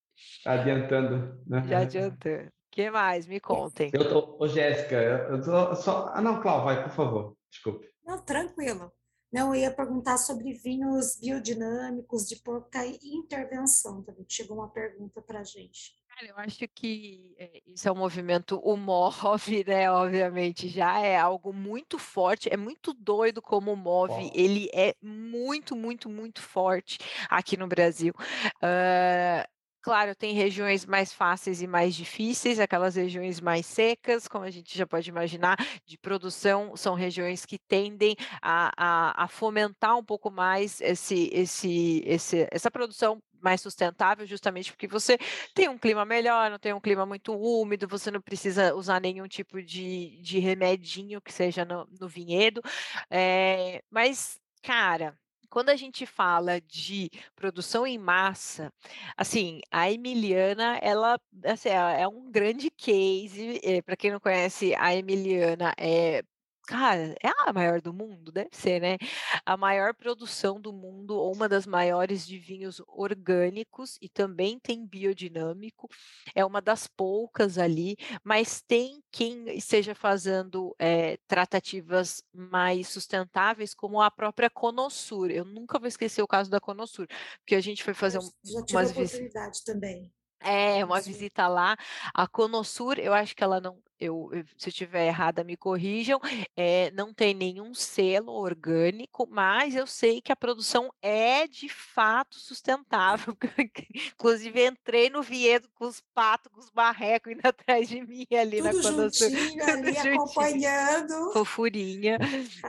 Adiantando. 0.44 1.42
Né? 1.44 1.64
Já 1.66 1.80
adiantando. 1.80 2.46
O 2.46 2.52
que 2.70 2.88
mais? 2.88 3.26
Me 3.26 3.40
contem. 3.40 3.90
Eu 3.92 4.08
tô, 4.08 4.36
ô, 4.38 4.46
Jéssica, 4.46 4.94
eu 4.94 5.42
tô 5.42 5.74
só. 5.74 6.12
Ah, 6.14 6.22
não, 6.22 6.40
Cláudio, 6.40 6.66
vai, 6.66 6.82
por 6.84 6.92
favor. 6.92 7.36
Desculpe. 7.50 7.88
Não, 8.04 8.20
tranquilo. 8.20 8.92
Não, 9.36 9.54
eu 9.54 9.60
ia 9.60 9.70
perguntar 9.70 10.16
sobre 10.16 10.54
vinhos 10.54 11.18
biodinâmicos 11.20 12.26
de 12.26 12.36
pouca 12.36 12.86
intervenção 12.86 14.02
também. 14.02 14.24
Chegou 14.26 14.56
uma 14.56 14.70
pergunta 14.70 15.20
para 15.20 15.40
a 15.40 15.44
gente. 15.44 15.94
Cara, 16.08 16.30
eu 16.30 16.38
acho 16.38 16.66
que 16.74 17.34
é, 17.38 17.60
isso 17.66 17.86
é 17.86 17.92
um 17.92 17.96
movimento, 17.96 18.58
o 18.64 18.74
MOV, 18.78 19.62
né? 19.68 19.90
Obviamente, 19.90 20.68
já 20.68 21.00
é 21.00 21.18
algo 21.18 21.52
muito 21.52 21.98
forte, 21.98 22.48
é 22.50 22.56
muito 22.56 22.94
doido 22.94 23.42
como 23.42 23.74
o 23.74 23.76
MOV, 23.76 24.30
ele 24.32 24.70
é 24.72 24.94
muito, 25.02 25.76
muito, 25.76 26.08
muito 26.08 26.40
forte 26.40 26.96
aqui 27.28 27.58
no 27.58 27.68
Brasil. 27.68 28.14
Uh, 28.62 29.55
Claro, 29.86 30.16
tem 30.16 30.34
regiões 30.34 30.84
mais 30.84 31.12
fáceis 31.12 31.62
e 31.62 31.66
mais 31.68 31.94
difíceis, 31.94 32.58
aquelas 32.58 32.96
regiões 32.96 33.40
mais 33.40 33.64
secas, 33.66 34.26
como 34.26 34.44
a 34.44 34.50
gente 34.50 34.76
já 34.76 34.84
pode 34.84 35.08
imaginar, 35.08 35.56
de 35.86 35.96
produção, 35.96 36.76
são 36.76 36.96
regiões 36.96 37.46
que 37.46 37.56
tendem 37.56 38.16
a, 38.42 38.72
a, 38.76 39.24
a 39.24 39.28
fomentar 39.28 39.96
um 39.96 40.02
pouco 40.04 40.28
mais 40.28 40.80
esse, 40.80 41.30
esse, 41.32 42.02
esse, 42.04 42.48
essa 42.50 42.68
produção 42.68 43.22
mais 43.40 43.60
sustentável, 43.60 44.26
justamente 44.26 44.72
porque 44.72 44.88
você 44.88 45.16
tem 45.54 45.68
um 45.68 45.78
clima 45.78 46.04
melhor, 46.04 46.50
não 46.50 46.58
tem 46.58 46.72
um 46.72 46.80
clima 46.80 47.06
muito 47.06 47.32
úmido, 47.32 47.86
você 47.86 48.10
não 48.10 48.20
precisa 48.20 48.74
usar 48.74 49.00
nenhum 49.00 49.28
tipo 49.28 49.62
de, 49.62 50.20
de 50.20 50.40
remedinho 50.40 51.22
que 51.22 51.32
seja 51.32 51.64
no, 51.64 51.86
no 52.00 52.08
vinhedo. 52.08 52.60
É, 53.08 53.84
mas, 53.88 54.40
cara, 54.64 55.16
quando 55.50 55.68
a 55.70 55.76
gente 55.76 56.06
fala 56.06 56.60
de 56.60 57.10
produção 57.34 57.86
em 57.86 57.98
massa, 57.98 58.72
assim, 59.16 59.60
a 59.70 59.90
Emiliana, 59.90 60.78
ela 60.82 61.18
assim, 61.44 61.68
é, 61.68 62.02
é 62.02 62.08
um 62.08 62.30
grande 62.30 62.70
case. 62.70 63.60
É, 63.62 63.82
Para 63.82 63.96
quem 63.96 64.10
não 64.12 64.20
conhece, 64.20 64.74
a 64.76 64.94
Emiliana 64.94 65.72
é 65.78 66.22
Cara, 66.66 67.14
é 67.22 67.28
a 67.46 67.52
maior 67.52 67.80
do 67.80 67.92
mundo? 67.92 68.32
Deve 68.32 68.50
ser, 68.50 68.80
né? 68.80 68.98
A 69.44 69.56
maior 69.56 69.94
produção 69.94 70.60
do 70.60 70.72
mundo, 70.72 71.14
ou 71.14 71.32
uma 71.32 71.48
das 71.48 71.64
maiores 71.64 72.26
de 72.26 72.38
vinhos 72.38 72.82
orgânicos, 72.88 73.96
e 74.02 74.08
também 74.08 74.58
tem 74.58 74.84
biodinâmico, 74.84 75.88
é 76.34 76.44
uma 76.44 76.60
das 76.60 76.88
poucas 76.88 77.56
ali, 77.56 77.96
mas 78.24 78.60
tem 78.60 79.00
quem 79.12 79.48
esteja 79.56 79.94
fazendo 79.94 80.74
é, 80.76 81.16
tratativas 81.28 82.20
mais 82.34 82.88
sustentáveis, 82.88 83.72
como 83.72 84.02
a 84.02 84.10
própria 84.10 84.50
Conosur. 84.50 85.30
Eu 85.30 85.44
nunca 85.44 85.78
vou 85.78 85.86
esquecer 85.86 86.20
o 86.20 86.26
caso 86.26 86.50
da 86.50 86.60
Conosur, 86.60 87.06
porque 87.38 87.54
a 87.54 87.60
gente 87.60 87.84
foi 87.84 87.94
fazer 87.94 88.18
um, 88.18 88.22
já 88.22 88.64
tive 88.64 88.76
umas 88.76 88.90
oportunidade 88.90 89.64
também. 89.64 90.12
É, 90.40 90.84
uma 90.84 91.00
visita 91.00 91.48
lá. 91.48 91.76
A 92.12 92.26
Conosur, 92.26 92.98
eu 92.98 93.14
acho 93.14 93.34
que 93.34 93.42
ela 93.42 93.60
não 93.60 93.80
eu, 93.98 94.30
se 94.56 94.68
eu 94.68 94.70
estiver 94.70 95.06
errada, 95.06 95.42
me 95.42 95.56
corrijam, 95.56 96.20
é, 96.56 96.90
não 96.92 97.12
tem 97.12 97.34
nenhum 97.34 97.74
selo 97.74 98.32
orgânico, 98.32 99.26
mas 99.30 99.74
eu 99.74 99.86
sei 99.86 100.20
que 100.20 100.32
a 100.32 100.36
produção 100.36 100.90
é 101.00 101.46
de 101.46 101.68
fato 101.68 102.36
sustentável. 102.38 103.36
Inclusive, 104.14 104.66
entrei 104.66 105.10
no 105.10 105.22
Viedo 105.22 105.68
com 105.74 105.86
os 105.86 106.02
patos, 106.14 106.52
com 106.52 106.60
os 106.60 106.70
barrecos 106.70 107.32
indo 107.32 107.40
atrás 107.46 107.88
de 107.88 108.00
mim 108.00 108.26
ali 108.32 108.58
tudo 108.58 108.72
na. 108.72 109.08
Juntinho, 109.08 109.64
ali 109.64 109.92
juntinho, 109.94 110.14
acompanhando. 110.14 111.32
Fofurinha. 111.32 112.18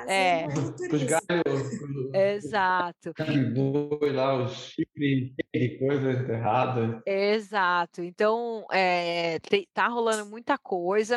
É. 0.08 0.46
Os 0.48 1.04
galhos. 1.04 2.14
Exato. 2.14 3.14
Boi 3.54 4.12
lá, 4.12 4.44
os 4.44 4.54
chifres 4.54 5.34
de 5.54 5.78
coisa 5.80 6.12
errada. 6.32 7.02
Exato. 7.06 8.02
Então, 8.02 8.66
é, 8.72 9.40
tá 9.74 9.88
rolando 9.88 10.26
muita 10.26 10.58
coisa. 10.58 11.17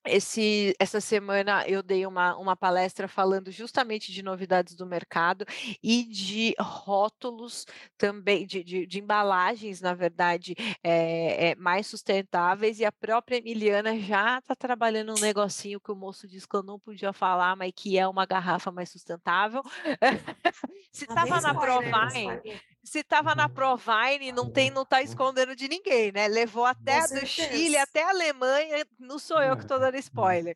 Esse, 0.05 0.75
essa 0.79 0.99
semana 0.99 1.63
eu 1.67 1.83
dei 1.83 2.05
uma, 2.05 2.35
uma 2.35 2.55
palestra 2.55 3.07
falando 3.07 3.51
justamente 3.51 4.11
de 4.11 4.23
novidades 4.23 4.75
do 4.75 4.85
mercado 4.85 5.45
e 5.81 6.03
de 6.03 6.55
rótulos 6.59 7.65
também, 7.97 8.47
de, 8.47 8.63
de, 8.63 8.87
de 8.87 8.99
embalagens, 8.99 9.79
na 9.79 9.93
verdade, 9.93 10.55
é, 10.83 11.49
é, 11.51 11.55
mais 11.55 11.85
sustentáveis. 11.85 12.79
E 12.79 12.85
a 12.85 12.91
própria 12.91 13.37
Emiliana 13.37 13.97
já 13.99 14.39
está 14.39 14.55
trabalhando 14.55 15.11
um 15.11 15.21
negocinho 15.21 15.79
que 15.79 15.91
o 15.91 15.95
moço 15.95 16.27
disse 16.27 16.47
que 16.47 16.55
eu 16.55 16.63
não 16.63 16.79
podia 16.79 17.13
falar, 17.13 17.55
mas 17.55 17.71
que 17.75 17.97
é 17.97 18.07
uma 18.07 18.25
garrafa 18.25 18.71
mais 18.71 18.89
sustentável. 18.89 19.61
Se 20.91 21.05
estava 21.05 21.39
na 21.39 21.53
Provine, 21.53 22.41
se 22.83 22.99
estava 22.99 23.35
na 23.35 23.47
Provine, 23.47 24.31
não 24.31 24.49
tem, 24.49 24.71
não 24.71 24.83
tá 24.83 25.01
escondendo 25.01 25.55
de 25.55 25.67
ninguém, 25.67 26.11
né? 26.11 26.27
Levou 26.27 26.65
até 26.65 27.07
do 27.07 27.25
Chile, 27.25 27.77
até 27.77 28.03
a 28.03 28.09
Alemanha, 28.09 28.85
não 28.99 29.19
sou 29.19 29.41
eu 29.41 29.55
que 29.55 29.63
estou 29.63 29.79
dando 29.79 29.90
spoiler. 29.97 30.55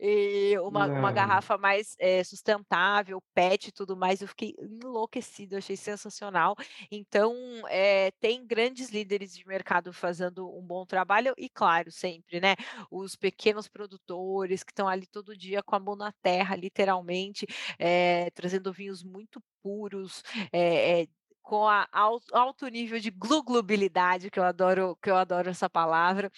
E 0.00 0.56
uma, 0.60 0.86
uma 0.86 1.12
garrafa 1.12 1.56
mais 1.56 1.94
é, 1.98 2.22
sustentável, 2.24 3.22
PET 3.34 3.68
e 3.68 3.72
tudo 3.72 3.96
mais, 3.96 4.20
eu 4.20 4.28
fiquei 4.28 4.54
enlouquecida, 4.58 5.58
achei 5.58 5.76
sensacional. 5.76 6.56
Então, 6.90 7.34
é, 7.68 8.10
tem 8.20 8.46
grandes 8.46 8.90
líderes 8.90 9.34
de 9.34 9.46
mercado 9.46 9.92
fazendo 9.92 10.48
um 10.56 10.62
bom 10.62 10.84
trabalho, 10.86 11.34
e 11.36 11.48
claro, 11.48 11.90
sempre, 11.90 12.40
né? 12.40 12.54
Os 12.90 13.16
pequenos 13.16 13.68
produtores 13.68 14.62
que 14.62 14.72
estão 14.72 14.88
ali 14.88 15.06
todo 15.06 15.36
dia 15.36 15.62
com 15.62 15.76
a 15.76 15.80
mão 15.80 15.96
na 15.96 16.12
terra, 16.22 16.56
literalmente, 16.56 17.46
é, 17.78 18.30
trazendo 18.30 18.72
vinhos 18.72 19.02
muito 19.02 19.42
puros, 19.62 20.22
é, 20.52 21.02
é, 21.02 21.08
com 21.48 21.66
a 21.66 21.88
alto 21.90 22.68
nível 22.68 23.00
de 23.00 23.10
gluglubilidade, 23.10 24.30
que 24.30 24.38
eu 24.38 24.44
adoro, 24.44 24.94
que 25.02 25.10
eu 25.10 25.16
adoro 25.16 25.48
essa 25.48 25.68
palavra. 25.68 26.30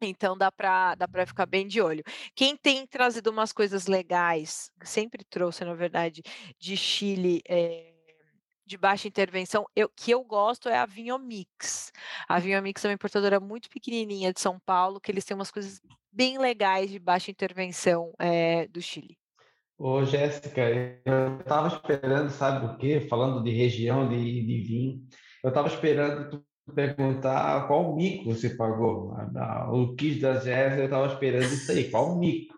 Então 0.00 0.36
dá 0.36 0.50
para 0.50 0.94
dá 0.94 1.08
para 1.08 1.26
ficar 1.26 1.46
bem 1.46 1.66
de 1.66 1.80
olho. 1.80 2.04
Quem 2.34 2.56
tem 2.56 2.86
trazido 2.86 3.30
umas 3.30 3.52
coisas 3.52 3.86
legais, 3.86 4.70
sempre 4.82 5.24
trouxe, 5.24 5.64
na 5.64 5.74
verdade, 5.74 6.22
de 6.58 6.76
Chile, 6.76 7.42
é, 7.48 7.92
de 8.64 8.76
baixa 8.76 9.08
intervenção, 9.08 9.66
eu, 9.74 9.88
que 9.88 10.10
eu 10.10 10.22
gosto 10.22 10.68
é 10.68 10.76
a 10.76 10.86
Vinhomix. 10.86 11.90
A 12.28 12.38
Vinhomix 12.38 12.84
é 12.84 12.88
uma 12.88 12.94
importadora 12.94 13.40
muito 13.40 13.68
pequenininha 13.70 14.32
de 14.32 14.40
São 14.40 14.60
Paulo, 14.60 15.00
que 15.00 15.10
eles 15.10 15.24
têm 15.24 15.34
umas 15.34 15.50
coisas 15.50 15.80
bem 16.12 16.38
legais 16.38 16.90
de 16.90 16.98
baixa 16.98 17.30
intervenção 17.30 18.12
é, 18.18 18.68
do 18.68 18.80
Chile. 18.82 19.16
Ô, 19.78 20.04
Jéssica, 20.04 20.60
eu 21.04 21.38
estava 21.38 21.68
esperando, 21.68 22.30
sabe 22.30 22.66
o 22.66 22.76
quê? 22.76 23.00
Falando 23.00 23.42
de 23.42 23.50
região, 23.50 24.08
de, 24.08 24.16
de 24.16 24.60
vinho, 24.60 25.06
eu 25.42 25.48
estava 25.48 25.68
esperando 25.68 26.44
perguntar 26.74 27.66
qual 27.66 27.94
mico 27.94 28.32
você 28.32 28.50
pagou. 28.50 29.14
O 29.70 29.94
kit 29.94 30.20
da 30.20 30.34
Jéssica, 30.34 30.82
eu 30.82 30.84
estava 30.84 31.06
esperando 31.06 31.44
isso 31.44 31.70
aí, 31.72 31.90
qual 31.90 32.16
mico? 32.18 32.54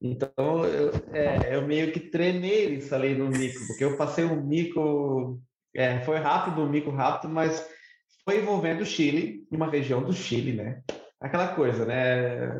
Então, 0.00 0.64
eu, 0.64 0.90
é, 1.12 1.54
eu 1.54 1.66
meio 1.66 1.92
que 1.92 2.00
treinei 2.00 2.74
isso 2.74 2.94
ali 2.94 3.14
no 3.14 3.28
mico, 3.28 3.66
porque 3.66 3.84
eu 3.84 3.96
passei 3.96 4.24
um 4.24 4.42
mico, 4.42 5.40
é, 5.74 6.00
foi 6.00 6.18
rápido, 6.18 6.62
um 6.62 6.68
mico 6.68 6.90
rápido, 6.90 7.32
mas 7.32 7.68
foi 8.24 8.40
envolvendo 8.40 8.80
o 8.80 8.86
Chile, 8.86 9.46
uma 9.50 9.70
região 9.70 10.02
do 10.02 10.12
Chile, 10.12 10.52
né? 10.52 10.82
aquela 11.22 11.54
coisa, 11.54 11.86
né? 11.86 12.52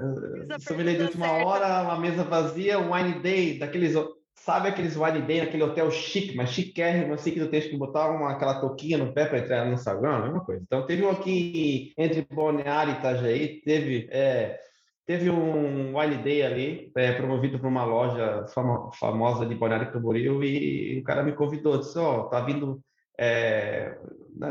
Sommelier 0.61 0.97
de 0.97 1.03
última 1.03 1.27
certa. 1.27 1.45
hora, 1.45 1.83
uma 1.83 1.99
mesa 1.99 2.23
vazia, 2.23 2.79
um 2.79 2.95
wine 2.95 3.21
day, 3.21 3.59
daqueles, 3.59 3.95
sabe 4.35 4.69
aqueles 4.69 4.97
wine 4.97 5.23
day 5.23 5.41
naquele 5.41 5.63
hotel 5.63 5.91
chique, 5.91 6.35
mas 6.37 6.51
chiquérrimo, 6.51 7.15
assim, 7.15 7.31
que 7.31 7.41
tu 7.41 7.49
tens 7.49 7.67
que 7.67 7.77
botar 7.77 8.11
uma, 8.11 8.33
aquela 8.33 8.61
toquinha 8.61 8.99
no 8.99 9.13
pé 9.13 9.27
para 9.27 9.39
entrar 9.39 9.65
no 9.67 9.75
Instagram, 9.75 10.27
é 10.27 10.29
uma 10.31 10.45
coisa. 10.45 10.63
Então, 10.65 10.85
teve 10.87 11.05
um 11.05 11.11
aqui 11.11 11.93
entre 11.97 12.27
Balneário 12.31 12.95
e 12.95 12.97
Itajaí, 12.99 13.61
teve... 13.63 14.09
É, 14.11 14.59
teve 15.05 15.29
um 15.31 15.99
wine 15.99 16.23
day 16.23 16.43
ali, 16.43 16.93
é, 16.97 17.13
promovido 17.13 17.59
por 17.59 17.67
uma 17.67 17.85
loja 17.85 18.47
famo 18.55 18.91
famosa 18.93 19.45
de 19.45 19.55
Balneário 19.55 19.93
Camboriú, 19.93 20.45
e 20.45 21.01
o 21.01 21.03
cara 21.03 21.23
me 21.25 21.33
convidou, 21.33 21.79
disse, 21.79 21.99
ó, 21.99 22.21
oh, 22.21 22.25
tá 22.29 22.41
vindo 22.41 22.81
é, 23.19 23.99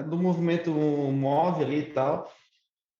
do 0.08 0.18
movimento 0.18 0.72
móvel 0.72 1.66
ali 1.66 1.80
e 1.80 1.94
tal, 1.94 2.30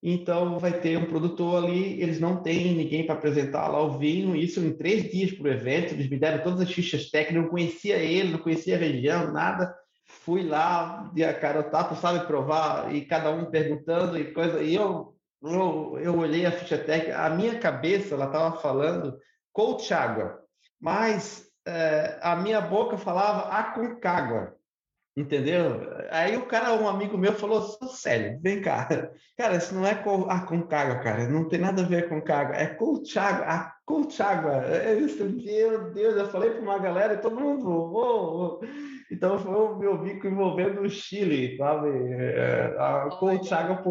então, 0.04 0.58
vai 0.58 0.80
ter 0.80 0.98
um 0.98 1.06
produtor 1.06 1.64
ali, 1.64 2.02
eles 2.02 2.20
não 2.20 2.42
têm 2.42 2.74
ninguém 2.74 3.06
para 3.06 3.14
apresentar 3.14 3.68
lá 3.68 3.80
o 3.82 4.00
vinho, 4.00 4.36
isso 4.36 4.60
em 4.60 4.76
três 4.76 5.12
dias 5.12 5.32
para 5.32 5.44
o 5.44 5.52
evento, 5.52 5.94
eles 5.94 6.10
me 6.10 6.18
deram 6.18 6.44
todas 6.44 6.62
as 6.62 6.72
fichas 6.72 7.12
técnicas, 7.12 7.44
não 7.44 7.50
conhecia 7.50 7.98
ele, 7.98 8.32
não 8.32 8.40
conhecia 8.40 8.76
a 8.76 8.80
região, 8.80 9.32
nada. 9.32 9.76
Fui 10.08 10.44
lá, 10.44 11.12
de 11.14 11.24
a 11.24 11.34
cara 11.34 11.62
tapa, 11.64 11.96
sabe, 11.96 12.26
provar, 12.26 12.94
e 12.94 13.06
cada 13.06 13.30
um 13.30 13.46
perguntando 13.52 14.18
e 14.18 14.34
coisa, 14.34 14.62
e 14.64 14.74
eu, 14.74 15.16
eu, 15.44 16.00
eu 16.02 16.18
olhei 16.18 16.48
a 16.48 16.52
ficha 16.52 16.80
técnica, 16.80 17.24
a 17.24 17.30
minha 17.30 17.60
cabeça, 17.60 18.16
ela 18.16 18.26
estava 18.26 18.58
falando 18.58 19.18
Colchagua, 19.54 20.40
mas 20.80 21.48
é, 21.66 22.18
a 22.22 22.36
minha 22.36 22.60
boca 22.60 22.98
falava 22.98 23.50
Aconcagua. 23.50 24.56
Entendeu? 25.16 25.82
Aí 26.10 26.38
o 26.38 26.46
cara, 26.46 26.74
um 26.74 26.88
amigo 26.88 27.18
meu, 27.18 27.34
falou: 27.34 27.62
sério, 27.90 28.40
vem 28.42 28.62
cá. 28.62 28.88
Cara, 29.38 29.56
isso 29.56 29.74
não 29.74 29.86
é 29.86 29.96
com, 29.96 30.30
ah, 30.30 30.46
Concagua, 30.46 31.00
cara. 31.00 31.28
Não 31.28 31.50
tem 31.50 31.60
nada 31.60 31.82
a 31.82 31.86
ver 31.86 32.08
com 32.08 32.20
Concagua. 32.20 32.56
É 32.56 32.68
Colchagua. 32.68 33.46
A 33.46 33.74
Colchagua. 33.86 34.64
É 34.68 34.94
isso. 34.94 35.26
Meu 35.26 35.92
Deus, 35.92 36.16
eu 36.16 36.30
falei 36.30 36.52
para 36.52 36.62
uma 36.62 36.78
galera 36.78 37.16
e 37.16 37.22
todo 37.22 37.40
mundo. 37.40 37.68
Oh, 37.68 38.60
oh. 38.62 38.66
Então 39.12 39.40
foi 39.40 39.54
o 39.54 39.78
meu 39.78 39.98
bico 39.98 40.28
envolvendo 40.28 40.82
o 40.82 40.90
Chile, 40.90 41.58
sabe? 41.58 41.90
É, 41.90 42.76
a 42.78 43.10
Colchagua 43.20 43.82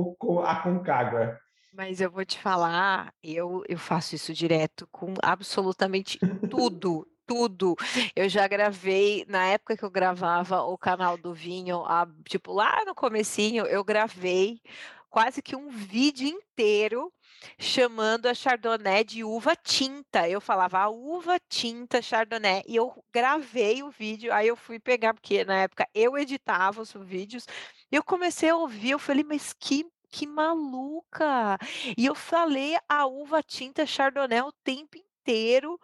a 0.44 0.56
Concagua. 0.62 1.36
Mas 1.72 2.00
eu 2.00 2.10
vou 2.10 2.24
te 2.24 2.38
falar, 2.38 3.12
eu, 3.22 3.62
eu 3.68 3.78
faço 3.78 4.14
isso 4.14 4.32
direto 4.32 4.88
com 4.90 5.14
absolutamente 5.22 6.18
tudo 6.48 7.06
tudo. 7.30 7.76
Eu 8.16 8.28
já 8.28 8.48
gravei, 8.48 9.24
na 9.28 9.46
época 9.46 9.76
que 9.76 9.84
eu 9.84 9.90
gravava 9.90 10.62
o 10.62 10.76
canal 10.76 11.16
do 11.16 11.32
vinho, 11.32 11.84
a, 11.84 12.08
tipo 12.28 12.52
lá 12.52 12.84
no 12.84 12.92
comecinho, 12.92 13.64
eu 13.66 13.84
gravei 13.84 14.60
quase 15.08 15.40
que 15.40 15.54
um 15.54 15.70
vídeo 15.70 16.26
inteiro 16.26 17.12
chamando 17.56 18.26
a 18.26 18.34
Chardonnay 18.34 19.04
de 19.04 19.22
uva 19.22 19.54
tinta. 19.54 20.28
Eu 20.28 20.40
falava 20.40 20.80
a 20.80 20.88
uva 20.88 21.38
tinta 21.48 22.02
Chardonnay 22.02 22.64
e 22.66 22.74
eu 22.74 22.92
gravei 23.12 23.80
o 23.84 23.90
vídeo. 23.90 24.32
Aí 24.32 24.48
eu 24.48 24.56
fui 24.56 24.80
pegar 24.80 25.14
porque 25.14 25.44
na 25.44 25.62
época 25.62 25.86
eu 25.94 26.18
editava 26.18 26.82
os 26.82 26.92
vídeos. 26.92 27.46
E 27.92 27.94
eu 27.94 28.02
comecei 28.02 28.48
a 28.50 28.56
ouvir, 28.56 28.90
eu 28.90 28.98
falei, 28.98 29.22
mas 29.22 29.52
que 29.52 29.86
que 30.12 30.26
maluca! 30.26 31.56
E 31.96 32.04
eu 32.06 32.16
falei 32.16 32.76
a 32.88 33.06
uva 33.06 33.40
tinta 33.44 33.86
Chardonnay 33.86 34.40
o 34.40 34.52
tempo 34.64 34.98
inteiro. 34.98 35.78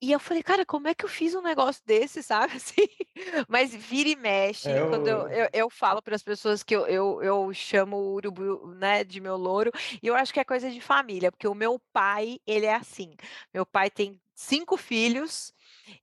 E 0.00 0.12
eu 0.12 0.20
falei, 0.20 0.42
cara, 0.42 0.66
como 0.66 0.88
é 0.88 0.94
que 0.94 1.04
eu 1.04 1.08
fiz 1.08 1.34
um 1.34 1.40
negócio 1.40 1.82
desse, 1.86 2.22
sabe? 2.22 2.52
Assim, 2.56 2.86
mas 3.48 3.74
vira 3.74 4.10
e 4.10 4.16
mexe. 4.16 4.68
É, 4.68 4.86
quando 4.88 5.08
eu, 5.08 5.28
eu, 5.28 5.48
eu 5.52 5.70
falo 5.70 6.02
para 6.02 6.14
as 6.14 6.22
pessoas 6.22 6.62
que 6.62 6.76
eu, 6.76 6.86
eu, 6.86 7.22
eu 7.22 7.52
chamo 7.54 7.96
o 7.96 8.14
urubu 8.14 8.66
né, 8.74 9.02
de 9.04 9.20
meu 9.20 9.36
louro, 9.36 9.70
e 10.02 10.06
eu 10.06 10.14
acho 10.14 10.32
que 10.34 10.40
é 10.40 10.44
coisa 10.44 10.70
de 10.70 10.80
família, 10.80 11.32
porque 11.32 11.48
o 11.48 11.54
meu 11.54 11.80
pai, 11.92 12.38
ele 12.46 12.66
é 12.66 12.74
assim. 12.74 13.14
Meu 13.54 13.64
pai 13.64 13.90
tem 13.90 14.20
cinco 14.34 14.76
filhos 14.76 15.52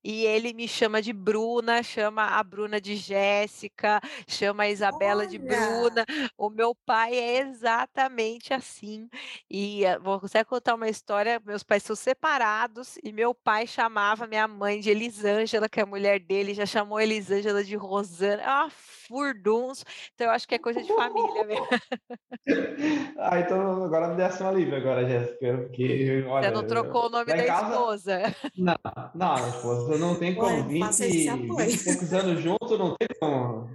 e 0.03 0.25
ele 0.25 0.53
me 0.53 0.67
chama 0.67 1.01
de 1.01 1.13
Bruna, 1.13 1.81
chama 1.84 2.25
a 2.25 2.43
Bruna 2.43 2.79
de 2.79 2.95
Jéssica, 2.95 4.01
chama 4.27 4.63
a 4.63 4.69
Isabela 4.69 5.21
Olha. 5.21 5.29
de 5.29 5.38
Bruna. 5.38 6.05
O 6.38 6.49
meu 6.49 6.75
pai 6.86 7.15
é 7.15 7.39
exatamente 7.39 8.53
assim. 8.53 9.09
E 9.49 9.84
uh, 9.86 10.01
vou 10.01 10.21
até 10.23 10.43
contar 10.43 10.75
uma 10.75 10.89
história: 10.89 11.41
meus 11.45 11.63
pais 11.63 11.84
são 11.84 11.95
separados 11.95 12.97
e 13.03 13.11
meu 13.11 13.34
pai 13.34 13.67
chamava 13.67 14.27
minha 14.27 14.47
mãe 14.47 14.79
de 14.79 14.89
Elisângela, 14.89 15.69
que 15.69 15.79
é 15.79 15.84
a 15.84 15.86
mulher 15.86 16.19
dele, 16.19 16.53
já 16.53 16.65
chamou 16.65 16.99
Elisângela 16.99 17.63
de 17.63 17.75
Rosana. 17.75 18.43
Ah, 18.45 18.69
furduns. 19.14 19.86
Então 20.16 20.28
eu 20.28 20.32
acho 20.34 20.47
que 20.47 20.55
é 20.55 20.59
coisa 20.59 20.82
de 20.82 20.93
família 20.93 21.43
mesmo. 21.43 21.68
ah, 23.20 23.39
então 23.39 23.84
agora 23.84 24.07
me 24.07 24.16
desse 24.16 24.41
um 24.41 24.47
alívio 24.47 24.76
agora, 24.76 25.07
Jéssica, 25.07 25.57
porque 25.59 26.26
olha, 26.28 26.47
Você 26.47 26.53
não 26.53 26.68
trocou 26.68 27.05
o 27.05 27.09
nome 27.09 27.26
da 27.26 27.45
casa... 27.45 27.70
esposa? 27.70 28.36
Não, 28.57 28.76
não, 29.14 29.34
a 29.34 29.49
esposa 29.49 29.97
não 29.97 30.16
tem 30.16 30.34
como. 30.36 30.64
20, 30.68 30.91
20 30.91 31.74
e 31.74 31.84
poucos 31.84 32.14
anos 32.14 32.41
junto, 32.41 32.78
não 32.78 32.95
tem 32.95 33.07
como. 33.20 33.70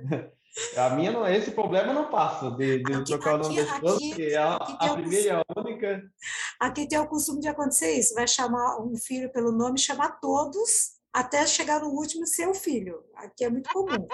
A 0.77 0.91
minha 0.91 1.13
não, 1.13 1.27
esse 1.29 1.53
problema 1.53 1.93
não 1.93 2.11
passa 2.11 2.51
de, 2.53 2.83
de 2.83 2.93
aqui, 2.93 3.05
trocar 3.05 3.35
o 3.37 3.39
nome 3.39 3.55
da 3.55 3.63
esposa, 3.63 3.97
aqui, 3.97 4.09
porque 4.09 4.35
a, 4.35 4.55
a 4.57 4.95
primeira 4.95 5.27
e 5.27 5.31
a 5.31 5.43
única. 5.57 6.03
Aqui 6.59 6.89
tem 6.89 6.99
o 6.99 7.07
costume 7.07 7.41
de 7.41 7.49
acontecer 7.49 7.93
isso: 7.93 8.15
vai 8.15 8.27
chamar 8.27 8.81
um 8.81 8.97
filho 8.97 9.31
pelo 9.31 9.53
nome, 9.53 9.79
chamar 9.79 10.19
todos, 10.21 10.99
até 11.13 11.47
chegar 11.47 11.81
no 11.81 11.91
último 11.91 12.27
ser 12.27 12.49
o 12.49 12.55
filho. 12.55 13.05
Aqui 13.15 13.45
é 13.45 13.51
muito 13.51 13.71
comum. 13.71 14.07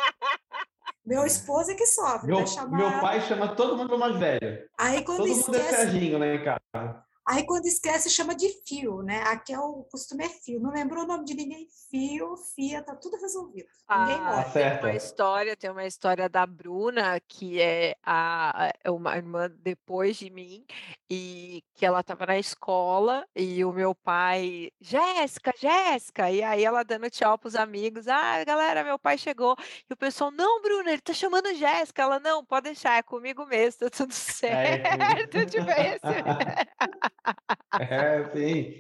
Meu 1.05 1.27
esposo 1.27 1.71
é 1.71 1.75
que 1.75 1.87
sofre. 1.87 2.29
Meu, 2.29 2.47
chamar... 2.47 2.77
meu 2.79 3.01
pai 3.01 3.21
chama 3.21 3.55
todo 3.55 3.77
mundo 3.77 3.99
mais 3.99 4.17
velho. 4.17 4.69
Aí, 4.79 5.05
quando 5.05 5.19
todo 5.19 5.29
esquece... 5.29 5.51
mundo 5.51 5.61
é 5.61 5.73
Serginho 5.73 6.25
em 6.25 6.43
casa. 6.43 7.05
Aí 7.27 7.47
quando 7.47 7.65
esquece 7.65 8.11
chama 8.11 8.35
de 8.35 8.51
fio, 8.67 9.03
né? 9.03 9.23
Aqui 9.23 9.55
é 9.55 9.59
o 9.59 9.85
costume 9.85 10.25
é 10.25 10.29
fio. 10.29 10.61
Não 10.61 10.71
lembrou 10.71 11.05
o 11.05 11.07
nome 11.07 11.25
de 11.25 11.35
ninguém, 11.35 11.67
fio, 11.91 12.37
fia, 12.55 12.83
tá 12.83 12.95
tudo 12.95 13.17
resolvido. 13.17 13.67
ninguém 13.89 14.17
ah, 14.17 14.37
morre. 14.37 14.53
Tem 14.53 14.79
uma 14.79 14.93
história, 14.95 15.57
tem 15.57 15.71
uma 15.71 15.87
história 15.87 16.29
da 16.29 16.45
Bruna, 16.47 17.19
que 17.27 17.63
é 17.63 17.97
a, 18.03 18.75
é 18.85 18.91
uma 18.91 19.17
irmã 19.17 19.51
depois 19.51 20.19
de 20.19 20.29
mim, 20.29 20.67
e 21.09 21.65
que 21.75 21.87
ela 21.87 22.01
estava 22.01 22.27
na 22.27 22.39
escola 22.39 23.27
e 23.35 23.65
o 23.65 23.73
meu 23.73 23.95
pai, 23.95 24.71
Jéssica, 24.79 25.53
Jéssica, 25.59 26.31
e 26.31 26.43
aí 26.43 26.63
ela 26.63 26.83
dando 26.83 27.09
tchau 27.09 27.39
pros 27.39 27.55
amigos, 27.55 28.07
ah, 28.07 28.45
galera, 28.45 28.85
meu 28.85 28.99
pai 28.99 29.17
chegou. 29.17 29.57
E 29.89 29.93
o 29.95 29.97
pessoal, 29.97 30.31
não, 30.31 30.61
Bruna, 30.61 30.91
ele 30.91 31.01
tá 31.01 31.15
chamando 31.15 31.55
Jéssica. 31.55 32.03
Ela, 32.03 32.21
não, 32.21 32.45
pode 32.45 32.65
deixar, 32.65 32.99
é 32.99 33.03
comigo 33.03 33.47
mesmo, 33.47 33.81
tá 33.81 33.91
tudo 33.91 34.13
certo. 34.13 35.37
É, 35.37 35.47
tipo, 35.47 35.71
esse... 35.71 37.14
É, 37.81 38.25
sim. 38.31 38.75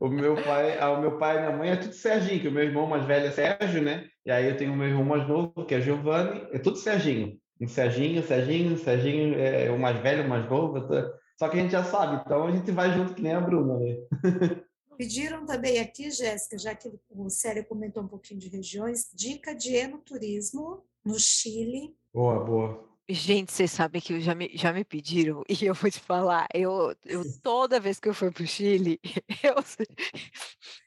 O 0.00 0.08
meu 0.08 0.34
pai, 0.34 0.78
ah, 0.78 0.92
o 0.92 1.00
meu 1.00 1.18
pai 1.18 1.36
e 1.36 1.40
minha 1.40 1.56
mãe 1.56 1.70
é 1.70 1.76
tudo 1.76 1.92
Serginho, 1.92 2.40
que 2.40 2.48
o 2.48 2.52
meu 2.52 2.64
irmão 2.64 2.86
mais 2.86 3.04
velho 3.04 3.26
é 3.26 3.30
Sérgio, 3.30 3.82
né? 3.82 4.08
E 4.24 4.30
aí 4.30 4.48
eu 4.48 4.56
tenho 4.56 4.72
o 4.72 4.76
meu 4.76 4.88
irmão 4.88 5.04
mais 5.04 5.26
novo, 5.28 5.64
que 5.66 5.74
é 5.74 5.80
Giovanni, 5.80 6.46
é 6.52 6.58
tudo 6.58 6.76
Serginho. 6.76 7.38
um 7.60 7.68
Serginho, 7.68 8.22
Serginho, 8.22 8.78
Serginho 8.78 9.38
é 9.38 9.70
o 9.70 9.78
mais 9.78 9.98
velho, 10.00 10.24
o 10.24 10.28
mais 10.28 10.48
novo. 10.48 10.86
Tá? 10.88 11.12
Só 11.38 11.48
que 11.48 11.58
a 11.58 11.62
gente 11.62 11.72
já 11.72 11.84
sabe, 11.84 12.22
então 12.24 12.46
a 12.46 12.52
gente 12.52 12.70
vai 12.70 12.92
junto 12.92 13.14
que 13.14 13.22
nem 13.22 13.32
a 13.32 13.40
Bruna, 13.40 13.78
né? 13.78 13.96
Pediram 14.96 15.44
também 15.44 15.80
aqui, 15.80 16.10
Jéssica, 16.10 16.58
já 16.58 16.74
que 16.74 16.88
o 17.10 17.28
Célio 17.28 17.64
comentou 17.64 18.02
um 18.02 18.08
pouquinho 18.08 18.38
de 18.38 18.48
regiões, 18.48 19.10
dica 19.12 19.54
de 19.54 19.74
enoturismo 19.74 20.84
no 21.04 21.18
Chile. 21.18 21.96
Boa, 22.12 22.44
boa. 22.44 22.91
Gente, 23.08 23.52
vocês 23.52 23.70
sabem 23.70 24.00
que 24.00 24.20
já 24.20 24.34
me, 24.34 24.50
já 24.54 24.72
me 24.72 24.84
pediram, 24.84 25.42
e 25.48 25.64
eu 25.66 25.74
vou 25.74 25.90
te 25.90 25.98
falar, 25.98 26.46
eu, 26.54 26.94
eu 27.04 27.22
toda 27.42 27.80
vez 27.80 27.98
que 27.98 28.08
eu 28.08 28.14
fui 28.14 28.30
para 28.30 28.44
o 28.44 28.46
Chile, 28.46 29.00
eu, 29.42 29.56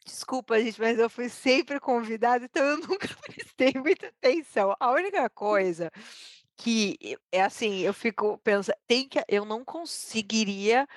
desculpa, 0.05 0.59
gente, 0.59 0.79
mas 0.79 0.97
eu 0.97 1.09
fui 1.09 1.27
sempre 1.27 1.79
convidada, 1.79 2.45
então 2.45 2.63
eu 2.63 2.77
nunca 2.77 3.09
prestei 3.27 3.73
muita 3.75 4.07
atenção. 4.07 4.73
A 4.79 4.91
única 4.91 5.29
coisa 5.29 5.91
que 6.57 7.17
é 7.31 7.41
assim, 7.43 7.79
eu 7.81 7.93
fico 7.93 8.37
pensando, 8.37 8.77
tem 8.87 9.07
que, 9.09 9.21
eu 9.27 9.43
não 9.43 9.65
conseguiria, 9.65 10.87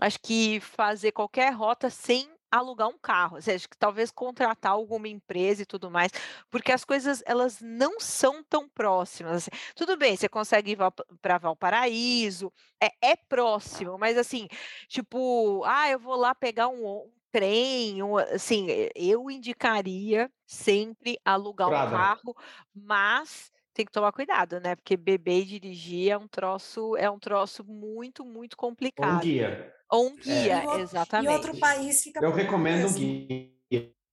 acho 0.00 0.20
que 0.20 0.60
fazer 0.60 1.10
qualquer 1.10 1.52
rota 1.52 1.90
sem 1.90 2.30
alugar 2.50 2.88
um 2.88 2.98
carro, 2.98 3.36
ou 3.36 3.42
seja, 3.42 3.68
que 3.68 3.76
talvez 3.76 4.10
contratar 4.10 4.72
alguma 4.72 5.08
empresa 5.08 5.62
e 5.62 5.66
tudo 5.66 5.90
mais, 5.90 6.10
porque 6.50 6.72
as 6.72 6.84
coisas 6.84 7.22
elas 7.26 7.60
não 7.60 8.00
são 8.00 8.42
tão 8.42 8.68
próximas. 8.68 9.36
Assim. 9.36 9.50
Tudo 9.74 9.96
bem, 9.96 10.16
você 10.16 10.28
consegue 10.28 10.72
ir 10.72 10.78
para 11.22 11.38
Valparaíso, 11.38 12.52
é, 12.82 12.90
é 13.12 13.16
próximo, 13.16 13.98
mas 13.98 14.18
assim, 14.18 14.48
tipo, 14.88 15.62
ah, 15.64 15.88
eu 15.90 15.98
vou 15.98 16.16
lá 16.16 16.34
pegar 16.34 16.68
um, 16.68 16.86
um 16.86 17.10
trem, 17.30 18.02
um, 18.02 18.16
assim, 18.16 18.66
eu 18.94 19.30
indicaria 19.30 20.30
sempre 20.46 21.18
alugar 21.24 21.68
um 21.68 21.90
carro, 21.90 22.36
mas 22.74 23.52
tem 23.72 23.86
que 23.86 23.92
tomar 23.92 24.12
cuidado, 24.12 24.60
né? 24.60 24.74
Porque 24.74 24.96
beber 24.96 25.42
e 25.42 25.44
dirigir 25.44 26.10
é 26.10 26.18
um 26.18 26.26
troço, 26.26 26.96
é 26.96 27.08
um 27.08 27.18
troço 27.18 27.64
muito, 27.64 28.24
muito 28.24 28.56
complicado. 28.56 29.18
Um 29.18 29.20
guia. 29.20 29.79
Ou 29.90 30.06
um 30.06 30.16
guia, 30.16 30.64
é. 30.64 30.80
exatamente. 30.80 31.30
Em 31.30 31.34
outro 31.34 31.56
país 31.58 32.02
fica 32.02 32.20
Eu 32.22 32.32
recomendo 32.32 32.88
um 32.88 32.92
guia. 32.92 33.50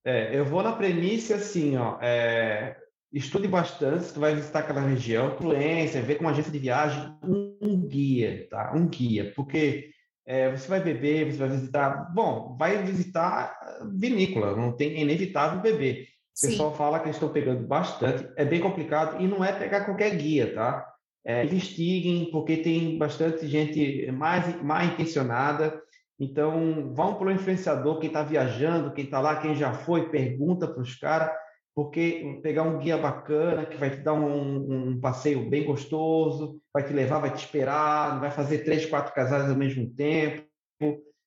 É, 0.04 0.38
eu 0.38 0.46
vou 0.46 0.64
na 0.64 0.72
premissa 0.72 1.36
assim, 1.36 1.76
ó, 1.76 1.98
é, 2.02 2.78
estude 3.12 3.46
bastante, 3.46 4.14
tu 4.14 4.22
vai 4.22 4.34
visitar 4.34 4.60
aquela 4.60 4.80
região, 4.80 5.34
influência, 5.34 6.02
ver 6.02 6.16
com 6.16 6.22
uma 6.24 6.32
agência 6.32 6.52
de 6.52 6.60
viagem, 6.60 7.14
um, 7.22 7.58
um 7.62 7.88
guia, 7.88 8.48
tá? 8.50 8.72
Um 8.74 8.88
guia, 8.88 9.34
porque 9.36 9.92
é, 10.26 10.50
você 10.50 10.68
vai 10.68 10.80
beber, 10.80 11.32
você 11.32 11.38
vai 11.38 11.50
visitar, 11.50 12.14
bom, 12.14 12.56
vai 12.58 12.82
visitar 12.84 13.58
vinícola, 13.94 14.56
não 14.56 14.72
tem 14.72 14.96
é 14.96 15.02
inevitável 15.02 15.60
beber. 15.60 16.08
O 16.38 16.48
pessoal 16.48 16.72
Sim. 16.72 16.78
fala 16.78 17.00
que 17.00 17.10
estão 17.10 17.30
pegando 17.30 17.68
bastante, 17.68 18.26
é 18.38 18.46
bem 18.46 18.62
complicado 18.62 19.22
e 19.22 19.28
não 19.28 19.44
é 19.44 19.52
pegar 19.52 19.86
qualquer 19.86 20.16
guia, 20.16 20.54
tá? 20.54 20.88
É, 21.28 21.44
investiguem, 21.44 22.32
porque 22.32 22.56
tem 22.56 22.98
bastante 22.98 23.46
gente 23.50 24.10
mais 24.14 24.64
mal 24.64 24.86
intencionada. 24.86 25.78
Então, 26.18 26.94
vão 26.94 27.16
para 27.16 27.28
o 27.28 27.32
influenciador, 27.32 28.00
quem 28.00 28.08
está 28.08 28.24
viajando, 28.24 28.94
quem 28.94 29.04
está 29.04 29.20
lá, 29.20 29.36
quem 29.36 29.54
já 29.54 29.74
foi, 29.74 30.10
pergunta 30.10 30.66
para 30.66 30.82
os 30.82 30.96
caras, 30.96 31.30
porque 31.76 32.40
pegar 32.42 32.64
um 32.64 32.80
guia 32.80 32.98
bacana 32.98 33.66
que 33.66 33.76
vai 33.76 33.90
te 33.90 33.98
dar 33.98 34.14
um, 34.14 34.92
um, 34.92 35.00
passeio 35.02 35.50
bem 35.50 35.66
gostoso, 35.66 36.62
vai 36.74 36.88
te 36.88 36.94
levar, 36.94 37.20
vai 37.20 37.34
te 37.34 37.40
esperar, 37.40 38.22
vai 38.22 38.32
fazer 38.32 38.60
três, 38.60 38.86
quatro 38.86 39.14
casais 39.14 39.50
ao 39.50 39.56
mesmo 39.58 39.86
tempo. 39.94 40.48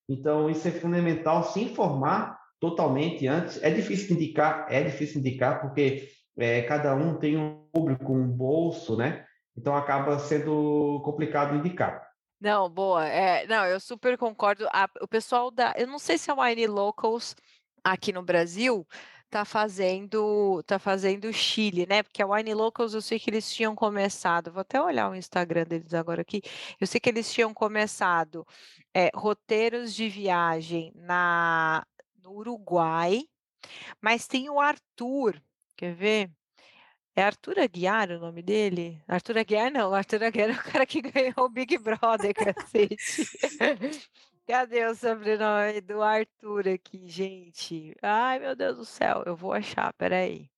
Então, 0.09 0.49
isso 0.49 0.67
é 0.67 0.71
fundamental, 0.71 1.45
se 1.45 1.61
informar 1.63 2.41
totalmente 2.59 3.27
antes. 3.27 3.63
É 3.63 3.69
difícil 3.69 4.17
indicar, 4.17 4.67
é 4.71 4.83
difícil 4.83 5.21
indicar, 5.21 5.61
porque 5.61 6.09
é, 6.39 6.63
cada 6.63 6.95
um 6.95 7.19
tem 7.19 7.37
um 7.37 7.67
público, 7.71 8.15
um 8.15 8.27
bolso, 8.27 8.97
né? 8.97 9.27
Então 9.57 9.75
acaba 9.77 10.19
sendo 10.19 11.01
complicado 11.05 11.55
indicar. 11.57 12.11
Não, 12.41 12.71
boa. 12.71 13.07
É, 13.07 13.47
não, 13.47 13.67
eu 13.67 13.79
super 13.79 14.17
concordo. 14.17 14.67
A, 14.73 14.89
o 15.03 15.09
pessoal 15.09 15.51
da. 15.51 15.75
Eu 15.77 15.87
não 15.87 15.99
sei 15.99 16.17
se 16.17 16.31
a 16.31 16.35
Wine 16.35 16.67
Locals 16.67 17.37
aqui 17.85 18.13
no 18.13 18.23
Brasil 18.23 18.87
tá 19.31 19.45
fazendo 19.45 20.63
tá 20.65 20.79
fazendo 20.79 21.33
Chile, 21.33 21.87
né? 21.87 22.03
Porque 22.03 22.23
a 22.23 22.27
Wine 22.27 22.55
Locals 22.55 22.95
eu 22.95 23.03
sei 23.03 23.19
que 23.19 23.31
eles 23.31 23.53
tinham 23.53 23.75
começado, 23.75 24.53
vou 24.53 24.61
até 24.63 24.81
olhar 24.83 25.11
o 25.11 25.15
Instagram 25.15 25.65
deles 25.65 25.95
agora 25.95 26.23
aqui. 26.23 26.43
Eu 26.81 26.87
sei 26.87 27.01
que 27.01 27.09
eles 27.09 27.33
tinham 27.33 27.55
começado 27.55 28.47
é, 28.95 29.11
roteiros 29.15 29.95
de 29.95 30.09
viagem 30.09 30.93
na 30.97 31.87
no 32.23 32.33
Uruguai, 32.33 33.23
mas 34.01 34.27
tem 34.27 34.51
o 34.51 34.61
Arthur, 34.61 35.41
quer 35.77 35.95
ver? 35.95 36.31
É 37.21 37.23
Arthur 37.23 37.59
Aguiar 37.59 38.11
o 38.13 38.19
nome 38.19 38.41
dele? 38.41 38.99
Arthur 39.07 39.37
Aguiar 39.37 39.71
não, 39.71 39.93
Arthur 39.93 40.25
Aguiar 40.25 40.49
é 40.49 40.53
o 40.55 40.73
cara 40.73 40.87
que 40.87 41.03
ganhou 41.03 41.35
o 41.37 41.49
Big 41.51 41.77
Brother, 41.77 42.33
cacete. 42.33 42.97
Cadê 44.49 44.87
o 44.87 44.95
sobrenome 44.95 45.83
do 45.83 46.01
Arthur 46.03 46.67
aqui, 46.69 47.07
gente? 47.07 47.95
Ai, 48.01 48.39
meu 48.39 48.57
Deus 48.57 48.79
do 48.79 48.85
céu, 48.87 49.23
eu 49.27 49.37
vou 49.37 49.53
achar, 49.53 49.93
peraí. 49.93 50.49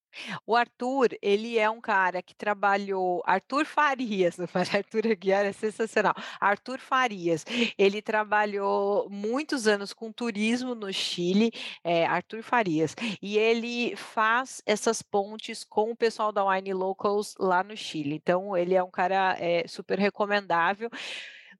O 0.46 0.56
Arthur, 0.56 1.10
ele 1.20 1.58
é 1.58 1.68
um 1.68 1.80
cara 1.80 2.22
que 2.22 2.34
trabalhou 2.34 3.22
Arthur 3.26 3.64
Farias, 3.64 4.36
não 4.38 4.46
faz 4.46 4.74
Arthur 4.74 5.06
Aguiar 5.06 5.44
é 5.44 5.52
sensacional. 5.52 6.14
Arthur 6.40 6.78
Farias, 6.78 7.44
ele 7.78 8.02
trabalhou 8.02 9.08
muitos 9.10 9.66
anos 9.66 9.92
com 9.92 10.12
turismo 10.12 10.74
no 10.74 10.92
Chile, 10.92 11.52
é, 11.84 12.06
Arthur 12.06 12.42
Farias, 12.42 12.94
e 13.20 13.38
ele 13.38 13.96
faz 13.96 14.62
essas 14.66 15.02
pontes 15.02 15.64
com 15.64 15.90
o 15.90 15.96
pessoal 15.96 16.32
da 16.32 16.44
Wine 16.48 16.72
Locals 16.72 17.34
lá 17.38 17.62
no 17.62 17.76
Chile. 17.76 18.14
Então, 18.14 18.56
ele 18.56 18.74
é 18.74 18.82
um 18.82 18.90
cara 18.90 19.36
é, 19.38 19.66
super 19.66 19.98
recomendável. 19.98 20.90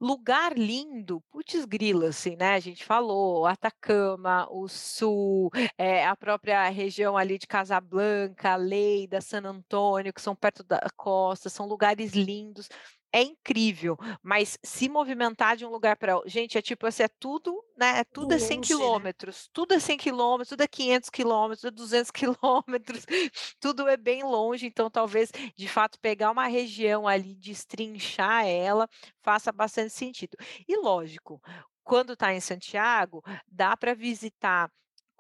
Lugar 0.03 0.59
lindo, 0.59 1.21
putz 1.31 1.65
grila, 1.65 2.09
assim, 2.09 2.35
né? 2.35 2.55
A 2.55 2.59
gente 2.59 2.85
falou, 2.85 3.47
Atacama, 3.47 4.49
o 4.51 4.67
Sul, 4.67 5.49
é, 5.79 6.05
a 6.05 6.17
própria 6.17 6.69
região 6.71 7.17
ali 7.17 7.39
de 7.39 7.47
Casablanca, 7.47 8.57
Leida, 8.57 9.21
San 9.21 9.45
Antônio, 9.45 10.13
que 10.13 10.21
são 10.21 10.35
perto 10.35 10.65
da 10.65 10.81
costa, 10.97 11.49
são 11.49 11.67
lugares 11.69 12.15
lindos 12.15 12.69
é 13.13 13.23
incrível, 13.23 13.97
mas 14.23 14.59
se 14.63 14.89
movimentar 14.89 15.57
de 15.57 15.67
um 15.67 15.71
lugar 15.71 15.97
para 15.97 16.17
outro, 16.17 16.31
gente, 16.31 16.57
é 16.57 16.63
tipo 16.63 16.87
assim, 16.87 17.03
é 17.03 17.09
tudo, 17.09 17.63
né? 17.77 18.01
É 18.01 18.05
tudo 18.05 18.33
é 18.33 18.39
100 18.39 18.57
né? 18.57 18.63
quilômetros, 18.67 19.51
tudo 19.53 19.75
é 19.75 19.79
100 19.79 19.99
quilômetros, 19.99 20.49
tudo 20.49 20.63
é 20.63 20.67
500 20.67 21.11
quilômetros, 21.11 21.65
é 21.65 21.71
200 21.71 22.11
quilômetros, 22.11 23.05
tudo 23.61 23.87
é 23.87 23.97
bem 23.97 24.23
longe, 24.23 24.67
então 24.67 24.91
talvez, 24.91 25.31
de 25.55 25.69
fato, 25.69 25.99
pegar 26.01 26.31
uma 26.31 26.47
região 26.47 27.07
ali, 27.07 27.35
destrinchar 27.35 28.47
ela, 28.47 28.89
faça 29.23 29.53
bastante 29.53 29.93
sentido. 29.93 30.37
E 30.67 30.77
lógico, 30.77 31.41
quando 31.85 32.15
está 32.15 32.33
em 32.33 32.41
Santiago, 32.41 33.23
dá 33.47 33.77
para 33.77 33.95
visitar 33.95 34.71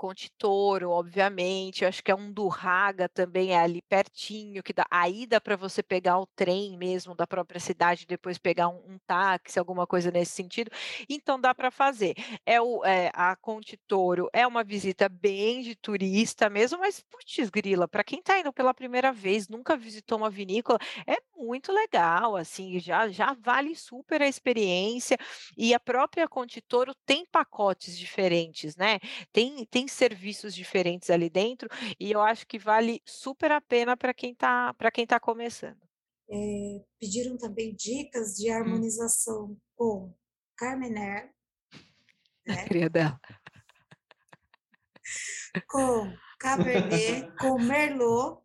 Conte 0.02 0.32
Toro, 0.36 0.90
obviamente, 0.90 1.84
eu 1.84 1.88
acho 1.88 2.02
que 2.02 2.10
é 2.10 2.14
um 2.14 2.32
do 2.32 2.48
Raga 2.48 3.08
também, 3.08 3.52
é 3.52 3.60
ali 3.60 3.80
pertinho, 3.82 4.60
que 4.60 4.72
dá, 4.72 4.84
aí 4.90 5.28
dá 5.28 5.40
para 5.40 5.54
você 5.54 5.80
pegar 5.80 6.18
o 6.18 6.26
trem 6.26 6.76
mesmo 6.76 7.14
da 7.14 7.24
própria 7.24 7.60
cidade, 7.60 8.04
depois 8.04 8.36
pegar 8.36 8.66
um, 8.66 8.82
um 8.84 8.98
táxi, 9.06 9.60
alguma 9.60 9.86
coisa 9.86 10.10
nesse 10.10 10.32
sentido, 10.32 10.72
então 11.08 11.40
dá 11.40 11.54
para 11.54 11.70
fazer. 11.70 12.16
É, 12.44 12.60
o, 12.60 12.84
é 12.84 13.12
a 13.14 13.36
Conte 13.36 13.76
Toro 13.86 14.28
é 14.32 14.44
uma 14.44 14.64
visita 14.64 15.08
bem 15.08 15.62
de 15.62 15.76
turista 15.76 16.50
mesmo, 16.50 16.80
mas 16.80 16.98
putz 16.98 17.48
grila, 17.48 17.86
para 17.86 18.02
quem 18.02 18.18
está 18.18 18.40
indo 18.40 18.52
pela 18.52 18.74
primeira 18.74 19.12
vez, 19.12 19.46
nunca 19.46 19.76
visitou 19.76 20.18
uma 20.18 20.28
vinícola, 20.28 20.80
é 21.06 21.16
muito 21.36 21.72
legal, 21.72 22.34
assim, 22.34 22.80
já, 22.80 23.08
já 23.08 23.36
vale 23.40 23.76
super 23.76 24.20
a 24.20 24.26
experiência, 24.26 25.16
e 25.56 25.72
a 25.72 25.78
própria 25.78 26.26
Conte 26.26 26.60
Toro 26.60 26.92
tem 27.06 27.24
pacotes 27.24 27.96
diferentes, 27.96 28.74
né? 28.74 28.98
Tem, 29.32 29.64
tem 29.66 29.86
serviços 29.92 30.54
diferentes 30.54 31.10
ali 31.10 31.28
dentro 31.30 31.68
e 31.98 32.10
eu 32.10 32.20
acho 32.20 32.46
que 32.46 32.58
vale 32.58 33.02
super 33.04 33.52
a 33.52 33.60
pena 33.60 33.96
para 33.96 34.12
quem 34.12 34.32
está 34.32 34.74
para 34.74 34.90
quem 34.90 35.06
tá 35.06 35.20
começando. 35.20 35.80
É, 36.30 36.84
pediram 36.98 37.36
também 37.36 37.74
dicas 37.74 38.36
de 38.36 38.50
hum. 38.50 38.54
harmonização 38.54 39.44
hum. 39.44 39.56
com 39.74 40.14
Carmener, 40.56 41.32
né? 42.46 42.66
A 42.84 42.88
dela. 42.88 43.20
Com 45.68 46.12
Cabernet, 46.38 47.30
com 47.38 47.58
Merlot 47.58 48.42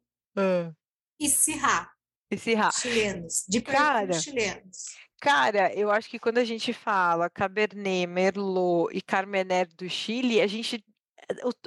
e 1.20 1.30
Syrah. 1.30 1.92
E 2.30 2.38
Syrah. 2.38 2.72
Chilenos, 2.72 3.46
de 3.48 3.62
cara, 3.62 4.14
chilenos. 4.14 4.98
Cara, 5.20 5.74
eu 5.74 5.90
acho 5.90 6.10
que 6.10 6.20
quando 6.20 6.38
a 6.38 6.44
gente 6.44 6.74
fala 6.74 7.30
Cabernet, 7.30 8.06
Merlot 8.06 8.96
e 8.96 9.02
Carmener 9.02 9.68
do 9.76 9.90
Chile, 9.90 10.42
a 10.42 10.48
gente 10.48 10.84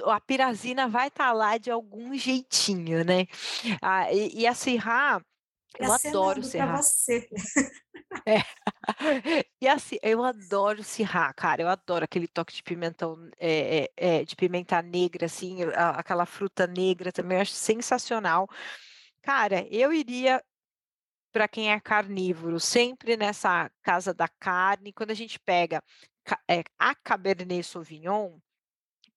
a 0.05 0.19
pirazina 0.21 0.87
vai 0.87 1.07
estar 1.07 1.27
tá 1.27 1.33
lá 1.33 1.57
de 1.57 1.69
algum 1.69 2.15
jeitinho, 2.15 3.03
né? 3.03 3.27
Ah, 3.81 4.11
e, 4.11 4.41
e 4.41 4.47
a 4.47 4.53
Sirra, 4.53 5.21
eu 5.79 5.91
adoro 5.91 6.43
Sirra. 6.43 6.77
você. 6.77 7.27
É. 8.25 8.41
E 9.61 9.67
assim, 9.67 9.97
eu 10.01 10.23
adoro 10.23 10.83
Sirra, 10.83 11.31
cara. 11.33 11.61
Eu 11.61 11.67
adoro 11.67 12.03
aquele 12.03 12.27
toque 12.27 12.53
de 12.53 12.63
pimentão, 12.63 13.29
é, 13.39 13.83
é, 13.83 13.89
é, 13.95 14.25
de 14.25 14.35
pimenta 14.35 14.81
negra, 14.81 15.27
assim, 15.27 15.63
a, 15.63 15.91
aquela 15.91 16.25
fruta 16.25 16.65
negra 16.65 17.11
também. 17.11 17.37
Eu 17.37 17.43
acho 17.43 17.53
sensacional. 17.53 18.47
Cara, 19.21 19.67
eu 19.69 19.93
iria 19.93 20.43
para 21.31 21.47
quem 21.47 21.71
é 21.71 21.79
carnívoro, 21.79 22.59
sempre 22.59 23.15
nessa 23.15 23.69
casa 23.83 24.13
da 24.13 24.27
carne, 24.27 24.91
quando 24.91 25.11
a 25.11 25.15
gente 25.15 25.39
pega 25.39 25.81
é, 26.49 26.63
a 26.77 26.93
Cabernet 26.95 27.63
Sauvignon, 27.63 28.37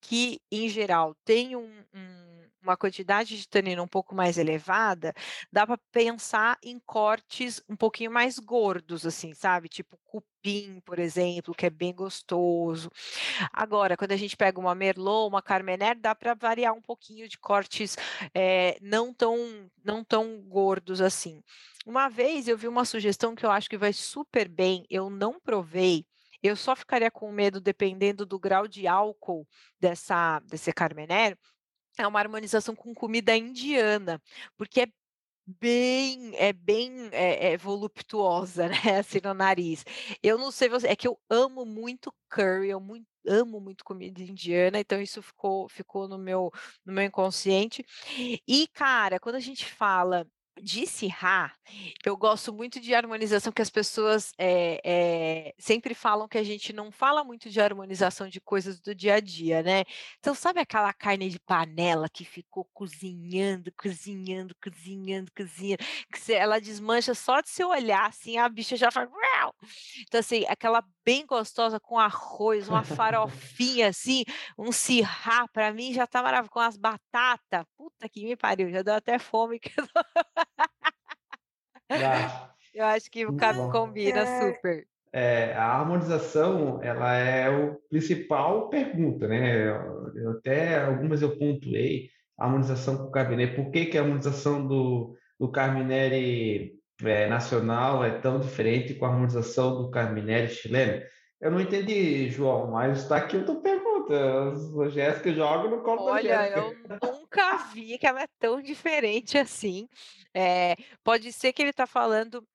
que 0.07 0.38
em 0.52 0.68
geral 0.68 1.16
tem 1.24 1.57
um, 1.57 1.82
um, 1.94 2.44
uma 2.62 2.76
quantidade 2.76 3.38
de 3.38 3.48
tanino 3.48 3.82
um 3.82 3.88
pouco 3.88 4.14
mais 4.14 4.36
elevada, 4.36 5.14
dá 5.50 5.66
para 5.66 5.78
pensar 5.90 6.59
em 6.62 6.78
cortes 6.78 7.62
um 7.68 7.74
pouquinho 7.74 8.11
mais 8.11 8.38
gordos, 8.38 9.07
assim, 9.07 9.32
sabe? 9.32 9.66
Tipo 9.66 9.98
cupim, 10.05 10.80
por 10.84 10.98
exemplo, 10.98 11.55
que 11.55 11.64
é 11.64 11.70
bem 11.70 11.94
gostoso. 11.94 12.90
Agora, 13.50 13.96
quando 13.96 14.12
a 14.12 14.16
gente 14.16 14.36
pega 14.36 14.61
uma 14.61 14.74
Merlot, 14.74 15.28
uma 15.28 15.40
Carmener, 15.40 15.98
dá 15.98 16.14
para 16.14 16.34
variar 16.34 16.74
um 16.74 16.82
pouquinho 16.82 17.26
de 17.26 17.38
cortes 17.38 17.96
é, 18.34 18.76
não 18.82 19.12
tão 19.12 19.70
não 19.82 20.05
tão 20.05 20.42
gordos 20.42 21.00
assim. 21.00 21.42
Uma 21.86 22.09
vez 22.11 22.46
eu 22.46 22.59
vi 22.59 22.68
uma 22.68 22.84
sugestão 22.84 23.34
que 23.34 23.44
eu 23.46 23.50
acho 23.50 23.70
que 23.70 23.78
vai 23.78 23.92
super 23.92 24.48
bem, 24.48 24.84
eu 24.90 25.09
não 25.09 25.40
provei, 25.40 26.07
eu 26.45 26.57
só 26.57 26.76
ficaria 26.76 27.11
com 27.11 27.32
medo 27.32 27.61
dependendo 27.61 28.26
do 28.26 28.38
grau 28.38 28.68
de 28.68 28.86
álcool 28.86 29.49
dessa 29.80 30.40
desse 30.40 30.72
Carmener, 30.72 31.38
é 31.99 32.07
uma 32.07 32.20
harmonização 32.20 32.74
com 32.76 32.95
comida 32.95 33.36
indiana, 33.36 34.22
porque 34.57 34.82
é 34.82 34.88
bem 35.47 36.34
é 36.36 36.53
bem, 36.53 37.09
é 37.12 37.53
é 37.55 37.57
voluptuosa, 37.59 38.68
né, 38.68 38.99
assim, 39.01 39.20
no 39.22 39.34
nariz. 39.34 39.84
Eu 40.22 40.38
não 40.38 40.51
sei 40.51 40.68
você 40.68 40.88
é 40.88 40.97
que 40.97 41.09
eu 41.09 41.18
amo 41.30 41.64
muito 41.66 42.12
curry, 42.30 42.70
eu 42.70 42.80
mui 42.80 43.05
amo 43.26 43.61
muito 43.61 43.84
comida 43.84 44.22
indiana, 44.22 44.78
então 44.80 45.01
isso 45.01 45.22
ficou 45.22 45.68
ficou 45.68 46.09
no 46.09 46.18
meu 46.18 46.51
no 46.84 46.92
meu 46.92 47.05
inconsciente. 47.05 47.84
E, 48.49 48.68
cara, 48.72 49.18
quando 49.20 49.36
a 49.36 49.40
gente 49.40 49.64
fala 49.66 50.26
de 50.62 50.86
Sirá, 50.86 51.52
eu 52.05 52.16
gosto 52.16 52.52
muito 52.52 52.80
de 52.80 52.94
harmonização 52.94 53.52
que 53.52 53.61
as 53.62 53.70
pessoas, 53.70 54.32
eh 54.38 54.80
eh, 54.84 55.55
sempre 55.59 55.94
falam 55.94 56.28
que 56.28 56.38
a 56.38 56.44
gente 56.44 56.72
não 56.72 56.92
fala 56.92 57.24
muito 57.24 57.50
de 57.50 57.61
harmonização 57.61 58.28
de 58.28 58.40
coisas 58.40 58.80
do 58.80 58.94
dia 58.94 59.14
a 59.16 59.20
dia, 59.20 59.62
né. 59.62 59.82
Então 60.20 60.34
sabe 60.34 60.61
aquela 60.61 60.92
carne 60.92 61.28
de 61.28 61.40
panela 61.40 62.09
que 62.09 62.24
ficou 62.24 62.64
cozinhando, 62.72 63.72
cozinhando, 63.76 64.55
cozinhando, 64.62 65.30
cozinhando, 65.36 65.82
que 66.12 66.32
ela 66.32 66.61
desmancha 66.61 67.14
só 67.14 67.40
de 67.40 67.48
você 67.50 67.64
olhar, 67.64 68.07
assim, 68.09 68.38
a 68.38 68.48
bicha 68.48 68.76
já 68.76 68.90
faz 68.92 69.09
então 70.03 70.20
assim, 70.20 70.45
aquela 70.49 70.82
bem 71.05 71.26
gostosa 71.26 71.80
com 71.80 71.99
arroz, 71.99 72.68
uma 72.68 72.82
farofinha, 72.84 73.88
assim, 73.88 74.24
um 74.59 74.70
Sirá, 74.72 75.47
para 75.53 75.72
mim 75.72 75.92
já 75.92 76.07
tá 76.07 76.22
maravilhoso, 76.22 76.51
com 76.51 76.61
as 76.61 76.76
batata, 76.76 77.66
puta 77.76 78.09
que 78.09 78.24
me 78.24 78.36
pariu, 78.36 78.70
já 78.70 78.82
deu 78.82 78.95
até 78.95 79.18
fome 79.18 79.59
que 79.59 79.72
eu 79.78 79.84
Eu 82.74 82.84
acho 82.86 83.09
que 83.09 83.24
o 83.24 83.36
caso 83.36 83.70
combina 83.70 84.20
é, 84.20 84.40
super. 84.40 84.86
É, 85.12 85.53
a 85.55 85.78
harmonização, 85.78 86.82
ela 86.82 87.14
é 87.14 87.49
o 87.49 87.76
principal 87.88 88.68
pergunta, 88.68 89.28
né? 89.28 89.68
Eu, 90.16 90.32
até 90.32 90.82
algumas 90.82 91.22
eu 91.22 91.38
pontuei, 91.38 92.11
a 92.36 92.47
harmonização 92.47 92.97
com 92.97 93.05
o 93.05 93.11
Cabernet, 93.12 93.55
por 93.55 93.70
que, 93.70 93.86
que 93.86 93.97
a 93.97 94.01
harmonização 94.01 94.66
do, 94.66 95.16
do 95.38 95.53
Carminelli 95.53 96.74
é, 97.03 97.28
nacional 97.28 98.05
é 98.05 98.18
tão 98.20 98.38
diferente 98.40 98.95
com 98.95 99.07
a 99.07 99.09
harmonização 99.09 99.82
do 99.82 99.90
Carminelli 99.90 100.49
chileno? 100.49 101.03
Eu 101.40 101.51
não 101.51 101.61
entendi, 101.61 102.30
João, 102.30 102.70
mas 102.70 103.01
está 103.01 103.18
aqui 103.18 103.36
outra 103.36 103.57
pergunta. 103.57 104.14
A 104.82 104.88
Jéssica 104.88 105.32
joga 105.32 105.68
no 105.68 105.82
colo 105.82 106.05
Olha, 106.05 106.36
da 106.36 106.49
Jéssica. 106.49 106.99
eu 107.03 107.12
nunca 107.12 107.57
vi 107.74 107.99
que 107.99 108.07
ela 108.07 108.22
é 108.22 108.28
tão 108.38 108.62
diferente 108.62 109.36
assim. 109.36 109.88
É, 110.32 110.76
pode 111.03 111.32
ser 111.32 111.53
que 111.53 111.62
ele 111.62 111.70
está 111.70 111.86
falando 111.86 112.47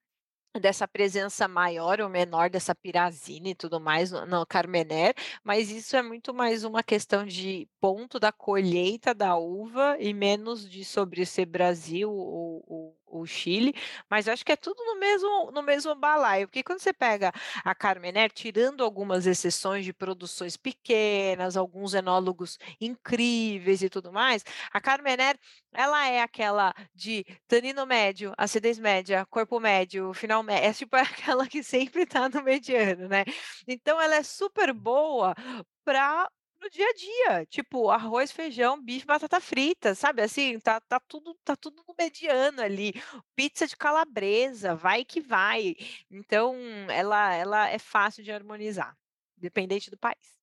dessa 0.60 0.88
presença 0.88 1.48
maior 1.48 2.02
ou 2.02 2.10
menor 2.10 2.50
dessa 2.50 2.74
pirazina 2.74 3.50
e 3.50 3.56
tudo 3.56 3.80
mais 3.80 4.12
no 4.12 4.26
no 4.26 4.46
Carmener, 4.46 5.14
mas 5.44 5.70
isso 5.70 5.96
é 5.96 6.02
muito 6.02 6.34
mais 6.34 6.64
uma 6.64 6.82
questão 6.82 7.26
de 7.26 7.70
ponto 7.80 8.20
da 8.20 8.32
colheita 8.32 9.14
da 9.14 9.36
uva 9.38 9.98
e 10.00 10.14
menos 10.14 10.68
de 10.68 10.84
sobre 10.84 11.26
ser 11.26 11.46
Brasil 11.46 12.12
ou 12.12 12.64
ou 12.68 12.99
ou 13.10 13.26
Chile, 13.26 13.74
mas 14.10 14.28
acho 14.28 14.46
que 14.46 14.52
é 14.52 14.56
tudo 14.56 14.84
no 14.86 15.00
mesmo 15.00 15.52
no 15.52 15.62
mesmo 15.64 15.96
balaio, 15.96 16.48
porque 16.48 16.64
quando 16.64 16.80
você 16.80 16.94
pega 16.94 17.32
a 17.64 17.76
Carmener, 17.76 18.32
tirando 18.32 18.84
algumas 18.84 19.26
exceções 19.26 19.86
de 19.86 19.94
produções 19.94 20.56
pequenas, 20.58 21.58
alguns 21.58 21.94
enólogos 21.94 22.58
incríveis 22.80 23.82
e 23.82 23.90
tudo 23.90 24.12
mais, 24.12 24.44
a 24.72 24.80
Carmener, 24.82 25.38
ela 25.74 26.08
é 26.08 26.22
aquela 26.22 26.74
de 26.94 27.26
tanino 27.48 27.86
médio, 27.86 28.34
acidez 28.38 28.80
média, 28.80 29.26
corpo 29.30 29.60
médio, 29.60 30.14
final 30.14 30.44
médio, 30.44 30.68
é 30.70 30.74
tipo 30.74 30.96
aquela 31.36 31.48
que 31.48 31.64
sempre 31.64 32.04
está 32.04 32.30
no 32.30 32.44
mediano, 32.44 33.08
né. 33.08 33.24
Então 33.68 34.00
ela 34.02 34.16
é 34.16 34.24
super 34.24 34.74
boa 34.74 35.36
para 35.84 36.30
no 36.62 36.70
dia 36.70 36.86
a 36.88 36.94
dia, 36.94 37.46
tipo 37.46 37.90
arroz, 37.90 38.32
feijão, 38.32 38.82
bife, 38.82 39.06
batata 39.06 39.40
frita, 39.40 39.96
sabe, 39.96 40.22
assim, 40.22 40.60
tá 40.60 40.80
tá 40.82 41.00
tudo 41.00 41.36
tá 41.44 41.56
tudo 41.56 41.84
no 41.88 41.96
mediano 41.98 42.62
ali, 42.62 42.94
pizza 43.36 43.66
de 43.68 43.78
calabresa, 43.78 44.76
vai 44.76 45.06
que 45.06 45.22
vai. 45.22 45.76
Então 46.10 46.56
ela 46.90 47.34
ela 47.34 47.70
é 47.70 47.80
fácil 47.80 48.24
de 48.24 48.32
harmonizar, 48.32 48.96
dependente 49.38 49.90
do 49.90 49.98
país. 49.98 50.36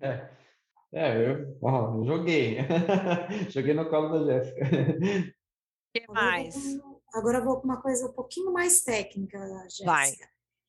É. 0.00 0.28
É, 0.90 1.18
eu 1.18 1.58
ó, 1.60 2.02
joguei. 2.02 2.56
Joguei 3.50 3.74
no 3.74 3.90
colo 3.90 4.24
da 4.24 4.24
Jéssica. 4.24 4.64
Que 5.92 6.06
mais? 6.08 6.78
Agora 7.12 7.38
eu 7.38 7.44
vou 7.44 7.60
para 7.60 7.64
uma 7.64 7.82
coisa 7.82 8.06
um 8.06 8.12
pouquinho 8.12 8.52
mais 8.52 8.82
técnica, 8.82 9.38
Vai. 9.84 10.12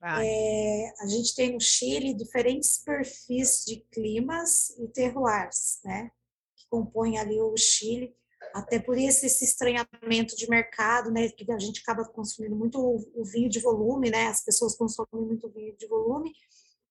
É, 0.01 0.93
a 1.01 1.07
gente 1.07 1.35
tem 1.35 1.53
no 1.53 1.59
Chile 1.59 2.13
diferentes 2.13 2.81
perfis 2.83 3.63
de 3.65 3.85
climas 3.91 4.69
e 4.79 4.87
terroirs, 4.87 5.79
né? 5.83 6.09
Que 6.55 6.67
compõem 6.69 7.17
ali 7.17 7.39
o 7.39 7.55
Chile. 7.57 8.15
Até 8.53 8.79
por 8.79 8.97
isso 8.97 9.25
esse 9.25 9.43
estranhamento 9.43 10.35
de 10.37 10.49
mercado, 10.49 11.11
né? 11.11 11.27
Que 11.29 11.51
a 11.51 11.59
gente 11.59 11.81
acaba 11.81 12.05
consumindo 12.05 12.55
muito 12.55 12.79
o, 12.79 13.25
vinho 13.25 13.49
de 13.49 13.59
volume, 13.59 14.09
né? 14.09 14.27
As 14.27 14.43
pessoas 14.43 14.75
consomem 14.75 15.25
muito 15.25 15.49
vinho 15.49 15.75
de 15.77 15.87
volume. 15.87 16.31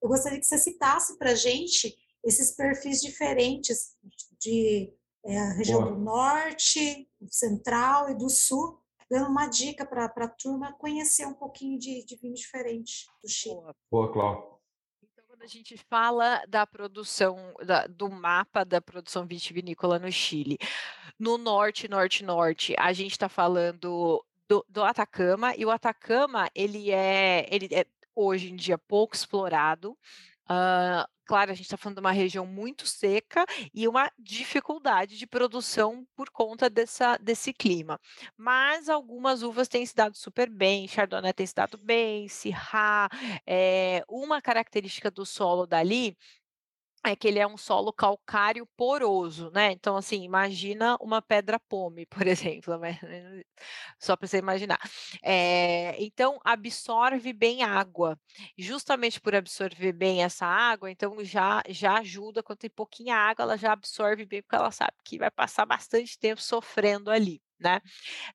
Eu 0.02 0.08
gostaria 0.08 0.38
que 0.38 0.46
você 0.46 0.58
citasse 0.58 1.16
para 1.18 1.30
a 1.30 1.34
gente 1.34 1.96
esses 2.24 2.54
perfis 2.54 3.00
diferentes 3.00 3.96
de 4.38 4.92
é, 5.24 5.38
a 5.38 5.52
região 5.54 5.82
Boa. 5.82 5.94
do 5.94 6.00
norte, 6.00 7.08
central 7.30 8.10
e 8.10 8.14
do 8.14 8.28
sul, 8.28 8.77
dando 9.10 9.28
uma 9.28 9.46
dica 9.46 9.86
para 9.86 10.04
a 10.04 10.28
turma 10.28 10.72
conhecer 10.74 11.26
um 11.26 11.34
pouquinho 11.34 11.78
de, 11.78 12.04
de 12.04 12.16
vinho 12.16 12.34
diferente 12.34 13.06
do 13.22 13.28
Chile. 13.28 13.54
Boa, 13.54 13.76
Boa 13.90 14.12
Cláudia. 14.12 14.58
Então, 15.02 15.24
quando 15.26 15.42
a 15.42 15.46
gente 15.46 15.76
fala 15.88 16.44
da 16.46 16.66
produção, 16.66 17.54
da, 17.64 17.86
do 17.86 18.10
mapa 18.10 18.64
da 18.64 18.80
produção 18.80 19.26
vitivinícola 19.26 19.98
no 19.98 20.12
Chile, 20.12 20.58
no 21.18 21.38
norte, 21.38 21.88
norte, 21.88 22.24
norte, 22.24 22.74
a 22.78 22.92
gente 22.92 23.12
está 23.12 23.28
falando 23.28 24.22
do, 24.48 24.64
do, 24.68 24.82
Atacama, 24.82 25.54
e 25.56 25.64
o 25.64 25.70
Atacama, 25.70 26.48
ele 26.54 26.90
é, 26.90 27.46
ele 27.50 27.68
é 27.72 27.86
hoje 28.14 28.50
em 28.50 28.56
dia 28.56 28.78
pouco 28.78 29.14
explorado, 29.14 29.96
Uh, 30.50 31.04
claro, 31.26 31.50
a 31.50 31.54
gente 31.54 31.66
está 31.66 31.76
falando 31.76 31.96
de 31.96 32.00
uma 32.00 32.10
região 32.10 32.46
muito 32.46 32.86
seca 32.86 33.44
e 33.74 33.86
uma 33.86 34.10
dificuldade 34.18 35.18
de 35.18 35.26
produção 35.26 36.06
por 36.16 36.30
conta 36.30 36.70
dessa, 36.70 37.18
desse 37.18 37.52
clima. 37.52 38.00
Mas 38.36 38.88
algumas 38.88 39.42
uvas 39.42 39.68
têm 39.68 39.84
se 39.84 39.94
dado 39.94 40.16
super 40.16 40.48
bem, 40.48 40.88
Chardonnay 40.88 41.34
tem 41.34 41.46
se 41.46 41.54
dado 41.54 41.76
bem, 41.76 42.28
Syrah. 42.28 43.08
É, 43.46 44.02
uma 44.08 44.40
característica 44.40 45.10
do 45.10 45.26
solo 45.26 45.66
dali 45.66 46.16
é 47.08 47.16
que 47.16 47.26
ele 47.28 47.38
é 47.38 47.46
um 47.46 47.56
solo 47.56 47.92
calcário 47.92 48.66
poroso, 48.76 49.50
né, 49.52 49.72
então, 49.72 49.96
assim, 49.96 50.22
imagina 50.22 50.96
uma 51.00 51.20
pedra 51.22 51.58
pome, 51.68 52.06
por 52.06 52.26
exemplo, 52.28 52.78
né, 52.78 52.98
só 53.98 54.16
para 54.16 54.26
você 54.26 54.38
imaginar. 54.38 54.78
Eh, 55.22 55.96
então 56.02 56.38
absorve 56.44 57.32
bem 57.32 57.62
água, 57.62 58.18
justamente 58.56 59.20
por 59.20 59.34
absorver 59.34 59.92
bem 59.92 60.22
essa 60.22 60.46
água, 60.46 60.90
então 60.90 61.22
já 61.24 61.62
já 61.68 61.98
ajuda, 61.98 62.42
quando 62.42 62.58
tem 62.60 62.70
pouquinha 62.70 63.16
água, 63.16 63.42
ela 63.44 63.56
já 63.56 63.72
absorve 63.72 64.24
bem, 64.26 64.42
porque 64.42 64.56
ela 64.56 64.70
sabe 64.70 64.92
que 65.04 65.18
vai 65.18 65.30
passar 65.30 65.66
bastante 65.66 66.18
tempo 66.18 66.40
sofrendo 66.40 67.10
ali 67.10 67.40
né. 67.60 67.80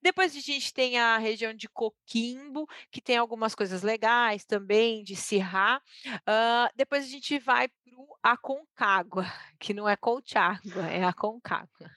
Depois 0.02 0.36
a 0.36 0.40
gente 0.40 0.72
tem 0.72 0.98
a 0.98 1.18
região 1.18 1.54
de 1.54 1.68
Coquimbo, 1.68 2.66
que 2.90 3.00
tem 3.00 3.16
algumas 3.16 3.54
coisas 3.54 3.82
legais 3.82 4.44
também, 4.44 5.02
de 5.02 5.16
Sirá. 5.16 5.80
Hã, 6.26 6.68
depois 6.76 7.04
a 7.04 7.08
gente 7.08 7.38
vai 7.38 7.68
o 7.96 8.16
Aconcagua, 8.22 9.24
que 9.58 9.74
não 9.74 9.88
é 9.88 9.96
Colchagua, 9.96 10.86
é 10.90 11.04
Aconcagua. 11.04 11.90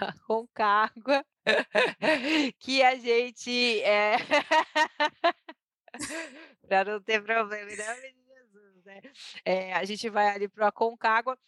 Aconcagua, 0.00 1.24
que 2.58 2.82
a 2.82 2.96
gente, 2.96 3.80
é 3.82 4.16
para 6.68 6.92
não 6.92 7.00
ter 7.00 7.22
problema, 7.22 7.70
em 7.70 7.76
nome 7.76 8.12
de 8.12 8.24
Jesus, 8.24 8.84
né. 8.84 9.00
Eh, 9.44 9.72
a 9.72 9.84
gente 9.84 10.08
vai 10.10 10.28
ali 10.28 10.48
para 10.48 10.64
o 10.64 10.68
Aconcagua, 10.68 11.38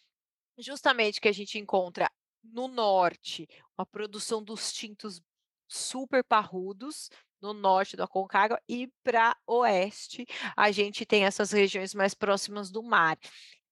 justamente 0.57 1.21
que 1.21 1.27
a 1.27 1.33
gente 1.33 1.59
encontra 1.59 2.09
no 2.43 2.67
norte, 2.67 3.47
uma 3.77 3.85
produção 3.85 4.43
dos 4.43 4.71
tintos 4.71 5.21
super 5.67 6.23
parrudos, 6.23 7.09
no 7.41 7.53
norte 7.53 7.95
do 7.95 8.03
Aconcagua 8.03 8.59
e 8.67 8.87
para 9.03 9.35
oeste 9.47 10.25
a 10.55 10.71
gente 10.71 11.05
tem 11.05 11.25
essas 11.25 11.51
regiões 11.51 11.93
mais 11.93 12.13
próximas 12.13 12.69
do 12.71 12.83
mar 12.83 13.17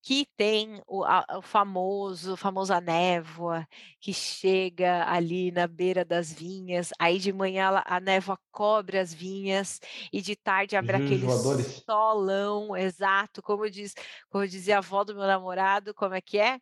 que 0.07 0.25
tem 0.37 0.81
o, 0.87 1.03
a, 1.03 1.25
o 1.37 1.41
famoso, 1.41 2.37
famosa 2.37 2.79
névoa 2.79 3.67
que 3.99 4.13
chega 4.13 5.05
ali 5.05 5.51
na 5.51 5.67
beira 5.67 6.05
das 6.05 6.31
vinhas, 6.31 6.91
aí 6.97 7.19
de 7.19 7.33
manhã 7.33 7.65
ela, 7.65 7.83
a 7.85 7.99
névoa 7.99 8.39
cobre 8.49 8.97
as 8.97 9.13
vinhas 9.13 9.81
e 10.13 10.21
de 10.21 10.33
tarde 10.33 10.77
abre 10.77 10.95
aquele 10.95 11.27
solão, 11.29 12.73
exato, 12.77 13.41
como 13.41 13.69
diz, 13.69 13.93
como 14.29 14.47
dizia 14.47 14.75
a 14.75 14.77
avó 14.77 15.03
do 15.03 15.13
meu 15.13 15.27
namorado, 15.27 15.93
como 15.93 16.15
é 16.15 16.21
que 16.21 16.39
é? 16.39 16.61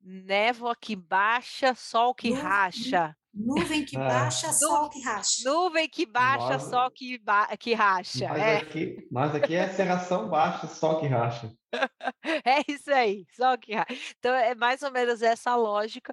Névoa 0.00 0.76
que 0.76 0.94
baixa, 0.94 1.74
sol 1.74 2.14
que 2.14 2.30
racha. 2.30 3.17
Nuvem 3.38 3.84
que 3.84 3.96
é. 3.96 4.00
baixa, 4.00 4.52
sol 4.52 4.90
que 4.90 5.00
racha. 5.00 5.48
Nuvem 5.48 5.88
que 5.88 6.04
baixa, 6.04 6.54
nós, 6.54 6.62
sol 6.64 6.90
que, 6.90 7.18
ba 7.18 7.56
que 7.56 7.72
racha. 7.72 8.28
Mas, 8.28 8.42
é. 8.42 8.56
aqui, 8.56 9.08
mas 9.12 9.34
aqui 9.34 9.54
é 9.54 9.68
serração 9.68 10.28
baixa, 10.28 10.66
sol 10.66 10.98
que 10.98 11.06
racha. 11.06 11.54
é 12.44 12.62
isso 12.66 12.92
aí, 12.92 13.24
sol 13.36 13.56
que 13.56 13.74
racha. 13.74 13.94
Então 14.18 14.34
é 14.34 14.56
mais 14.56 14.82
ou 14.82 14.90
menos 14.90 15.22
essa 15.22 15.54
lógica 15.54 16.12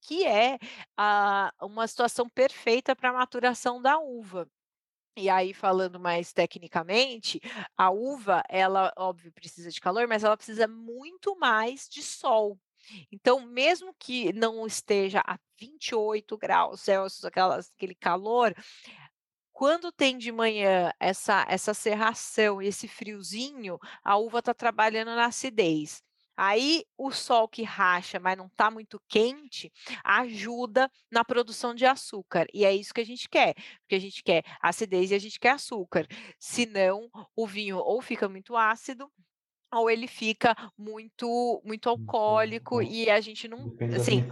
que 0.00 0.26
é 0.26 0.58
a, 0.96 1.52
uma 1.60 1.86
situação 1.86 2.26
perfeita 2.26 2.96
para 2.96 3.10
a 3.10 3.14
maturação 3.14 3.80
da 3.80 3.98
uva. 3.98 4.48
E 5.14 5.28
aí, 5.28 5.52
falando 5.52 6.00
mais 6.00 6.32
tecnicamente, 6.32 7.38
a 7.76 7.90
uva, 7.90 8.42
ela, 8.48 8.90
óbvio, 8.96 9.30
precisa 9.30 9.70
de 9.70 9.78
calor, 9.78 10.08
mas 10.08 10.24
ela 10.24 10.38
precisa 10.38 10.66
muito 10.66 11.36
mais 11.38 11.86
de 11.86 12.02
sol. 12.02 12.58
Então, 13.10 13.40
mesmo 13.46 13.94
que 13.98 14.32
não 14.32 14.66
esteja 14.66 15.22
a 15.26 15.38
28 15.58 16.36
graus 16.36 16.80
Celsius, 16.80 17.24
aquele 17.24 17.94
calor, 17.94 18.54
quando 19.52 19.92
tem 19.92 20.18
de 20.18 20.32
manhã 20.32 20.92
essa, 20.98 21.46
essa 21.48 21.74
serração, 21.74 22.60
esse 22.60 22.88
friozinho, 22.88 23.78
a 24.02 24.16
uva 24.16 24.40
está 24.40 24.52
trabalhando 24.54 25.14
na 25.14 25.26
acidez. 25.26 26.02
Aí 26.36 26.84
o 26.96 27.10
sol 27.12 27.46
que 27.46 27.62
racha, 27.62 28.18
mas 28.18 28.36
não 28.36 28.46
está 28.46 28.70
muito 28.70 29.00
quente, 29.06 29.70
ajuda 30.02 30.90
na 31.10 31.24
produção 31.24 31.74
de 31.74 31.84
açúcar. 31.84 32.46
E 32.54 32.64
é 32.64 32.74
isso 32.74 32.94
que 32.94 33.02
a 33.02 33.06
gente 33.06 33.28
quer, 33.28 33.54
porque 33.80 33.94
a 33.94 34.00
gente 34.00 34.22
quer 34.22 34.42
acidez 34.60 35.10
e 35.10 35.14
a 35.14 35.18
gente 35.18 35.38
quer 35.38 35.50
açúcar. 35.50 36.06
Senão, 36.38 37.10
o 37.36 37.46
vinho 37.46 37.78
ou 37.78 38.00
fica 38.00 38.28
muito 38.28 38.56
ácido 38.56 39.12
ou 39.72 39.90
ele 39.90 40.06
fica 40.06 40.54
muito 40.76 41.62
muito 41.64 41.88
alcoólico 41.88 42.82
e 42.82 43.10
a 43.10 43.20
gente 43.20 43.48
não 43.48 43.68
Depende 43.68 43.96
assim 43.96 44.24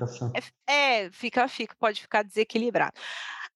é, 0.66 1.04
é, 1.04 1.10
fica 1.10 1.48
fica 1.48 1.74
pode 1.78 2.00
ficar 2.00 2.22
desequilibrado. 2.22 2.92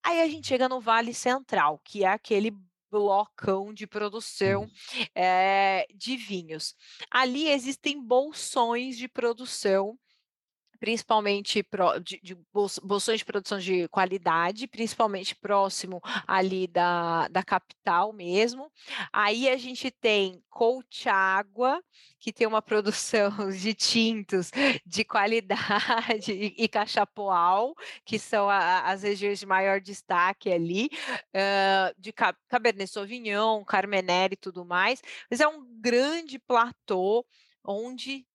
Aí 0.03 0.21
a 0.21 0.27
gente 0.27 0.47
chega 0.47 0.67
no 0.67 0.81
Vale 0.81 1.13
Central 1.13 1.79
que 1.83 2.03
é 2.03 2.07
aquele 2.07 2.51
blocão 2.91 3.73
de 3.73 3.85
produção 3.85 4.67
é, 5.13 5.85
de 5.93 6.15
vinhos. 6.15 6.75
Ali 7.11 7.49
existem 7.49 8.01
bolsões 8.01 8.97
de 8.97 9.07
produção 9.07 9.97
principalmente 10.79 11.63
pro, 11.63 11.99
de, 11.99 12.19
de 12.21 12.37
bolsões 12.83 13.19
de 13.19 13.25
produção 13.25 13.59
de 13.59 13.87
qualidade, 13.89 14.67
principalmente 14.67 15.35
próximo 15.35 16.01
ali 16.27 16.67
da, 16.67 17.27
da 17.27 17.43
capital 17.43 18.13
mesmo. 18.13 18.71
Aí 19.11 19.49
a 19.49 19.57
gente 19.57 19.89
tem 19.91 20.41
Colchagua, 20.49 21.83
que 22.19 22.31
tem 22.31 22.47
uma 22.47 22.61
produção 22.61 23.29
de 23.51 23.73
tintos 23.73 24.51
de 24.85 25.03
qualidade, 25.03 26.31
e, 26.31 26.55
e 26.57 26.67
Cachapoal, 26.67 27.75
que 28.05 28.17
são 28.17 28.49
a, 28.49 28.89
as 28.91 29.03
regiões 29.03 29.39
de 29.39 29.45
maior 29.45 29.81
destaque 29.81 30.51
ali, 30.51 30.89
uh, 31.33 31.93
de 31.99 32.13
Cabernet 32.47 32.89
Sauvignon, 32.89 33.63
Carmener 33.65 34.33
e 34.33 34.37
tudo 34.37 34.65
mais. 34.65 35.01
Mas 35.29 35.39
é 35.39 35.47
um 35.47 35.65
grande 35.79 36.39
platô 36.39 37.25
onde 37.63 38.25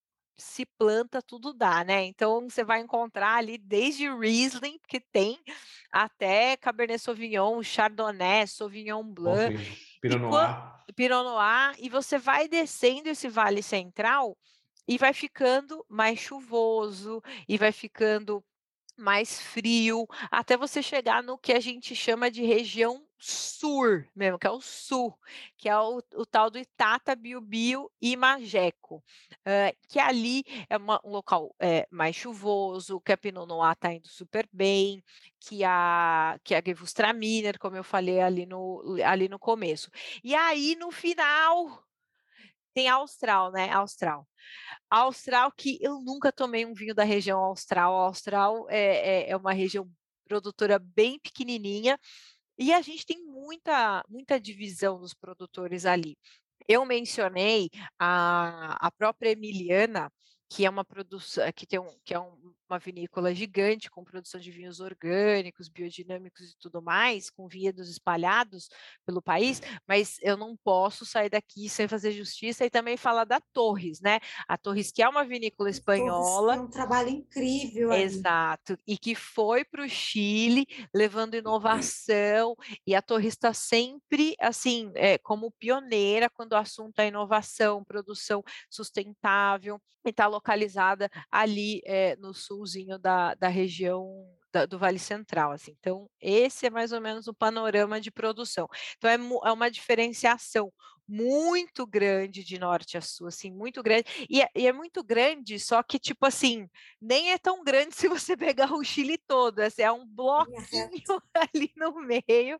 se 0.41 0.67
planta, 0.79 1.23
tudo 1.23 1.53
dá, 1.53 1.85
né? 1.85 2.05
Então 2.05 2.49
você 2.49 2.65
vai 2.65 2.81
encontrar 2.81 3.37
ali 3.37 3.59
desde 3.59 4.09
Riesling, 4.09 4.79
que 4.89 4.99
tem, 4.99 5.39
até 5.93 6.57
Cabernet 6.57 7.01
Sauvignon, 7.01 7.63
Chardonnay, 7.63 8.47
Sauvignon 8.47 9.05
Blanc, 9.05 9.57
Pinot 10.01 10.19
Noir. 10.19 10.73
Pinot 10.97 11.23
Noir, 11.23 11.75
e 11.79 11.89
você 11.89 12.19
vai 12.19 12.49
descendo 12.49 13.09
esse 13.09 13.29
Vale 13.29 13.63
Central 13.63 14.37
e 14.89 14.99
vai 14.99 15.13
ficando 15.13 15.85
mais 15.89 16.19
chuvoso 16.19 17.23
e 17.49 17.57
vai 17.57 17.71
ficando 17.71 18.43
mais 18.97 19.41
frio, 19.41 20.07
até 20.31 20.57
você 20.57 20.83
chegar 20.83 21.23
no 21.23 21.39
que 21.39 21.53
a 21.53 21.61
gente 21.61 21.95
chama 21.95 22.31
de 22.31 22.43
região 22.45 23.03
sur 23.21 24.09
mesmo, 24.17 24.39
que 24.39 24.47
é 24.47 24.51
o 24.51 24.61
sul, 24.61 25.15
que 25.59 25.69
é 25.69 25.79
o, 25.79 26.03
o 26.15 26.25
tal 26.25 26.51
do 26.51 26.59
Itata, 26.59 27.15
Biobio 27.15 27.91
e 28.01 28.17
Majeco, 28.17 28.97
uh, 29.47 29.77
que 29.89 29.99
ali 29.99 30.43
é 30.71 30.77
uma, 30.79 30.99
um 31.05 31.11
local 31.11 31.55
é, 31.61 31.87
mais 31.91 32.17
chuvoso, 32.17 33.01
que 33.01 33.13
a 33.13 33.19
Pinot 33.19 33.47
Noir 33.47 33.73
está 33.73 33.93
indo 33.93 34.09
super 34.09 34.49
bem, 34.51 35.05
que 35.39 35.63
a, 35.63 36.39
que 36.43 36.55
a 36.55 36.63
Gewürztraminer, 36.65 37.59
como 37.59 37.77
eu 37.77 37.85
falei 37.85 38.21
ali 38.21 38.47
no, 38.47 38.97
ali 39.05 39.29
no 39.29 39.39
começo. 39.39 39.91
E 40.25 40.35
aí, 40.35 40.75
no 40.77 40.91
final, 40.91 41.85
tem 42.73 42.89
Austral, 42.89 43.53
né? 43.53 43.71
Austral. 43.71 44.27
Austral 44.89 45.53
que 45.53 45.79
eu 45.83 46.01
nunca 46.01 46.33
tomei 46.33 46.65
um 46.65 46.75
vinho 46.75 46.95
da 46.95 47.05
região 47.05 47.39
Austral. 47.41 47.95
Austral 47.95 48.67
é, 48.71 49.27
é, 49.27 49.31
é 49.31 49.37
uma 49.37 49.53
região 49.53 49.89
produtora 50.27 50.79
bem 50.79 51.19
pequenininha 51.19 51.99
e 52.61 52.75
a 52.75 52.83
gente 52.83 53.07
tem 53.07 53.25
muita, 53.25 54.05
muita 54.07 54.39
divisão 54.39 55.01
dos 55.01 55.15
produtores 55.15 55.87
ali. 55.87 56.19
Eu 56.69 56.85
mencionei 56.85 57.71
a, 57.99 58.77
a 58.87 58.91
própria 58.93 59.31
Emiliana, 59.31 60.13
que 60.49 60.67
é 60.67 60.71
uma 60.71 60.85
produção, 60.85 61.51
que 61.53 61.67
tem 61.67 61.79
um, 61.79 61.99
que 62.05 62.13
é 62.13 62.21
um, 62.21 62.55
uma 62.71 62.79
vinícola 62.79 63.35
gigante 63.35 63.91
com 63.91 64.05
produção 64.05 64.41
de 64.41 64.51
vinhos 64.51 64.81
orgânicos, 64.81 65.69
biodinâmicos 65.69 66.53
e 66.53 66.57
tudo 66.57 66.81
mais, 66.81 67.29
com 67.29 67.49
vinhedos 67.49 67.89
espalhados 67.89 68.69
pelo 69.05 69.21
país, 69.21 69.61
mas 69.87 70.19
eu 70.23 70.37
não 70.37 70.57
posso 70.57 71.05
sair 71.05 71.29
daqui 71.29 71.69
sem 71.69 71.89
fazer 71.89 72.13
justiça 72.13 72.65
e 72.65 72.71
também 72.71 72.97
falar 72.97 73.25
da 73.25 73.41
Torres, 73.53 74.01
né? 74.01 74.21
A 74.47 74.57
Torres 74.57 74.93
que 74.93 75.03
é 75.03 75.09
uma 75.09 75.25
vinícola 75.25 75.69
espanhola, 75.69 76.55
é 76.55 76.61
um 76.61 76.71
trabalho 76.71 77.09
incrível, 77.09 77.93
exato, 77.93 78.77
e 78.87 78.97
que 78.97 79.15
foi 79.15 79.65
para 79.65 79.85
o 79.85 79.89
Chile 79.89 80.67
levando 80.95 81.35
inovação 81.35 82.55
e 82.87 82.95
a 82.95 83.03
Torres 83.03 83.35
está 83.35 83.53
sempre 83.53 84.35
assim 84.39 84.93
é, 84.95 85.19
como 85.19 85.51
pioneira 85.51 86.31
quando 86.31 86.53
o 86.53 86.57
assunto 86.57 86.99
é 87.01 87.09
inovação, 87.09 87.85
produção 87.85 88.43
sustentável 88.71 89.81
e 90.05 90.11
está 90.11 90.27
localizada 90.27 91.11
ali 91.31 91.81
é, 91.85 92.17
no 92.17 92.33
sulzinho 92.61 92.99
da, 92.99 93.35
da 93.35 93.49
região 93.49 94.27
da, 94.53 94.67
do 94.67 94.79
Vale 94.79 94.99
Central, 94.99 95.53
assim. 95.53 95.75
Então, 95.79 96.09
esse 96.21 96.67
é 96.67 96.71
mais 96.71 96.93
ou 96.93 97.01
menos 97.01 97.27
o 97.27 97.35
panorama 97.35 98.01
de 98.01 98.11
produção. 98.11 98.69
Então, 98.97 99.09
é, 99.11 99.15
é 99.49 99.53
uma 99.53 99.71
diferenciação 99.71 100.73
muito 101.11 101.85
grande 101.85 102.45
de 102.45 102.57
norte 102.57 102.97
a 102.97 103.01
sul, 103.01 103.27
assim, 103.27 103.51
muito 103.51 103.83
grande. 103.83 104.05
E 104.31 104.41
é, 104.41 104.49
e 104.55 104.67
é, 104.67 104.73
muito 104.73 105.03
grande, 105.03 105.59
só 105.59 105.83
que, 105.83 105.99
tipo 105.99 106.25
assim, 106.25 106.69
nem 107.01 107.33
é 107.33 107.39
tão 107.39 107.65
grande 107.65 107.95
se 107.97 108.09
você 108.09 108.37
pegar 108.37 108.73
o 108.73 108.85
Chile 108.85 109.19
todo, 109.27 109.59
assim, 109.59 109.83
é 109.83 109.91
um 109.91 110.07
bloquinho 110.07 110.53
ali 111.35 111.73
no 111.77 111.93
meio. 112.01 112.59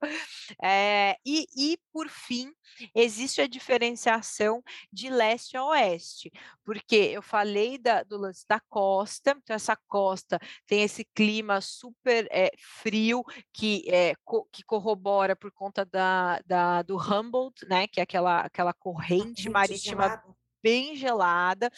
É, 0.61 1.17
e, 1.25 1.47
e, 1.57 1.79
por 1.93 2.09
fim, 2.09 2.53
existe 2.95 3.41
a 3.41 3.47
diferenciação 3.47 4.63
de 4.93 5.09
leste 5.09 5.57
a 5.57 5.65
oeste, 5.67 6.33
porque 6.65 6.97
eu 6.97 7.23
falei 7.23 7.79
da, 7.79 8.03
do 8.03 8.17
lance 8.17 8.45
da 8.49 8.59
costa, 8.69 9.37
então 9.43 9.55
essa 9.55 9.77
costa 9.87 10.41
tem 10.67 10.83
esse 10.83 11.05
clima 11.15 11.61
super 11.61 12.27
é, 12.33 12.51
frio 12.59 13.23
que, 13.53 13.85
é, 13.89 14.15
co, 14.25 14.49
que 14.51 14.65
corrobora 14.65 15.37
por 15.37 15.53
conta 15.53 15.85
da, 15.85 16.41
da, 16.47 16.83
do 16.83 16.97
Humboldt, 16.97 17.67
né, 17.69 17.87
que 17.87 18.01
é 18.01 18.03
aquela 18.03 18.40
aquela 18.41 18.73
corrente 18.73 19.49
marítima 19.49 20.03
gelada. 20.05 20.37
bem 20.63 20.97
gelada, 20.97 21.71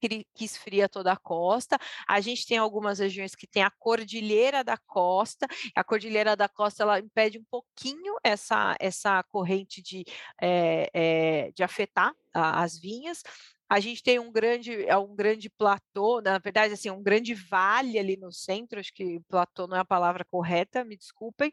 que, 0.00 0.24
que, 0.34 0.44
esfria 0.44 0.88
toda 0.88 1.12
a 1.12 1.16
costa. 1.16 1.78
A 2.08 2.20
gente 2.20 2.46
tem 2.46 2.56
algumas 2.56 2.98
regiões 2.98 3.34
que 3.34 3.46
tem 3.46 3.62
a 3.62 3.70
cordilheira 3.70 4.64
da 4.64 4.76
costa. 4.78 5.46
A 5.74 5.84
cordilheira 5.84 6.34
da 6.34 6.48
costa 6.48 6.82
ela 6.82 6.98
impede 6.98 7.38
um 7.38 7.44
pouquinho 7.50 8.16
essa, 8.24 8.74
essa 8.80 9.22
corrente 9.24 9.82
de, 9.82 10.04
é, 10.40 10.90
é, 10.92 11.52
de 11.52 11.62
afetar 11.62 12.14
a, 12.32 12.62
as 12.62 12.78
vinhas. 12.78 13.22
A 13.70 13.78
gente 13.78 14.02
tem 14.02 14.18
um 14.18 14.32
grande, 14.32 14.84
é 14.84 14.96
um 14.96 15.14
grande 15.14 15.48
platô, 15.48 16.20
na 16.20 16.38
verdade, 16.38 16.74
assim, 16.74 16.90
um 16.90 17.00
grande 17.00 17.34
vale 17.34 18.00
ali 18.00 18.16
no 18.16 18.32
centro, 18.32 18.80
acho 18.80 18.92
que 18.92 19.20
platô 19.28 19.68
não 19.68 19.76
é 19.76 19.80
a 19.80 19.84
palavra 19.84 20.24
correta, 20.24 20.84
me 20.84 20.96
desculpem. 20.96 21.52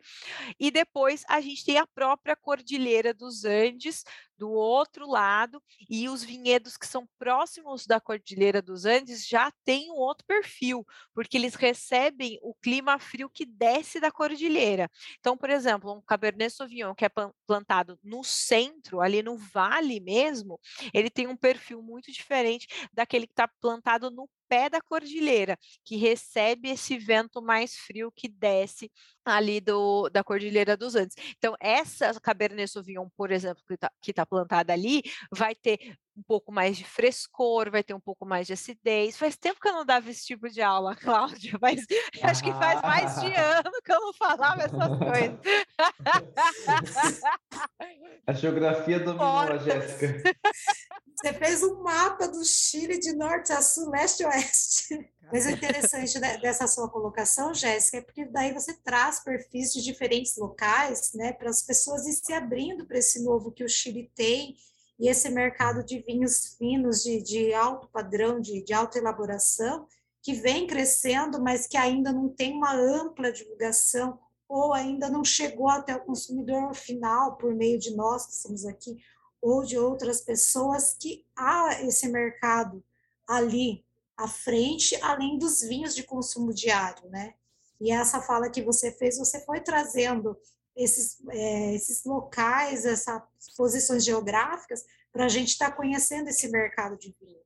E 0.60 0.72
depois 0.72 1.24
a 1.30 1.40
gente 1.40 1.64
tem 1.64 1.78
a 1.78 1.86
própria 1.86 2.36
Cordilheira 2.36 3.14
dos 3.14 3.46
Andes, 3.46 4.04
do 4.38 4.52
outro 4.52 5.08
lado, 5.08 5.62
e 5.90 6.08
os 6.08 6.24
vinhedos 6.24 6.78
que 6.78 6.88
são 6.88 7.08
próximos 7.18 7.86
da 7.86 8.00
Cordilheira 8.00 8.62
dos 8.62 8.86
Andes 8.86 9.28
já 9.28 9.52
têm 9.64 9.92
um 9.92 9.96
outro 9.96 10.26
perfil, 10.26 10.86
porque 11.14 11.38
eles 11.38 11.56
recebem 11.56 12.40
o 12.42 12.54
clima 12.56 13.00
frio 13.00 13.30
que 13.30 13.46
desce 13.46 14.00
da 14.00 14.12
cordilheira. 14.12 14.90
Então, 15.20 15.38
por 15.38 15.50
exemplo, 15.50 15.94
um 15.94 16.02
Cabernet 16.02 16.54
Sauvignon 16.54 16.94
que 16.94 17.06
é 17.06 17.10
plantado 17.46 18.00
no 18.04 18.24
centro, 18.24 19.02
ali 19.02 19.22
no 19.24 19.38
vale 19.38 20.00
mesmo, 20.00 20.60
ele 20.94 21.10
tem 21.10 21.28
um 21.28 21.36
perfil 21.36 21.82
muito 21.82 22.12
diferente 22.12 22.68
daquele 22.94 23.28
que 23.28 23.34
está 23.34 23.48
plantado 23.48 24.12
no 24.12 24.30
pé 24.48 24.70
da 24.70 24.82
cordilheira, 24.82 25.58
que 25.84 25.96
recebe 25.96 26.70
esse 26.70 26.98
vento 26.98 27.42
mais 27.42 27.76
frio 27.76 28.12
que 28.16 28.28
desce 28.28 28.92
ali 29.26 29.60
do, 29.60 30.10
da 30.10 30.24
Cordilheira 30.24 30.78
dos 30.78 30.96
Andes. 30.96 31.16
Então, 31.38 31.56
essa 31.60 32.20
Cabernet 32.22 32.70
Sauvignon, 32.70 33.10
por 33.16 33.32
exemplo, 33.32 33.62
que 33.68 33.74
está 34.12 34.24
tá 34.24 34.26
plantada 34.26 34.74
ali, 34.74 35.02
vai 35.32 35.54
ter 35.54 35.98
um 36.18 36.24
pouco 36.24 36.52
mais 36.52 36.76
de 36.76 36.84
frescor, 36.84 37.70
vai 37.70 37.84
ter 37.84 37.94
um 37.94 38.00
pouco 38.00 38.26
mais 38.26 38.48
de 38.48 38.54
acidez. 38.54 39.16
Faz 39.16 39.38
tempo 39.38 39.60
que 39.62 39.68
eu 39.68 39.74
não 39.74 39.86
dava 39.86 40.10
esse 40.10 40.26
tipo 40.26 40.50
de 40.50 40.62
aula, 40.62 40.96
Cláudia, 40.98 41.58
mas 41.62 41.86
ah. 42.24 42.28
acho 42.32 42.44
que 42.44 42.52
faz 42.54 42.82
mais 42.82 43.20
de 43.22 43.34
ano 43.34 43.72
que 43.84 43.92
eu 43.92 44.02
não 44.02 44.14
falava 44.14 44.64
essas 44.64 44.98
coisas. 44.98 45.40
A 48.26 48.34
geografia 48.34 49.00
dominou, 49.00 49.60
Jéssica. 49.60 50.36
Você 51.16 51.34
fez 51.34 51.64
um 51.64 51.82
mapa 51.82 52.28
do 52.28 52.44
Chile 52.44 53.00
de 53.00 53.16
norte 53.16 53.54
a 53.54 53.62
sul, 53.62 53.90
leste 53.90 54.24
a 54.24 54.30
oeste. 54.30 55.10
Mas 55.32 55.46
o 55.46 55.50
interessante 55.50 56.20
dessa 56.20 56.68
sua 56.68 56.90
colocação, 56.90 57.54
Jéssica, 57.54 57.98
é 57.98 58.02
porque 58.02 58.26
daí 58.26 58.54
você 58.54 58.74
traz 58.74 59.24
perfis 59.24 59.72
de 59.74 59.82
diferentes 59.82 60.36
locais, 60.38 61.14
né, 61.14 61.32
para 61.34 61.50
as 61.50 61.62
pessoas 61.62 62.06
ir 62.06 62.14
se 62.14 62.34
abrindo 62.34 62.86
para 62.86 62.98
esse 62.98 63.24
novo 63.24 63.52
que 63.52 63.64
o 63.64 63.70
Chile 63.70 64.12
tem 64.16 64.56
e 65.00 65.10
esse 65.10 65.30
mercado 65.30 65.84
de 65.84 66.00
vinhos 66.00 66.56
finos, 66.58 67.04
de, 67.04 67.22
de 67.22 67.54
alto 67.54 67.88
padrão, 67.90 68.40
de, 68.40 68.64
de 68.64 68.74
alta 68.74 68.98
elaboração, 68.98 69.88
que 70.24 70.34
vem 70.34 70.68
crescendo, 70.68 71.42
mas 71.42 71.68
que 71.68 71.78
ainda 71.78 72.12
não 72.12 72.30
tem 72.30 72.54
uma 72.54 72.74
ampla 72.74 73.32
divulgação 73.32 74.20
ou 74.48 74.74
ainda 74.74 75.10
não 75.10 75.24
chegou 75.24 75.70
até 75.70 75.96
o 75.96 76.04
consumidor 76.04 76.74
final 76.74 77.38
por 77.38 77.54
meio 77.54 77.78
de 77.78 77.96
nós 77.96 78.26
que 78.26 78.34
estamos 78.34 78.66
aqui 78.66 78.98
ou 79.42 79.64
de 79.64 79.78
outras 79.78 80.22
pessoas 80.22 80.96
que 81.00 81.26
há 81.36 81.82
esse 81.84 82.08
mercado 82.10 82.84
ali 83.28 83.86
à 84.18 84.28
frente, 84.28 84.96
além 85.02 85.38
dos 85.38 85.62
vinhos 85.62 85.94
de 85.94 86.04
consumo 86.04 86.54
diário, 86.54 87.08
né? 87.10 87.36
E 87.80 87.92
essa 87.92 88.20
fala 88.22 88.50
que 88.50 88.64
você 88.64 88.92
fez, 88.92 89.18
você 89.18 89.46
foi 89.46 89.62
trazendo 89.62 90.36
esses, 90.78 91.18
é, 91.30 91.74
esses 91.74 92.06
locais, 92.06 92.86
essas 92.86 93.22
posições 93.58 94.06
geográficas, 94.06 94.86
para 95.12 95.26
a 95.26 95.30
gente 95.30 95.50
estar 95.50 95.72
tá 95.72 95.76
conhecendo 95.76 96.30
esse 96.30 96.50
mercado 96.50 96.98
de 96.98 97.16
vinho. 97.20 97.40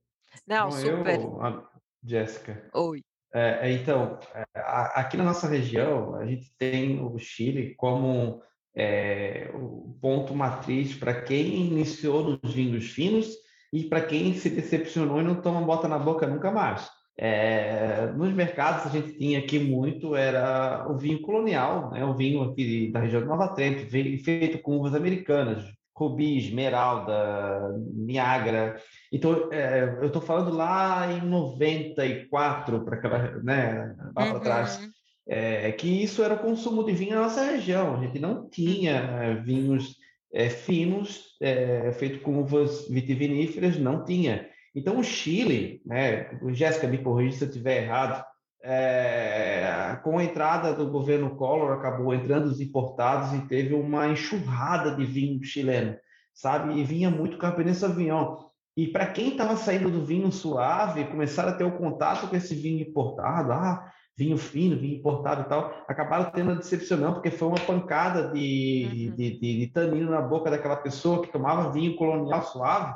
Não, 0.46 0.70
Bom, 0.70 0.72
super. 0.72 1.20
Eu, 1.20 1.64
Jéssica. 2.04 2.70
Oi. 2.74 3.04
É, 3.34 3.70
é 3.70 3.72
então, 3.72 4.20
é, 4.34 4.44
aqui 4.54 5.16
na 5.16 5.24
nossa 5.24 5.48
região, 5.48 6.16
a 6.16 6.26
gente 6.26 6.54
tem 6.58 7.02
o 7.04 7.18
Chile 7.18 7.76
como 7.76 8.42
é, 8.76 9.50
o 9.54 9.98
ponto 10.02 10.36
matriz 10.36 10.96
para 10.96 11.22
quem 11.22 11.68
iniciou 11.68 12.40
nos 12.44 12.54
vinhos 12.54 12.90
finos 12.92 13.34
e 13.72 13.84
para 13.86 14.02
quem 14.02 14.34
se 14.34 14.50
decepcionou 14.50 15.22
e 15.22 15.24
não 15.24 15.42
toma 15.42 15.62
bota 15.62 15.88
na 15.88 15.98
boca 15.98 16.28
nunca 16.28 16.52
mais. 16.52 16.90
É, 17.24 18.12
nos 18.16 18.34
mercados 18.34 18.88
a 18.88 18.90
gente 18.90 19.16
tinha 19.16 19.38
aqui 19.38 19.60
muito 19.60 20.16
era 20.16 20.88
o 20.90 20.98
vinho 20.98 21.22
colonial, 21.22 21.92
né? 21.92 22.04
o 22.04 22.16
vinho 22.16 22.42
aqui 22.42 22.92
da 22.92 23.00
região 23.00 23.22
de 23.22 23.28
Nova 23.28 23.50
Trento, 23.50 23.88
feito 23.90 24.58
com 24.60 24.78
uvas 24.78 24.96
americanas, 24.96 25.64
Rubi, 25.96 26.40
Esmeralda, 26.40 27.76
Niagara. 27.94 28.82
Então, 29.14 29.50
é, 29.52 30.00
eu 30.02 30.08
estou 30.08 30.22
falando 30.22 30.52
lá 30.52 31.12
em 31.14 31.22
94, 31.22 32.84
para 32.84 32.96
aquela, 32.96 33.44
né, 33.44 33.96
lá 34.16 34.32
para 34.32 34.40
trás. 34.40 34.80
Uhum 34.80 34.92
é, 35.28 35.72
que 35.72 35.88
isso 35.88 36.24
era 36.24 36.34
o 36.34 36.40
consumo 36.40 36.84
de 36.84 36.94
vinho 36.94 37.16
na 37.16 37.22
nossa 37.22 37.44
região. 37.44 37.96
A 37.96 38.04
gente 38.04 38.20
não 38.20 38.50
tinha 38.50 38.92
é, 38.92 39.36
vinhos 39.36 39.96
é, 40.34 40.50
finos 40.50 41.38
é, 41.42 41.92
feitos 41.94 42.22
com 42.22 42.40
uvas 42.40 42.88
vitiviníferas, 42.90 43.78
não 43.78 44.04
tinha. 44.04 44.50
Então, 44.74 45.00
o 45.00 45.04
Chile, 45.04 45.82
né, 45.86 46.30
Jéssica, 46.54 46.88
me 46.88 46.98
corrija 46.98 47.38
se 47.38 47.44
eu 47.44 47.48
estiver 47.50 47.84
errado, 47.84 48.24
é, 48.64 50.00
com 50.04 50.18
a 50.18 50.24
entrada 50.24 50.74
do 50.74 50.90
governo 50.90 51.36
Collor, 51.36 51.74
acabou 51.74 52.14
entrando 52.14 52.46
os 52.46 52.62
importados 52.62 53.34
e 53.34 53.48
teve 53.48 53.74
uma 53.74 54.08
enxurrada 54.08 54.96
de 54.96 55.04
vinho 55.04 55.44
chileno, 55.44 55.96
sabe? 56.34 56.80
E 56.80 56.84
vinha 56.84 57.10
muito 57.10 57.38
Cabernet 57.38 57.78
Sauvignon. 57.78 58.38
E 58.78 58.88
para 58.88 59.08
quem 59.08 59.30
estava 59.30 59.56
saindo 59.58 59.90
do 59.90 60.06
vinho 60.06 60.32
suave, 60.32 61.06
começaram 61.06 61.50
a 61.50 61.56
ter 61.56 61.64
o 61.64 61.78
contato 61.78 62.28
com 62.28 62.36
esse 62.36 62.56
vinho 62.56 62.88
importado, 62.88 63.52
ah, 63.52 63.92
vinho 64.18 64.38
fino, 64.38 64.80
vinho 64.80 64.98
importado 64.98 65.42
e 65.42 65.46
tal, 65.46 65.74
acabaram 65.88 66.32
tendo 66.32 66.52
a 66.52 66.56
decepcionão, 66.56 67.14
porque 67.14 67.32
foi 67.32 67.48
uma 67.48 67.60
pancada 67.60 68.32
de, 68.32 68.86
uhum. 68.86 69.16
de, 69.16 69.40
de, 69.40 69.60
de, 69.60 69.68
tanino 69.68 70.12
na 70.12 70.22
boca 70.22 70.50
daquela 70.50 70.78
pessoa 70.78 71.22
que 71.22 71.32
tomava 71.32 71.72
vinho 71.72 71.96
colonial 71.96 72.44
suave, 72.44 72.94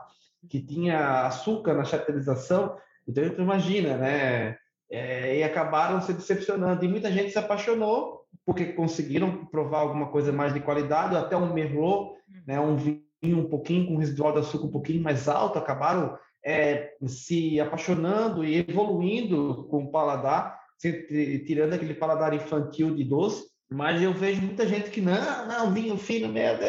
que 0.49 0.61
tinha 0.61 1.27
açúcar 1.27 1.73
na 1.73 1.83
chaterização. 1.83 2.77
Então, 3.07 3.29
tu 3.29 3.41
imagina, 3.41 3.97
né? 3.97 4.57
É, 4.89 5.39
e 5.39 5.43
acabaram 5.43 6.01
se 6.01 6.13
decepcionando. 6.13 6.83
E 6.83 6.87
muita 6.87 7.11
gente 7.11 7.31
se 7.31 7.39
apaixonou 7.39 8.23
porque 8.45 8.73
conseguiram 8.73 9.45
provar 9.45 9.79
alguma 9.79 10.07
coisa 10.07 10.31
mais 10.31 10.53
de 10.53 10.59
qualidade, 10.59 11.15
até 11.15 11.35
um 11.35 11.53
merlot, 11.53 12.15
né? 12.45 12.59
um 12.59 12.75
vinho 12.75 13.03
um 13.23 13.49
pouquinho 13.49 13.87
com 13.87 13.97
residual 13.97 14.33
de 14.33 14.39
açúcar 14.39 14.67
um 14.67 14.71
pouquinho 14.71 15.01
mais 15.01 15.27
alto, 15.27 15.57
acabaram 15.57 16.15
é, 16.45 16.91
se 17.07 17.59
apaixonando 17.59 18.45
e 18.45 18.57
evoluindo 18.57 19.65
com 19.69 19.85
o 19.85 19.91
paladar 19.91 20.59
tirando 21.45 21.73
aquele 21.73 21.93
paladar 21.93 22.33
infantil 22.33 22.95
de 22.95 23.03
doce, 23.03 23.45
mas 23.69 24.01
eu 24.01 24.13
vejo 24.13 24.41
muita 24.41 24.67
gente 24.67 24.89
que 24.89 25.01
não, 25.01 25.47
não, 25.47 25.73
vinho 25.73 25.97
fino 25.97 26.27
mesmo, 26.27 26.59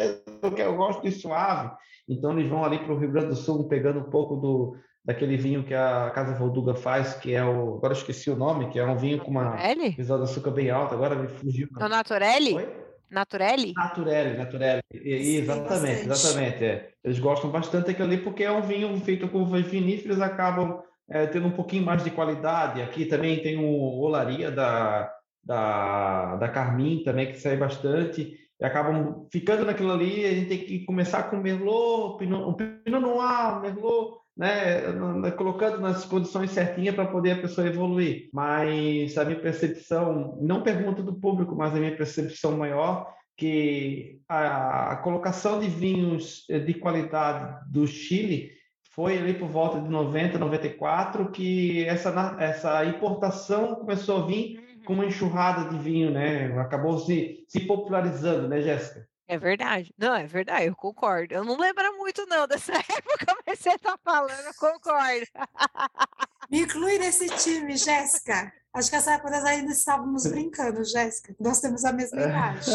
porque 0.41 0.61
eu 0.61 0.75
gosto 0.75 1.01
de 1.03 1.11
suave. 1.11 1.71
Então 2.07 2.31
eles 2.31 2.49
vão 2.49 2.63
ali 2.63 2.79
para 2.79 2.93
o 2.93 2.97
Rio 2.97 3.11
Grande 3.11 3.29
do 3.29 3.35
Sul 3.35 3.67
pegando 3.67 3.99
um 3.99 4.09
pouco 4.09 4.35
do 4.35 4.77
daquele 5.03 5.37
vinho 5.37 5.63
que 5.63 5.73
a 5.73 6.11
Casa 6.13 6.35
Volduga 6.35 6.75
faz, 6.75 7.13
que 7.13 7.33
é 7.33 7.41
o, 7.41 7.75
agora 7.75 7.93
eu 7.93 7.97
esqueci 7.97 8.29
o 8.29 8.35
nome, 8.35 8.69
que 8.69 8.77
é 8.77 8.85
um 8.85 8.97
vinho 8.97 9.19
com 9.19 9.31
uma 9.31 9.55
visão 9.95 10.17
de 10.17 10.23
açúcar 10.23 10.51
bem 10.51 10.69
alta, 10.69 10.95
agora 10.95 11.15
me 11.15 11.29
fugiu. 11.29 11.69
É 11.79 11.85
o 11.85 11.87
Naturelli? 11.87 12.55
Oi? 12.55 12.87
Naturelli? 13.09 13.73
Naturelli, 13.73 14.37
Naturelli. 14.37 14.81
E, 14.93 15.37
exatamente, 15.37 16.01
exatamente. 16.01 16.65
É. 16.65 16.89
Eles 17.01 17.19
gostam 17.19 17.49
bastante 17.49 17.87
daquele 17.87 18.15
ali 18.15 18.23
porque 18.23 18.43
é 18.43 18.51
um 18.51 18.61
vinho 18.61 18.95
feito 18.99 19.29
com 19.29 19.45
viníferas, 19.45 20.19
acabam 20.19 20.81
é, 21.09 21.25
tendo 21.25 21.47
um 21.47 21.51
pouquinho 21.51 21.85
mais 21.85 22.03
de 22.03 22.11
qualidade. 22.11 22.81
Aqui 22.81 23.05
também 23.05 23.41
tem 23.41 23.57
o 23.57 23.99
Olaria 24.01 24.51
da, 24.51 25.09
da, 25.41 26.35
da 26.35 26.49
Carmin 26.49 27.03
também, 27.03 27.27
que 27.31 27.39
sai 27.39 27.55
bastante. 27.55 28.37
E 28.59 28.65
acabam 28.65 29.27
ficando 29.31 29.65
naquilo 29.65 29.91
ali, 29.91 30.25
a 30.25 30.33
gente 30.33 30.49
tem 30.49 30.59
que 30.59 30.85
começar 30.85 31.23
com 31.23 31.37
Merlot, 31.37 32.17
Pinot, 32.17 32.55
Pinot 32.83 33.01
Noir, 33.01 33.61
Merlot, 33.61 34.17
né, 34.35 35.31
colocando 35.37 35.79
nas 35.79 36.05
condições 36.05 36.51
certinhas 36.51 36.95
para 36.95 37.05
poder 37.05 37.31
a 37.31 37.41
pessoa 37.41 37.67
evoluir. 37.67 38.29
Mas 38.33 39.17
a 39.17 39.25
minha 39.25 39.39
percepção, 39.39 40.37
não 40.41 40.63
pergunta 40.63 41.03
do 41.03 41.13
público, 41.13 41.55
mas 41.55 41.73
a 41.73 41.79
minha 41.79 41.95
percepção 41.95 42.57
maior 42.57 43.13
que 43.35 44.19
a, 44.27 44.93
a 44.93 44.95
colocação 44.97 45.59
de 45.59 45.67
vinhos 45.67 46.43
de 46.47 46.73
qualidade 46.73 47.71
do 47.71 47.85
Chile 47.85 48.51
foi 48.97 49.15
ali 49.15 49.35
por 49.35 49.47
volta 49.47 49.79
de 49.79 49.87
90, 49.87 50.39
94 50.39 51.29
que 51.29 51.85
essa, 51.85 52.35
essa 52.39 52.83
importação 52.85 53.75
começou 53.75 54.23
a 54.23 54.25
vir. 54.25 54.56
Com 54.87 54.93
uma 54.93 55.05
enxurrada 55.05 55.69
de 55.69 55.77
vinho, 55.77 56.09
né? 56.09 56.57
Acabou 56.61 56.97
se, 56.97 57.43
se 57.49 57.59
popularizando, 57.67 58.47
né, 58.47 58.61
Jéssica? 58.61 59.05
É 59.27 59.37
verdade. 59.37 59.93
Não, 59.97 60.15
é 60.15 60.25
verdade, 60.25 60.67
eu 60.67 60.75
concordo. 60.75 61.33
Eu 61.33 61.43
não 61.43 61.57
lembro 61.57 61.97
muito, 61.97 62.25
não, 62.27 62.47
dessa 62.47 62.71
época, 62.79 63.35
mas 63.45 63.59
você 63.59 63.71
está 63.71 63.97
falando, 64.01 64.45
eu 64.45 64.53
concordo. 64.57 65.27
Me 66.49 66.61
inclui 66.61 66.97
nesse 66.97 67.27
time, 67.27 67.75
Jéssica. 67.75 68.53
Acho 68.73 68.89
que 68.89 68.95
essa 68.95 69.15
época 69.15 69.31
nós 69.31 69.43
ainda 69.43 69.71
estávamos 69.71 70.25
brincando, 70.27 70.85
Jéssica. 70.85 71.35
Nós 71.37 71.59
temos 71.59 71.83
a 71.83 71.91
mesma 71.91 72.21
idade. 72.21 72.71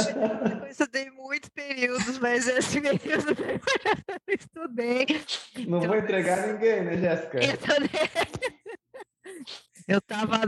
Eu 0.61 0.67
estudei 0.67 1.11
muitos 1.11 1.49
períodos, 1.49 2.19
mas 2.19 2.47
esse 2.47 2.79
período 2.79 3.35
eu 4.27 4.35
estudei. 4.39 5.07
Não 5.67 5.79
então, 5.79 5.89
vou 5.89 5.97
entregar 5.97 6.49
ninguém, 6.49 6.85
né, 6.85 6.99
Jéssica? 6.99 7.39
Eu 7.43 7.57
estava 9.89 10.41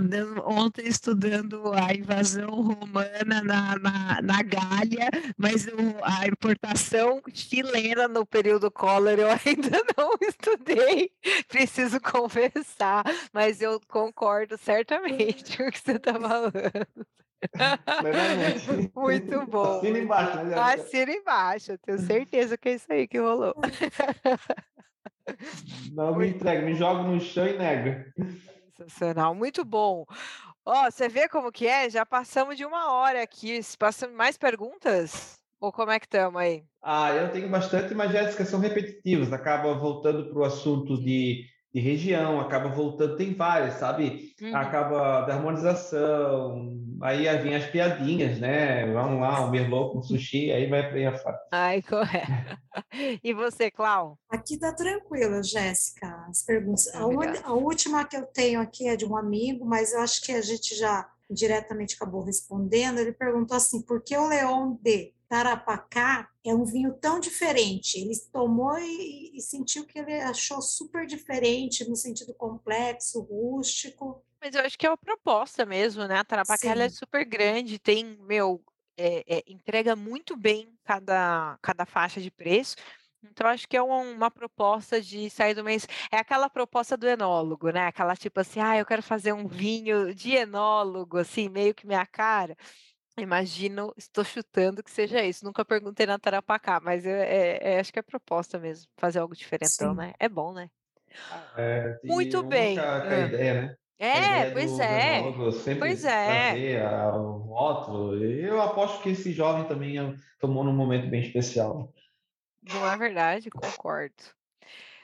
ontem 0.46 0.86
estudando 0.86 1.72
a 1.72 1.92
invasão 1.94 2.50
romana 2.50 3.42
na, 3.42 3.78
na, 3.78 4.22
na 4.22 4.42
Gália, 4.42 5.08
mas 5.36 5.66
o, 5.66 5.98
a 6.02 6.26
importação 6.26 7.20
chilena 7.32 8.06
no 8.08 8.24
período 8.24 8.70
Collor 8.70 9.18
eu 9.18 9.28
ainda 9.44 9.82
não 9.96 10.12
estudei. 10.20 11.10
Preciso 11.48 12.00
conversar, 12.00 13.04
mas 13.32 13.60
eu 13.60 13.80
concordo 13.88 14.56
certamente 14.56 15.56
com 15.56 15.64
o 15.64 15.70
que 15.70 15.80
você 15.80 15.92
está 15.92 16.14
falando. 16.14 16.52
Muito 18.94 19.46
bom. 19.46 19.78
Assina 19.78 19.98
embaixo, 19.98 20.44
né? 20.44 20.58
Assina 20.58 21.12
embaixo, 21.12 21.78
tenho 21.78 21.98
certeza 21.98 22.56
que 22.56 22.68
é 22.70 22.74
isso 22.74 22.92
aí 22.92 23.06
que 23.06 23.18
rolou. 23.18 23.54
Não 25.92 26.16
me 26.16 26.28
entrega, 26.28 26.64
me 26.64 26.74
joga 26.74 27.02
no 27.02 27.20
chão 27.20 27.46
e 27.46 27.56
nega. 27.56 28.12
Sensacional, 28.76 29.34
muito 29.34 29.64
bom. 29.64 30.04
Ó, 30.64 30.90
você 30.90 31.08
vê 31.08 31.28
como 31.28 31.52
que 31.52 31.66
é? 31.66 31.88
Já 31.88 32.04
passamos 32.04 32.56
de 32.56 32.64
uma 32.64 32.92
hora 32.92 33.22
aqui. 33.22 33.60
Passamos 33.78 34.16
mais 34.16 34.36
perguntas? 34.36 35.34
Ou 35.60 35.72
como 35.72 35.92
é 35.92 36.00
que 36.00 36.06
estamos 36.06 36.40
aí? 36.40 36.64
Ah, 36.82 37.10
eu 37.12 37.30
tenho 37.30 37.48
bastante, 37.48 37.94
mas 37.94 38.10
Jéssica 38.10 38.44
são 38.44 38.58
repetitivas. 38.58 39.32
Acaba 39.32 39.72
voltando 39.74 40.28
para 40.28 40.38
o 40.38 40.44
assunto 40.44 41.00
de 41.00 41.46
de 41.74 41.80
região, 41.80 42.40
acaba 42.40 42.68
voltando, 42.68 43.16
tem 43.16 43.34
várias, 43.34 43.74
sabe? 43.74 44.32
Uhum. 44.40 44.54
Acaba 44.54 45.22
da 45.22 45.34
harmonização, 45.34 46.78
aí 47.02 47.24
vem 47.38 47.56
as 47.56 47.66
piadinhas, 47.66 48.38
né? 48.38 48.86
Vamos 48.92 49.20
lá, 49.20 49.44
um 49.44 49.50
merlot 49.50 49.92
com 49.92 50.02
sushi, 50.02 50.52
aí 50.52 50.68
vai 50.68 50.88
para 50.88 51.10
a 51.10 51.18
fora. 51.18 51.38
Ai, 51.50 51.82
correto. 51.82 52.30
E 53.22 53.32
você, 53.32 53.70
Clau? 53.70 54.18
Aqui 54.28 54.58
tá 54.58 54.72
tranquilo, 54.72 55.42
Jéssica. 55.42 56.26
As 56.28 56.44
perguntas. 56.44 56.92
A, 56.94 57.06
uma, 57.06 57.24
a, 57.44 57.52
última 57.52 58.04
que 58.04 58.16
eu 58.16 58.26
tenho 58.26 58.60
aqui 58.60 58.88
é 58.88 58.96
de 58.96 59.04
um 59.04 59.16
amigo, 59.16 59.64
mas 59.64 59.92
eu 59.92 60.00
acho 60.00 60.20
que 60.22 60.32
a 60.32 60.40
gente 60.40 60.76
já 60.76 61.08
diretamente 61.30 61.94
acabou 61.94 62.22
respondendo. 62.22 62.98
Ele 62.98 63.12
perguntou 63.12 63.56
assim: 63.56 63.82
por 63.82 64.02
que 64.02 64.16
o 64.16 64.28
Leão 64.28 64.78
de 64.82 65.12
Tarapacá 65.28 66.30
é 66.44 66.54
um 66.54 66.64
vinho 66.64 66.92
tão 66.94 67.18
diferente. 67.18 67.98
Ele 67.98 68.14
tomou 68.32 68.78
e, 68.78 69.32
e, 69.34 69.40
sentiu 69.40 69.84
que 69.84 69.98
ele 69.98 70.14
achou 70.20 70.62
super 70.62 71.06
diferente 71.06 71.88
no 71.88 71.96
sentido 71.96 72.34
complexo, 72.34 73.20
rústico. 73.22 74.22
Mas 74.40 74.54
eu 74.54 74.60
acho 74.60 74.78
que 74.78 74.86
é 74.86 74.90
uma 74.90 74.96
proposta 74.96 75.64
mesmo, 75.64 76.06
né? 76.06 76.18
A 76.18 76.24
Tarapacá 76.24 76.74
é 76.74 76.88
super 76.88 77.24
grande, 77.24 77.78
tem, 77.78 78.16
meu, 78.20 78.62
é, 78.96 79.24
é, 79.26 79.42
entrega 79.48 79.96
muito 79.96 80.36
bem 80.36 80.72
cada, 80.84 81.58
cada 81.62 81.86
faixa 81.86 82.20
de 82.20 82.30
preço. 82.30 82.76
Então, 83.30 83.46
acho 83.48 83.68
que 83.68 83.76
é 83.76 83.82
uma, 83.82 83.98
uma, 83.98 84.30
proposta 84.30 85.00
de 85.00 85.28
sair 85.30 85.54
do 85.54 85.64
mês. 85.64 85.86
É 86.10 86.18
aquela 86.18 86.48
proposta 86.48 86.96
do 86.96 87.06
enólogo, 87.06 87.70
né? 87.70 87.86
Aquela 87.86 88.14
tipo 88.16 88.40
assim, 88.40 88.60
ah, 88.60 88.76
eu 88.76 88.86
quero 88.86 89.02
fazer 89.02 89.32
um 89.32 89.46
vinho 89.46 90.14
de 90.14 90.32
enólogo, 90.32 91.18
assim, 91.18 91.48
meio 91.48 91.74
que 91.74 91.86
minha 91.86 92.06
cara. 92.06 92.56
Imagino, 93.16 93.94
estou 93.96 94.24
chutando 94.24 94.82
que 94.82 94.90
seja 94.90 95.22
isso. 95.22 95.44
Nunca 95.44 95.64
perguntei 95.64 96.04
na 96.04 96.18
Tarapacá, 96.18 96.80
mas 96.80 97.06
é, 97.06 97.58
é, 97.62 97.80
acho 97.80 97.92
que 97.92 97.98
é 97.98 98.02
proposta 98.02 98.58
mesmo, 98.58 98.88
fazer 98.96 99.20
algo 99.20 99.36
diferentão, 99.36 99.92
Sim. 99.92 99.96
né? 99.96 100.14
É 100.18 100.28
bom, 100.28 100.52
né? 100.52 100.68
É, 101.56 102.00
Muito 102.02 102.42
bem. 102.42 102.78
A, 102.78 103.00
com 103.00 103.14
a 103.14 103.18
ideia, 103.20 103.62
né? 103.62 103.76
É, 103.98 104.50
pois 104.50 104.78
é. 104.80 105.22
Pois 105.78 106.04
é. 106.04 106.76
o 107.14 107.38
voto. 107.38 108.14
Eu 108.16 108.60
aposto 108.60 109.00
que 109.02 109.10
esse 109.10 109.32
jovem 109.32 109.64
também 109.64 109.96
tomou 110.40 110.64
num 110.64 110.74
momento 110.74 111.08
bem 111.08 111.22
especial. 111.22 111.92
Não 112.72 112.90
é 112.90 112.96
verdade? 112.96 113.50
Concordo. 113.50 114.14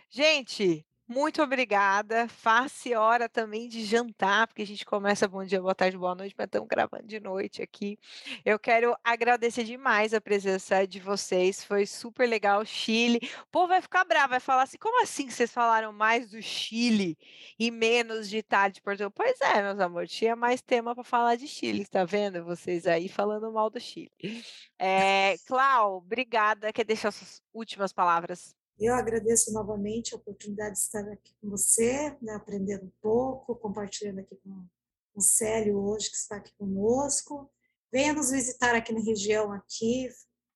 Gente, 0.09 0.87
muito 1.11 1.43
obrigada. 1.43 2.29
Faça 2.29 2.89
hora 3.01 3.29
também 3.29 3.69
de 3.69 3.85
jantar, 3.85 4.47
porque 4.47 4.63
a 4.63 4.67
gente 4.67 4.87
começa 4.87 5.27
bom 5.27 5.45
dia, 5.45 5.61
boa 5.61 5.75
tarde, 5.75 5.99
boa 5.99 6.15
noite, 6.15 6.37
mas 6.39 6.47
estamos 6.47 6.69
gravando 6.69 7.05
de 7.05 7.19
noite 7.19 7.61
aqui. 7.61 7.99
Eu 8.45 8.61
quero 8.61 8.97
agradecer 9.03 9.65
demais 9.65 10.15
a 10.15 10.21
presença 10.21 10.87
de 10.87 11.01
vocês. 11.01 11.65
Foi 11.65 11.85
super 11.85 12.29
legal. 12.29 12.65
Chile. 12.65 13.19
O 13.43 13.47
povo 13.51 13.67
vai 13.67 13.83
ficar 13.83 14.05
bravo, 14.05 14.29
vai 14.31 14.41
falar 14.41 14.63
assim: 14.63 14.79
como 14.79 15.03
assim 15.03 15.29
vocês 15.29 15.51
falaram 15.51 15.93
mais 15.93 16.31
do 16.31 16.41
Chile 16.41 17.19
e 17.59 17.73
menos 17.73 18.29
de 18.31 18.39
Itália 18.39 18.73
de 18.73 18.81
Portugal? 18.81 19.11
Pois 19.11 19.41
é, 19.41 19.63
meus 19.63 19.81
amores, 19.81 20.13
tinha 20.13 20.37
mais 20.37 20.63
tema 20.63 20.95
para 20.95 21.03
falar 21.03 21.35
de 21.35 21.49
Chile, 21.49 21.87
tá 21.87 22.05
vendo? 22.05 22.45
Vocês 22.45 22.87
aí 22.87 23.09
falando 23.09 23.53
mal 23.53 23.69
do 23.69 23.81
Chile. 23.81 24.13
É, 24.79 25.37
Clau, 25.45 25.97
obrigada. 25.97 26.73
Quer 26.73 26.85
deixar 26.85 27.11
suas 27.11 27.43
últimas 27.53 27.93
palavras? 27.93 28.60
Eu 28.81 28.95
agradeço 28.95 29.53
novamente 29.53 30.15
a 30.15 30.17
oportunidade 30.17 30.77
de 30.77 30.81
estar 30.81 31.07
aqui 31.13 31.35
com 31.39 31.51
você, 31.51 32.17
né, 32.23 32.33
aprendendo 32.33 32.87
um 32.87 32.93
pouco, 33.03 33.55
compartilhando 33.55 34.21
aqui 34.21 34.35
com 34.43 34.65
o 35.15 35.21
Célio 35.21 35.79
hoje, 35.79 36.09
que 36.09 36.17
está 36.17 36.37
aqui 36.37 36.51
conosco. 36.57 37.51
Venha 37.93 38.15
nos 38.15 38.31
visitar 38.31 38.75
aqui 38.75 38.91
na 38.95 39.01
região, 39.01 39.53
aqui, 39.53 40.09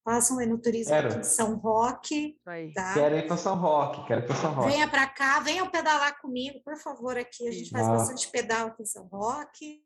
façam 0.03 0.39
um 0.39 0.41
enoturismo 0.41 0.95
aqui 0.95 1.19
em 1.19 1.23
São 1.23 1.57
Roque. 1.57 2.41
Tá? 2.75 2.95
Quero 2.95 3.17
ir 3.19 3.27
para 3.27 3.37
São 3.37 3.61
Roque, 3.61 4.07
quero 4.07 4.23
ir 4.23 4.27
para 4.27 4.37
São 4.37 4.55
Roque. 4.55 4.71
Venha 4.71 4.89
para 4.89 5.07
cá, 5.07 5.41
venham 5.41 5.71
pedalar 5.71 6.19
comigo, 6.23 6.63
por 6.65 6.79
favor, 6.79 7.19
aqui. 7.19 7.47
A 7.47 7.53
gente 7.53 7.69
faz 7.69 7.87
ah. 7.87 7.91
bastante 7.91 8.31
pedal 8.31 8.69
aqui 8.69 8.85
em 8.85 8.87
São 8.87 9.07
Roque. 9.07 9.83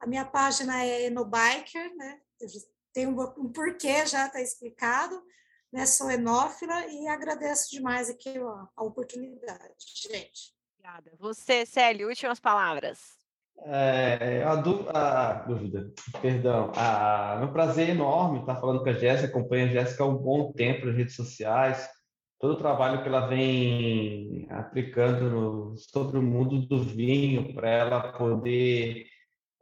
A 0.00 0.08
minha 0.08 0.24
página 0.24 0.84
é 0.84 1.04
Enobiker, 1.04 1.94
né? 1.94 2.18
Tem 2.92 3.06
um, 3.06 3.20
um 3.38 3.52
porquê, 3.52 4.04
já 4.06 4.26
está 4.26 4.40
explicado 4.40 5.22
né? 5.72 5.86
Sou 5.86 6.10
enófila 6.10 6.86
e 6.86 7.08
agradeço 7.08 7.70
demais 7.70 8.08
aqui 8.08 8.36
a, 8.38 8.68
a 8.76 8.82
oportunidade, 8.82 9.74
gente. 9.94 10.54
Obrigada. 10.78 11.12
Você, 11.18 11.66
Célio, 11.66 12.08
últimas 12.08 12.40
palavras. 12.40 13.16
É, 13.64 14.44
a, 14.44 14.52
a, 14.52 15.32
dúvida, 15.46 15.90
perdão, 16.20 16.70
a, 16.76 17.38
é 17.40 17.44
um 17.44 17.52
prazer 17.52 17.88
enorme 17.88 18.40
estar 18.40 18.56
falando 18.56 18.82
com 18.82 18.90
a 18.90 18.92
Jéssica, 18.92 19.28
acompanho 19.28 19.66
a 19.66 19.72
Jéssica 19.72 20.04
há 20.04 20.06
um 20.06 20.16
bom 20.16 20.52
tempo 20.52 20.86
nas 20.86 20.94
redes 20.94 21.16
sociais, 21.16 21.88
todo 22.38 22.52
o 22.52 22.58
trabalho 22.58 23.02
que 23.02 23.08
ela 23.08 23.26
vem 23.26 24.46
aplicando 24.50 25.30
no, 25.30 25.76
sobre 25.76 26.18
o 26.18 26.22
mundo 26.22 26.66
do 26.66 26.82
vinho, 26.82 27.54
para 27.54 27.68
ela 27.68 28.12
poder 28.12 29.06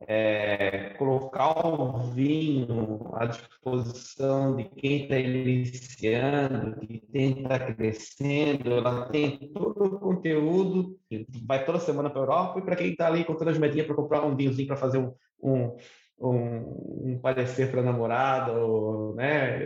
é, 0.01 0.91
colocar 0.99 1.67
o 1.67 1.99
vinho 2.11 3.11
à 3.15 3.27
disposição 3.27 4.57
de 4.57 4.65
quem 4.65 5.03
está 5.03 5.19
iniciando, 5.19 6.87
de 6.87 6.99
quem 7.13 7.43
está 7.43 7.73
crescendo, 7.73 8.73
ela 8.73 9.09
tem 9.09 9.39
todo 9.53 9.85
o 9.85 9.99
conteúdo, 9.99 10.99
vai 11.47 11.65
toda 11.65 11.79
semana 11.79 12.11
para 12.11 12.21
a 12.21 12.23
Europa, 12.23 12.59
e 12.59 12.63
para 12.63 12.77
quem 12.77 12.91
está 12.91 13.07
ali 13.07 13.25
contando 13.25 13.51
as 13.51 13.59
medinhas 13.59 13.87
para 13.87 13.97
comprar 13.97 14.25
um 14.25 14.37
vinhozinho 14.37 14.69
para 14.69 14.77
fazer 14.77 14.99
um, 14.99 15.15
um, 15.43 15.77
um, 16.21 17.13
um 17.13 17.19
parecer 17.21 17.71
para 17.71 17.83
namorada, 17.83 18.53
ou, 18.53 19.15
né? 19.15 19.57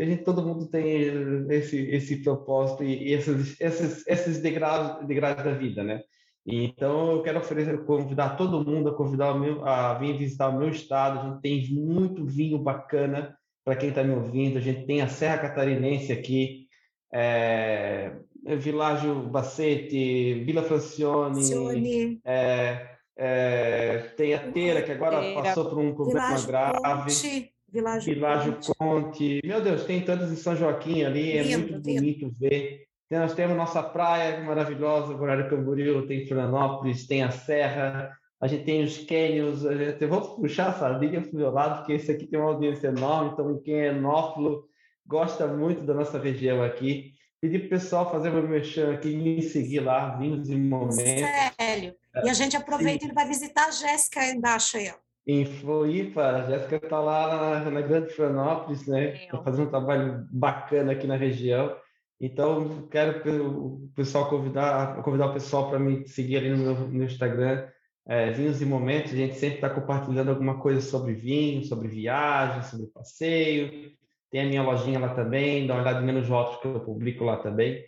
a 0.00 0.04
gente, 0.04 0.24
todo 0.24 0.46
mundo 0.46 0.68
tem 0.68 1.02
esse, 1.50 1.78
esse 1.90 2.22
propósito 2.22 2.84
e, 2.84 3.08
e 3.08 3.12
esses, 3.12 3.60
esses, 3.60 4.06
esses 4.06 4.40
degraus, 4.40 5.06
degraus 5.06 5.36
da 5.36 5.52
vida, 5.52 5.82
né? 5.82 6.02
Então, 6.44 7.12
eu 7.12 7.22
quero 7.22 7.38
oferecer, 7.38 7.84
convidar 7.84 8.36
todo 8.36 8.64
mundo 8.64 8.88
a 8.88 8.94
convidar 8.94 9.34
meu, 9.34 9.64
a 9.64 9.94
vir 9.94 10.18
visitar 10.18 10.48
o 10.48 10.58
meu 10.58 10.68
estado. 10.70 11.20
A 11.20 11.30
gente 11.30 11.40
tem 11.40 11.72
muito 11.72 12.24
vinho 12.24 12.58
bacana 12.58 13.36
para 13.64 13.76
quem 13.76 13.90
está 13.90 14.02
me 14.02 14.12
ouvindo. 14.12 14.58
A 14.58 14.60
gente 14.60 14.84
tem 14.84 15.00
a 15.00 15.08
Serra 15.08 15.38
Catarinense 15.38 16.12
aqui, 16.12 16.66
é, 17.12 18.16
Világio 18.58 19.14
Bacete, 19.28 20.42
Vila 20.44 20.62
Francione, 20.62 22.20
é, 22.24 22.88
é, 23.16 23.98
tem 24.16 24.34
a 24.34 24.50
Teira, 24.50 24.82
que 24.82 24.90
agora 24.90 25.34
passou 25.34 25.68
por 25.68 25.78
um 25.78 25.94
problema 25.94 26.40
grave. 26.44 26.80
Conte, 26.80 27.52
Világio, 27.68 28.14
Világio 28.14 28.52
Conte. 28.54 28.74
Conte. 28.78 29.40
Meu 29.44 29.60
Deus, 29.60 29.84
tem 29.84 30.00
tantas 30.04 30.32
em 30.32 30.36
São 30.36 30.56
Joaquim 30.56 31.04
ali, 31.04 31.38
é 31.38 31.56
muito 31.56 31.80
bonito 31.80 32.34
ver. 32.36 32.86
Nós 33.18 33.34
temos 33.34 33.56
nossa 33.56 33.82
praia 33.82 34.40
maravilhosa, 34.40 35.12
Guarari 35.12 35.48
Camboriú, 35.50 36.06
tem 36.06 36.26
Florianópolis, 36.26 37.06
tem 37.06 37.22
a 37.22 37.30
Serra, 37.30 38.10
a 38.40 38.46
gente 38.46 38.64
tem 38.64 38.82
os 38.82 38.98
cânions, 39.04 39.66
a 39.66 39.74
gente... 39.74 40.06
vamos 40.06 40.28
puxar 40.28 40.68
a 40.68 40.72
sardinha 40.72 41.20
para 41.20 41.30
o 41.30 41.36
meu 41.36 41.50
lado, 41.50 41.78
porque 41.78 41.92
esse 41.92 42.10
aqui 42.10 42.26
tem 42.26 42.40
uma 42.40 42.48
audiência 42.48 42.88
enorme, 42.88 43.30
então 43.32 43.60
quem 43.62 43.74
é 43.74 43.86
enófilo 43.88 44.64
gosta 45.06 45.46
muito 45.46 45.82
da 45.82 45.92
nossa 45.92 46.18
região 46.18 46.62
aqui. 46.62 47.12
Pedir 47.40 47.58
para 47.58 47.66
o 47.66 47.70
pessoal 47.70 48.10
fazer 48.10 48.30
uma 48.30 48.40
mexer 48.40 48.88
aqui 48.94 49.10
e 49.10 49.16
me 49.16 49.42
seguir 49.42 49.80
lá, 49.80 50.16
vinhos 50.16 50.48
e 50.48 50.56
momentos. 50.56 51.02
Sério. 51.02 51.94
E 52.24 52.30
a 52.30 52.34
gente 52.34 52.56
aproveita 52.56 53.04
e 53.04 53.12
vai 53.12 53.26
visitar 53.26 53.66
a 53.66 53.70
Jéssica 53.70 54.20
aí 54.20 54.32
embaixo 54.32 54.76
aí, 54.76 54.90
ó. 54.90 54.94
Em 55.26 55.44
Floripa, 55.44 56.22
a 56.22 56.50
Jéssica 56.50 56.76
está 56.76 56.98
lá 56.98 57.60
na, 57.60 57.70
na 57.70 57.80
Grande 57.80 58.12
Florianópolis, 58.12 58.86
né? 58.86 59.14
Está 59.14 59.42
fazendo 59.42 59.66
um 59.66 59.70
trabalho 59.70 60.26
bacana 60.30 60.92
aqui 60.92 61.06
na 61.06 61.16
região. 61.16 61.76
Então, 62.24 62.86
quero 62.86 63.48
o 63.48 63.88
pessoal 63.96 64.30
convidar, 64.30 65.02
convidar 65.02 65.26
o 65.26 65.32
pessoal 65.32 65.68
para 65.68 65.80
me 65.80 66.06
seguir 66.06 66.36
ali 66.36 66.50
no 66.50 66.58
meu 66.58 66.74
no 66.88 67.02
Instagram, 67.02 67.66
é, 68.06 68.30
Vinhos 68.30 68.62
e 68.62 68.64
Momentos. 68.64 69.12
A 69.12 69.16
gente 69.16 69.34
sempre 69.34 69.56
está 69.56 69.68
compartilhando 69.68 70.28
alguma 70.28 70.60
coisa 70.60 70.80
sobre 70.80 71.14
vinho, 71.14 71.64
sobre 71.64 71.88
viagem, 71.88 72.62
sobre 72.62 72.86
passeio. 72.86 73.90
Tem 74.30 74.42
a 74.42 74.44
minha 74.44 74.62
lojinha 74.62 75.00
lá 75.00 75.12
também, 75.14 75.66
dá 75.66 75.74
uma 75.74 75.82
olhadinha 75.82 76.12
nos 76.12 76.28
votos 76.28 76.60
que 76.60 76.68
eu 76.68 76.78
publico 76.78 77.24
lá 77.24 77.38
também. 77.38 77.84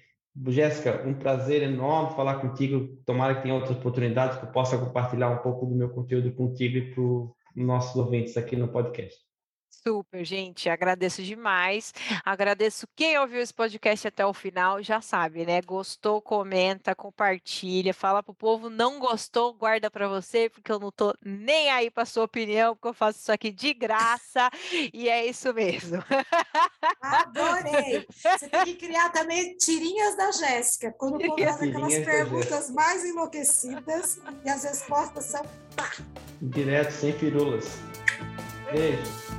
Jéssica, 0.49 1.07
um 1.07 1.15
prazer 1.15 1.63
enorme 1.63 2.17
falar 2.17 2.41
contigo. 2.41 2.99
Tomara 3.07 3.37
que 3.37 3.43
tenha 3.43 3.55
outras 3.55 3.77
oportunidades 3.77 4.37
que 4.39 4.47
eu 4.47 4.51
possa 4.51 4.77
compartilhar 4.77 5.31
um 5.31 5.43
pouco 5.43 5.65
do 5.65 5.77
meu 5.77 5.91
conteúdo 5.91 6.33
contigo 6.33 6.77
e 6.77 6.93
para 6.93 7.03
os 7.03 7.31
nossos 7.55 7.95
ouvintes 7.95 8.37
aqui 8.37 8.57
no 8.57 8.67
podcast. 8.67 9.17
Super, 9.83 10.25
gente, 10.25 10.69
agradeço 10.69 11.23
demais. 11.23 11.93
Agradeço 12.25 12.87
quem 12.95 13.19
ouviu 13.19 13.41
esse 13.41 13.53
podcast 13.53 14.09
até 14.09 14.25
o 14.25 14.33
final, 14.33 14.83
já 14.83 15.01
sabe, 15.01 15.45
né? 15.45 15.61
Gostou, 15.61 16.23
comenta, 16.23 16.95
compartilha, 16.95 17.93
fala 17.93 18.23
pro 18.23 18.35
povo, 18.35 18.71
não 18.71 18.99
gostou, 18.99 19.53
guarda 19.53 19.91
para 19.91 20.09
você, 20.09 20.49
porque 20.49 20.71
eu 20.71 20.79
não 20.79 20.91
tô 20.91 21.15
nem 21.23 21.71
aí 21.71 21.91
para 21.91 22.05
sua 22.05 22.25
opinião, 22.25 22.75
porque 22.75 22.89
eu 22.89 22.95
faço 22.95 23.19
isso 23.19 23.33
aqui 23.33 23.51
de 23.51 23.75
graça, 23.75 24.49
e 24.93 25.09
é 25.09 25.27
isso 25.27 25.53
mesmo. 25.53 26.03
Adorei. 27.01 28.07
Você 28.11 28.49
tem 28.49 28.65
que 28.65 28.75
criar 28.77 29.11
também 29.11 29.57
tirinhas 29.57 30.17
da 30.17 30.31
Jéssica, 30.33 30.93
quando 30.93 31.17
o 31.17 31.19
povo 31.19 31.43
faz 31.43 31.63
aquelas 31.63 31.99
perguntas 31.99 32.71
mais 32.71 33.05
enlouquecidas 33.05 34.21
e 34.45 34.49
as 34.49 34.65
respostas 34.65 35.25
são 35.27 35.43
pá. 35.77 35.91
Direto, 36.41 36.91
sem 36.91 37.13
firulas. 37.13 37.79
Beijo. 38.71 39.34